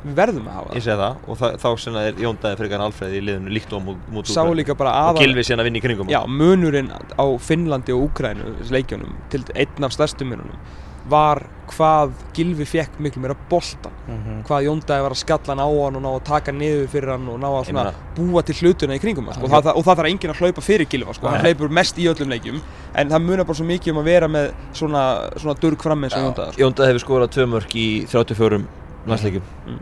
við 0.05 0.15
verðum 0.19 0.47
að 0.51 0.59
hafa 0.59 0.75
ég 0.79 0.85
segi 0.85 0.99
það 1.01 1.17
og 1.29 1.39
það, 1.41 1.57
þá 1.65 1.69
sinna 1.85 2.03
er 2.11 2.23
Jóndaði 2.25 2.57
frekar 2.61 2.79
en 2.81 2.87
Alfreð 2.87 3.17
í 3.19 3.25
liðinu 3.25 3.55
líkt 3.57 3.73
og 3.73 3.83
mút, 3.87 4.07
mút 4.13 4.27
sá 4.31 4.43
líka 4.55 4.77
bara 4.77 4.91
og 4.93 5.11
aðal 5.17 5.25
Gilvi 5.25 5.45
síðan 5.49 5.65
að 5.65 5.71
vinna 5.71 5.79
í 5.81 5.85
kringum 5.89 6.13
já, 6.13 6.21
munurinn 6.29 6.91
á 6.93 7.25
Finnlandi 7.41 7.93
og 7.97 8.09
Úkrænu 8.11 8.55
leikjunum, 8.71 9.15
til 9.33 9.45
einn 9.55 9.85
af 9.89 9.93
stærstu 9.97 10.25
mununum 10.29 10.59
var 11.05 11.43
hvað 11.69 12.13
Gilvi 12.33 12.65
fekk 12.65 12.95
miklu 13.05 13.21
meira 13.21 13.35
boltan 13.51 13.93
Mhm. 14.09 14.39
hvað 14.49 14.65
Jóndæði 14.65 15.03
var 15.05 15.13
að 15.13 15.21
skalla 15.21 15.47
hann 15.53 15.61
á 15.61 15.69
hann 15.69 15.97
og 15.97 16.03
ná 16.05 16.09
að 16.17 16.25
taka 16.25 16.53
niður 16.53 16.89
fyrir 16.89 17.11
hann 17.13 17.29
og 17.29 17.39
ná 17.41 17.49
að 17.49 17.67
svona 17.69 17.93
búa 18.17 18.43
til 18.45 18.55
hlutuna 18.57 18.95
í 18.97 19.01
kringum 19.01 19.25
hann 19.29 19.35
sko. 19.35 19.45
og, 19.45 19.51
það, 19.65 19.77
og 19.77 19.85
það 19.85 19.97
þarf 20.01 20.09
enginn 20.11 20.33
að 20.33 20.41
hlaupa 20.41 20.61
fyrir 20.65 20.89
Gilva 20.89 21.13
sko. 21.15 21.27
hann 21.29 21.43
Nei. 21.43 21.53
hleypur 21.53 21.69
mest 21.71 21.97
í 22.01 22.05
öllum 22.09 22.29
leikjum 22.33 22.61
en 22.95 23.09
það 23.09 23.23
munar 23.25 23.45
bara 23.45 23.55
svo 23.61 23.67
mikið 23.69 23.93
um 23.93 24.01
að 24.01 24.05
vera 24.05 24.29
með 24.29 24.53
svona, 24.73 25.05
svona 25.37 25.61
durg 25.61 25.83
fram 25.83 26.05
eins 26.05 26.17
og 26.17 26.25
Jóndæði 26.25 26.53
sko. 26.53 26.63
Jóndaði 26.65 26.89
hefur 26.93 27.05
skorað 27.05 27.33
tvö 27.37 27.47
mörk 27.53 27.75
í 27.77 28.07
34 28.09 28.65
landsleikjum 29.07 29.43
Mm. 29.67 29.79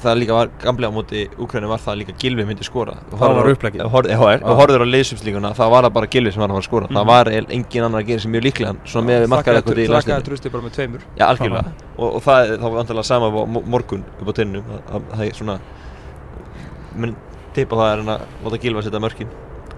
Það 0.00 0.14
líka 0.16 0.32
var 0.32 0.48
gamlega 0.62 0.88
á 0.88 0.96
móti 0.96 1.22
Úkrænu 1.36 1.68
var 1.68 1.80
það 1.84 1.98
líka 2.00 2.14
Gilvi 2.22 2.44
myndi 2.48 2.64
skora. 2.64 2.94
Það 3.12 3.34
var 3.36 3.50
uppleggið. 3.52 3.82
og 3.84 4.56
horfður 4.60 4.84
á 4.84 4.88
liðsumslíkuna 4.88 5.50
það 5.58 5.72
var 5.74 5.84
það 5.84 5.92
bara 5.98 6.08
Gilvi 6.14 6.32
sem 6.32 6.40
var 6.40 6.48
að 6.48 6.56
fara 6.56 6.62
að 6.64 6.68
skora. 6.70 6.86
Mhm. 6.88 6.96
það 6.96 7.06
var 7.10 7.30
eiginlega 7.30 7.54
engin 7.58 7.84
annar 7.84 8.00
að 8.00 8.06
gera 8.06 8.20
sem 8.24 8.32
mjög 8.32 8.44
líklega 8.48 8.74
svona 8.84 9.06
með 9.10 9.20
við 9.20 9.32
markaði 9.34 9.60
eitthvað 9.60 9.72
í 9.72 9.84
Þakkaði 9.84 9.94
landsleikinu 9.94 10.28
trösti 10.30 10.52
bara 10.54 10.64
með 10.64 10.74
tveimur. 10.78 11.04
Já, 11.18 11.24
algjörlega. 11.28 11.72
Og, 11.98 12.08
og 12.14 12.22
það 12.24 12.38
er 12.40 12.58
þá 12.64 12.68
vantilega 12.78 13.06
sama 13.10 13.30
morgun 13.76 14.04
upp 14.20 14.28
á 14.28 14.32
tinnum 14.40 14.64
það, 14.70 14.82
það, 14.90 15.08
það 15.12 15.24
er 15.28 15.38
svona 15.40 15.58
menn 16.96 17.16
tippa 17.54 17.76
það 17.76 17.92
er 17.92 18.02
hann 18.02 18.12
að 18.16 18.20
láta 18.44 18.62
Gilva 18.64 18.82
setja 18.82 19.00
mörkin. 19.02 19.32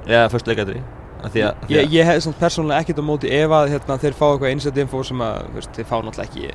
Eða 0.07 0.29
fyrst 0.33 0.47
leikadri 0.51 0.83
að 1.23 1.35
því 1.35 1.43
að, 1.47 1.53
að, 1.53 1.67
því 1.67 1.77
Ég, 1.77 1.85
að 1.87 1.97
ég 1.97 2.09
hef 2.09 2.23
svona 2.25 2.41
persónulega 2.41 2.83
ekkert 2.83 3.03
á 3.03 3.05
móti 3.07 3.31
ef 3.33 3.55
að 3.57 3.69
hérna, 3.73 3.99
þeir 4.03 4.17
fá 4.19 4.25
eitthvað 4.31 4.55
inside 4.57 4.83
info 4.83 5.03
sem 5.07 5.23
að 5.23 5.45
veist, 5.57 5.77
þeir 5.77 5.89
fá 5.91 5.97
náttúrulega 6.03 6.29
ekki 6.29 6.49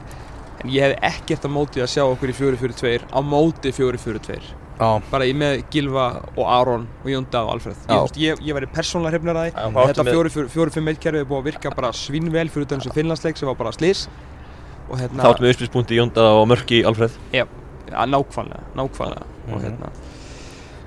en 0.63 0.69
ég 0.73 0.81
hef 0.81 0.97
ekkert 1.01 1.45
á 1.45 1.49
móti 1.49 1.81
að 1.83 1.91
sjá 1.93 2.03
okkur 2.05 2.29
í 2.29 2.35
4-4-2 2.37 3.07
á 3.13 3.19
móti 3.21 3.71
4-4-2 3.71 4.39
Já, 4.77 5.01
bara 5.09 5.25
í 5.25 5.33
með 5.33 5.63
Gilva 5.73 6.03
og 6.37 6.43
Aron 6.45 6.83
og 7.03 7.07
Jónda 7.09 7.39
og 7.41 7.55
Alfreð. 7.55 7.77
Ég, 7.81 7.87
Já. 7.89 7.95
þú 7.97 8.01
veist, 8.05 8.17
ég, 8.21 8.41
ég 8.45 8.53
væri 8.59 8.67
persónulega 8.69 9.15
hrifnar 9.17 9.39
að 9.41 9.47
Já, 9.47 9.63
áttu 9.65 9.87
þetta 9.87 10.03
með- 10.05 10.43
4-5-1 10.53 10.99
kerfi 11.01 11.17
er 11.23 11.25
búið 11.25 11.39
að 11.41 11.47
virka 11.49 11.71
bara 11.75 11.89
svínvel 11.97 12.49
fyrir 12.53 12.67
utan 12.67 12.79
þessu 12.83 12.93
finnlandsleik 12.93 13.37
sem 13.41 13.47
var 13.49 13.55
bara 13.57 13.71
slis 13.73 14.03
og 14.89 14.99
hérna 14.99 15.23
þá 15.23 15.31
áttum 15.33 15.47
við 15.47 15.53
uppspilspunkti 15.55 15.97
Jónda 15.97 16.27
og 16.37 16.45
mörki 16.47 16.83
Alfreð. 16.85 17.17
Ja, 17.33 17.45
nákvæmlega, 18.05 18.61
nákvæmlega. 18.77 19.25
Og 19.49 19.57
Mhm. 19.57 19.65
hérna 19.65 19.89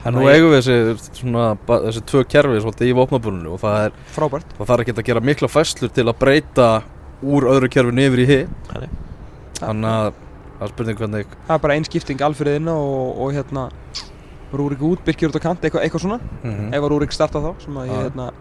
en 0.07 0.15
nú 0.15 0.23
eigum 0.31 0.53
við 0.55 0.63
þessi, 0.63 1.11
svona, 1.21 1.57
þessi 1.67 2.01
tvö 2.07 2.25
kerfi 2.31 2.61
svolítið 2.63 2.89
í 2.89 2.95
vopnabúrinu 2.95 3.53
og 3.53 3.61
það 3.61 3.87
er 3.87 3.93
frábært. 4.15 4.55
það 4.57 4.67
þarf 4.71 4.81
ekki 4.87 4.95
að 4.97 5.05
gera 5.05 5.21
mikla 5.21 5.49
fæslur 5.49 5.93
til 5.93 6.05
að 6.05 6.19
breyta 6.19 6.83
úr 7.25 7.43
öðru 7.43 7.69
kerfinu 7.69 8.07
yfir 8.07 8.23
í 8.23 8.27
hitt 8.27 8.49
Þannig. 9.61 9.91
að 9.91 10.13
það 10.61 10.67
er 10.67 10.75
spurning 10.75 11.01
hvernig 11.01 11.35
það 11.47 11.57
er 11.57 11.65
bara 11.65 11.75
ein 11.79 11.89
skipting 11.89 12.23
Alfreð 12.27 12.61
inn 12.61 12.69
og, 12.73 13.21
og 13.25 13.35
hérna 13.37 13.69
Rúrik 14.51 14.81
út, 14.83 15.03
Birkir 15.07 15.31
út 15.31 15.39
á 15.39 15.43
kant, 15.43 15.63
eitthvað, 15.63 15.85
eitthvað 15.87 16.03
svona. 16.03 16.21
Mm 16.43 16.73
ef 16.75 16.83
að 16.83 16.91
Rúrik 16.91 17.13
starta 17.15 17.39
þá 17.39 17.53
ég 17.87 17.93
hérna 17.97 18.33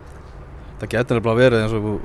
Það 0.79 0.91
getur 0.93 1.17
nefnilega 1.17 1.39
verið 1.43 1.61
eins 1.63 1.73
og 1.75 1.81
við 1.83 1.95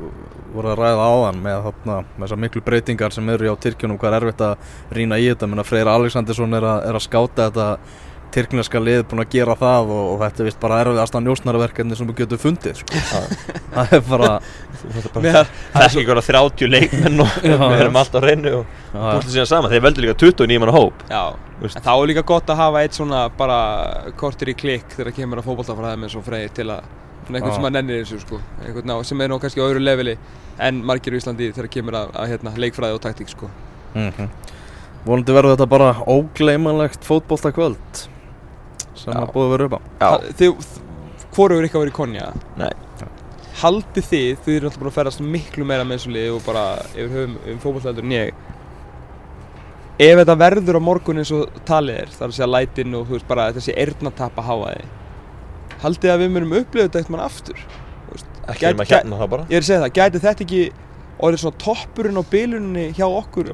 vorum 0.54 0.70
að 0.72 0.80
ræða 0.80 1.02
áðan 1.06 1.36
með, 1.44 1.58
þarna, 1.66 1.98
með 2.16 2.24
þessar 2.24 2.40
miklu 2.42 2.62
breytingar 2.66 3.14
sem 3.14 3.28
eru 3.30 3.52
á 3.54 3.62
Tyrkjunum 3.62 3.98
hvað 4.02 4.16
er 4.16 4.16
erfitt 4.18 4.42
að 4.42 4.72
rýna 4.98 5.18
í 5.22 5.28
þetta. 5.28 5.46
Menna 5.46 5.64
Freyr 5.66 5.90
Alexandersson 5.92 6.58
er, 6.58 6.66
er 6.88 6.98
að 6.98 7.04
skáta 7.06 7.46
þetta 7.46 7.68
tyrkneska 8.34 8.80
lið 8.82 9.04
búin 9.10 9.22
að 9.22 9.32
gera 9.34 9.54
það 9.58 9.92
og, 9.94 10.04
og 10.12 10.22
þetta 10.24 10.42
er 10.42 10.48
vist 10.48 10.60
bara 10.62 10.80
erfiðast 10.82 11.16
að 11.18 11.24
njósnaraverkefni 11.28 11.98
sem 11.98 12.10
við 12.10 12.20
getum 12.22 12.42
fundið 12.42 12.80
sko. 12.82 13.02
það 13.74 13.94
er 13.98 14.04
bara 14.08 14.32
Það 14.84 15.38
er 15.38 15.48
ekki 15.86 16.02
ykkur 16.02 16.20
30 16.20 16.68
leikmenn 16.70 17.22
og 17.24 17.38
Já, 17.40 17.54
við 17.56 17.78
erum 17.78 17.98
alltaf 18.00 18.20
á 18.20 18.26
reynu 18.26 18.52
og 18.58 18.74
búin 18.92 19.30
síðan 19.32 19.48
saman. 19.48 19.72
Þeir 19.72 19.84
veldur 19.86 20.04
líka 20.04 20.16
29 20.20 20.60
manna 20.60 20.74
hóp. 20.74 21.04
Já, 21.08 21.22
Veist. 21.62 21.78
en 21.78 21.86
þá 21.86 21.92
er 21.94 22.10
líka 22.10 22.24
gott 22.28 22.52
að 22.52 22.60
hafa 22.60 22.82
eitt 22.84 22.98
svona 22.98 23.22
bara 23.38 23.58
kortir 24.20 24.52
í 24.52 24.56
klikk 24.58 24.92
þegar 24.98 25.16
kemur 25.16 25.40
að 25.40 25.48
fótballtafræðum 25.48 26.06
eins 26.06 26.16
og 26.18 26.26
freyr 26.26 26.52
til 26.54 26.68
að 26.74 26.88
svona 27.24 27.40
einhvern 27.40 27.56
sem 27.56 27.68
að 27.70 27.76
nennir 27.78 28.02
þessu 28.02 28.20
sko. 28.20 28.40
Einhvern 28.60 28.90
ná, 28.90 28.96
sem 29.08 29.24
er 29.24 29.32
nú 29.32 29.38
kannski 29.42 29.64
á 29.64 29.68
öðru 29.68 29.84
leveli 29.84 30.16
en 30.60 30.82
margir 30.86 31.16
í 31.16 31.20
Íslandi 31.22 31.52
þegar 31.54 31.70
kemur 31.78 31.96
að, 32.02 32.10
að 32.20 32.34
hérna, 32.34 32.56
leikfræði 32.60 32.98
og 32.98 33.04
taktík 33.04 33.32
sko. 33.32 33.48
Mhm. 33.94 34.28
Vonandi 35.04 35.36
verður 35.36 35.56
þetta 35.56 35.68
bara 35.68 35.90
ógleymanlegt 36.08 37.04
fótboltakvöld 37.04 38.04
sem 38.94 39.12
að 39.16 39.30
búið 39.34 39.44
að 39.46 39.52
vera 39.54 39.68
upp 39.68 39.76
á. 40.00 40.08
Þið, 40.38 40.66
hvorugur 41.34 41.68
ykkar 41.68 41.84
verið 41.84 41.96
konja 41.98 42.26
Nei. 42.60 42.70
Haldið 43.60 44.08
þið, 44.10 44.30
þið 44.44 44.56
eru 44.56 44.66
alltaf 44.68 44.80
búin 44.82 44.90
að 44.90 44.96
ferast 44.98 45.20
miklu 45.22 45.64
meira 45.68 45.84
með 45.86 46.00
þessu 46.00 46.12
lið 46.14 46.30
og 46.34 46.42
bara 46.46 46.64
yfir 46.94 47.12
höfum 47.14 47.36
um 47.52 47.60
fótballtæður 47.62 48.06
en 48.08 48.14
ég. 48.16 48.42
Ef 50.02 50.18
þetta 50.18 50.34
verður 50.40 50.78
á 50.78 50.82
morgun 50.82 51.20
eins 51.22 51.30
og 51.36 51.52
talið 51.68 52.00
er, 52.02 52.08
þar 52.16 52.26
að 52.32 52.34
segja 52.34 52.50
lætin 52.50 52.96
og 52.98 53.04
þú 53.06 53.14
veist 53.14 53.28
bara 53.30 53.44
þessi 53.54 53.76
eyrnatap 53.78 54.40
að 54.42 54.48
háa 54.48 54.72
þið 54.74 54.88
Haldið 55.84 56.02
þið 56.06 56.12
að 56.14 56.22
við 56.24 56.32
munum 56.34 56.56
upplifa 56.58 56.86
þetta 56.88 57.00
eitthvað 57.02 57.22
aftur? 57.28 57.60
Ekki 58.44 58.64
gæti- 58.64 58.72
nema 58.74 58.86
hérna 58.90 59.18
það 59.20 59.30
bara. 59.34 59.44
Ég 59.50 59.56
er 59.56 59.62
að 59.62 59.68
segja 59.68 59.82
það, 59.84 59.92
gæti 59.98 60.22
þetta 60.24 60.44
ekki 60.44 60.62
orðið 61.24 61.42
svona 61.44 61.60
toppurinn 61.64 62.18
á 62.20 62.24
bilunni 62.34 62.84
hjá 62.96 63.06
okkur 63.06 63.50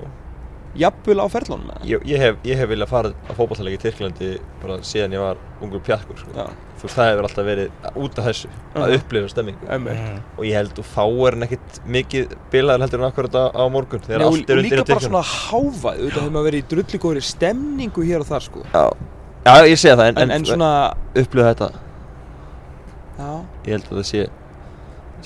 jafnvel 0.79 1.19
á 1.19 1.27
ferlunum? 1.31 1.71
Ég, 1.87 2.03
ég, 2.07 2.21
hef, 2.23 2.37
ég 2.47 2.59
hef 2.61 2.69
viljað 2.71 2.91
fara 2.93 3.11
á 3.11 3.33
fótballtæleik 3.35 3.79
í 3.79 3.81
Tyrklandi 3.83 4.29
bara 4.63 4.77
síðan 4.87 5.17
ég 5.17 5.23
var 5.23 5.41
ungur 5.65 5.83
pjakkur 5.87 6.19
sko. 6.21 6.31
Já, 6.37 6.47
Þú 6.81 6.87
veist, 6.87 6.97
það 6.97 7.09
hefur 7.11 7.27
alltaf 7.29 7.49
verið 7.51 7.89
út 8.01 8.19
af 8.21 8.29
þessu 8.31 8.51
að 8.73 8.93
Já. 8.93 8.99
upplifa 9.01 9.31
stemmingu 9.35 9.67
emmi 9.77 9.97
og 10.39 10.45
ég 10.49 10.55
held 10.57 10.79
og 10.81 10.87
þá 10.95 11.03
er 11.05 11.37
hann 11.37 11.47
ekkit 11.49 11.81
mikið 11.97 12.35
bilaður 12.55 12.85
heldur 12.87 13.03
en 13.03 13.09
akkurat 13.11 13.37
á, 13.37 13.45
á 13.53 13.65
morgun 13.75 14.05
þegar 14.07 14.23
Nei, 14.23 14.27
og, 14.27 14.39
allt 14.39 14.53
er 14.55 14.57
og 14.57 14.63
undir 14.63 14.81
líka 14.81 14.87
bara 14.89 15.05
svona 15.05 15.25
háfað, 15.27 16.01
auðvitað 16.01 16.23
hefur 16.23 16.35
maður 16.39 16.49
verið 16.49 16.63
í 16.65 16.69
drulli 16.73 17.03
góðri 17.05 17.25
stemningu 17.29 18.07
hér 18.09 18.25
og 18.25 18.31
þar 18.31 18.47
sko. 18.47 18.65
Já, 18.73 18.85
já 19.45 19.55
ég 19.69 19.83
sé 19.83 19.93
það 19.93 20.07
en, 20.07 20.23
En, 20.25 20.35
en 20.39 20.49
svona, 20.49 20.71
upplifa 21.13 21.53
þetta. 21.53 21.71
Já, 23.21 23.31
ég 23.67 23.75
held 23.77 23.91
að 23.91 23.99
það 23.99 24.09
sé 24.15 24.25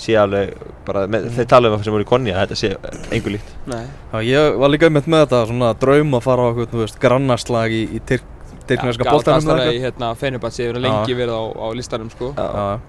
sé 0.01 0.15
alveg 0.19 0.55
bara 0.87 1.05
með, 1.11 1.29
þeir 1.37 1.47
tala 1.51 1.69
um 1.71 1.77
það 1.79 1.85
sem 1.89 1.95
voru 1.95 2.05
í 2.07 2.09
konni 2.11 2.33
að 2.35 2.41
þetta 2.43 2.57
sé 2.61 2.71
engu 3.15 3.35
líkt. 3.37 3.51
Nei. 3.71 3.85
Já, 4.13 4.17
ég 4.29 4.57
var 4.63 4.73
líka 4.73 4.89
einmitt 4.89 5.07
með 5.11 5.25
þetta 5.27 5.43
svona 5.51 5.73
draum 5.81 6.17
að 6.19 6.25
fara 6.27 6.47
á 6.47 6.47
eitthvað, 6.55 6.97
grannarslag 7.05 7.75
í, 7.77 7.83
í 7.95 8.01
tyrk, 8.09 8.25
tyrkneska 8.69 9.05
boltanum 9.07 9.39
eða 9.39 9.45
Galatasaray, 9.45 9.69
eitthvað. 9.69 9.85
hérna, 9.87 10.11
Fenerbahce 10.23 10.67
hefur 10.67 10.81
lengi 10.83 11.17
verið 11.21 11.37
á, 11.39 11.43
á 11.55 11.67
listanum 11.79 12.11
sko. 12.11 12.33
Já, 12.35 12.81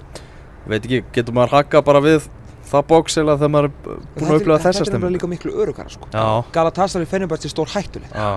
veit 0.72 0.82
ekki, 0.88 1.02
getur 1.14 1.36
maður 1.38 1.56
hakka 1.60 1.82
bara 1.86 2.02
við 2.06 2.30
það 2.66 2.86
bóks 2.90 3.18
eða 3.22 3.36
þegar 3.38 3.52
maður 3.54 3.68
er 3.70 3.74
búin 4.16 4.30
að 4.32 4.38
upplifa 4.40 4.56
þessa 4.64 4.80
Þetta 4.80 4.86
er 4.86 4.90
stemmingu? 4.90 5.14
líka 5.20 5.28
miklu 5.30 5.52
örugara 5.62 5.92
sko. 5.94 6.08
Já, 6.10 6.24
Galatasaray, 6.56 7.06
Fenerbahce 7.12 7.46
er 7.46 7.54
stór 7.54 7.70
hættulegt 7.76 8.16
já, 8.16 8.30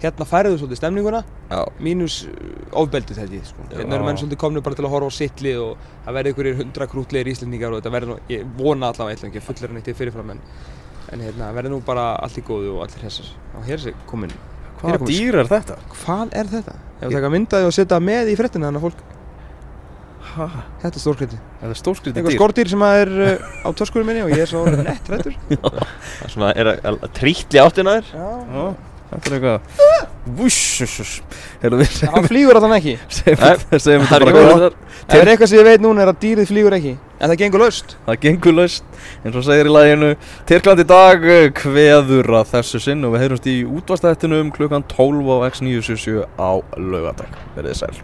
Hérna 0.00 0.24
færðu 0.24 0.56
svolítið 0.60 0.78
stemninguna. 0.80 1.18
Já, 1.50 1.58
mínus 1.84 2.14
uh, 2.24 2.80
ofbeldið 2.80 3.18
þetta 3.20 3.36
ég 3.36 3.48
sko. 3.50 3.66
Hérna 3.74 3.98
eru 3.98 4.06
menn 4.06 4.16
svolítið 4.20 4.40
komni 4.40 4.62
bara 4.64 4.78
til 4.78 4.86
að 4.86 4.94
horfa 4.94 5.10
á 5.12 5.18
sittli 5.18 5.52
og 5.60 5.76
það 6.06 6.16
verði 6.18 6.32
einhverjir 6.32 6.58
hundra 6.62 6.86
krútlegir 6.88 7.32
íslendingar 7.34 7.74
og 7.76 7.82
þetta 7.82 7.92
verði 7.96 8.12
nú, 8.14 8.18
ég 8.32 8.46
vona 8.56 8.88
allavega 8.94 9.12
eitthvað 9.18 9.30
ekki 9.34 9.44
fullur 9.50 9.74
en 9.74 9.82
eitt 9.82 9.90
fyrirfram 10.00 10.32
en 10.36 10.40
en 11.10 11.20
hérna 11.26 11.48
verði 11.56 11.72
nú 11.74 11.80
bara 11.84 12.04
allt 12.22 12.38
í 12.38 12.42
góðu 12.46 12.76
og 12.78 12.84
allir 12.86 13.02
hessar 13.08 13.28
og 13.58 13.64
hér 13.66 13.76
er 13.76 13.84
sér 13.88 13.96
komin. 14.06 14.32
Hvaða 14.80 15.00
komið- 15.02 15.10
dýr 15.18 15.38
er 15.42 15.48
þetta? 15.50 15.76
Hvað 16.00 16.36
er 16.40 16.50
þetta? 16.54 16.74
Ef 17.00 17.08
við 17.10 17.16
taka 17.18 17.30
myndaði 17.34 17.66
og 17.68 17.74
setja 17.76 17.98
með 18.00 18.30
í 18.32 18.36
fréttina 18.38 18.68
þannig 18.70 18.80
að 18.80 18.86
fólk. 18.88 19.00
Ha, 20.30 20.46
Þetta 20.82 20.94
er 20.96 21.02
stórkvætti 21.02 21.38
þetta 21.40 21.68
er 21.74 21.78
stórskrítið 21.80 22.18
Eitthvað 22.20 22.30
dýr. 22.30 22.38
skordýr 22.38 22.68
sem 22.70 22.82
er 22.86 23.08
uh, 23.10 23.64
á 23.66 23.68
töskurum 23.74 24.06
minni 24.06 24.20
og 24.22 24.30
ég 24.30 24.44
er 24.44 24.50
svo 24.50 24.60
nett 24.70 25.08
hrættur 25.10 25.34
það 25.50 25.80
er 26.28 26.30
svona 26.36 26.50
er 26.54 26.70
að, 26.70 26.84
að 26.92 27.08
trítli 27.18 27.58
áttina 27.64 27.94
þér. 27.96 28.12
Já. 28.14 28.28
Já, 28.54 28.66
þetta 29.10 29.30
er 29.30 29.36
eitthvað 29.36 30.08
Vússus 30.40 31.22
Heyrðu 31.62 31.78
við 31.80 31.94
Það 32.00 32.26
flýgur 32.28 32.58
þann 32.60 32.74
ekki. 32.76 32.94
segjum 33.10 33.40
þetta 33.40 33.80
Það 33.80 34.16
er 34.16 34.26
bara 34.26 34.34
verið 34.36 34.66
Ef 35.10 35.16
er 35.16 35.30
eitthvað 35.32 35.50
sem 35.50 35.58
ég 35.58 35.66
veit 35.66 35.82
núna 35.84 36.04
er 36.04 36.12
að 36.12 36.20
dýrið 36.22 36.50
flýgur 36.52 36.76
ekki 36.76 36.92
En 37.20 37.28
það 37.28 37.36
gengur 37.42 37.60
laust. 37.64 37.96
Það 38.06 38.20
gengur 38.22 38.56
laust 38.56 39.00
eins 39.24 39.36
og 39.36 39.44
segir 39.44 39.68
í 39.68 39.74
læginu 39.74 40.12
Tyrkland 40.48 40.80
í 40.84 40.86
dag 40.88 41.26
kveður 41.58 42.30
að 42.40 42.54
þessu 42.54 42.80
sinn 42.86 43.04
og 43.04 43.12
við 43.16 43.26
heyrumst 43.26 43.50
í 43.50 43.58
útvastættinum 43.68 44.54
klukkan 44.56 44.86
12 44.88 45.28
á 45.28 45.36
X977 45.50 46.24
á 46.40 46.50
laugardag. 46.80 47.36
Verðið 47.58 47.80
sæl 47.82 47.94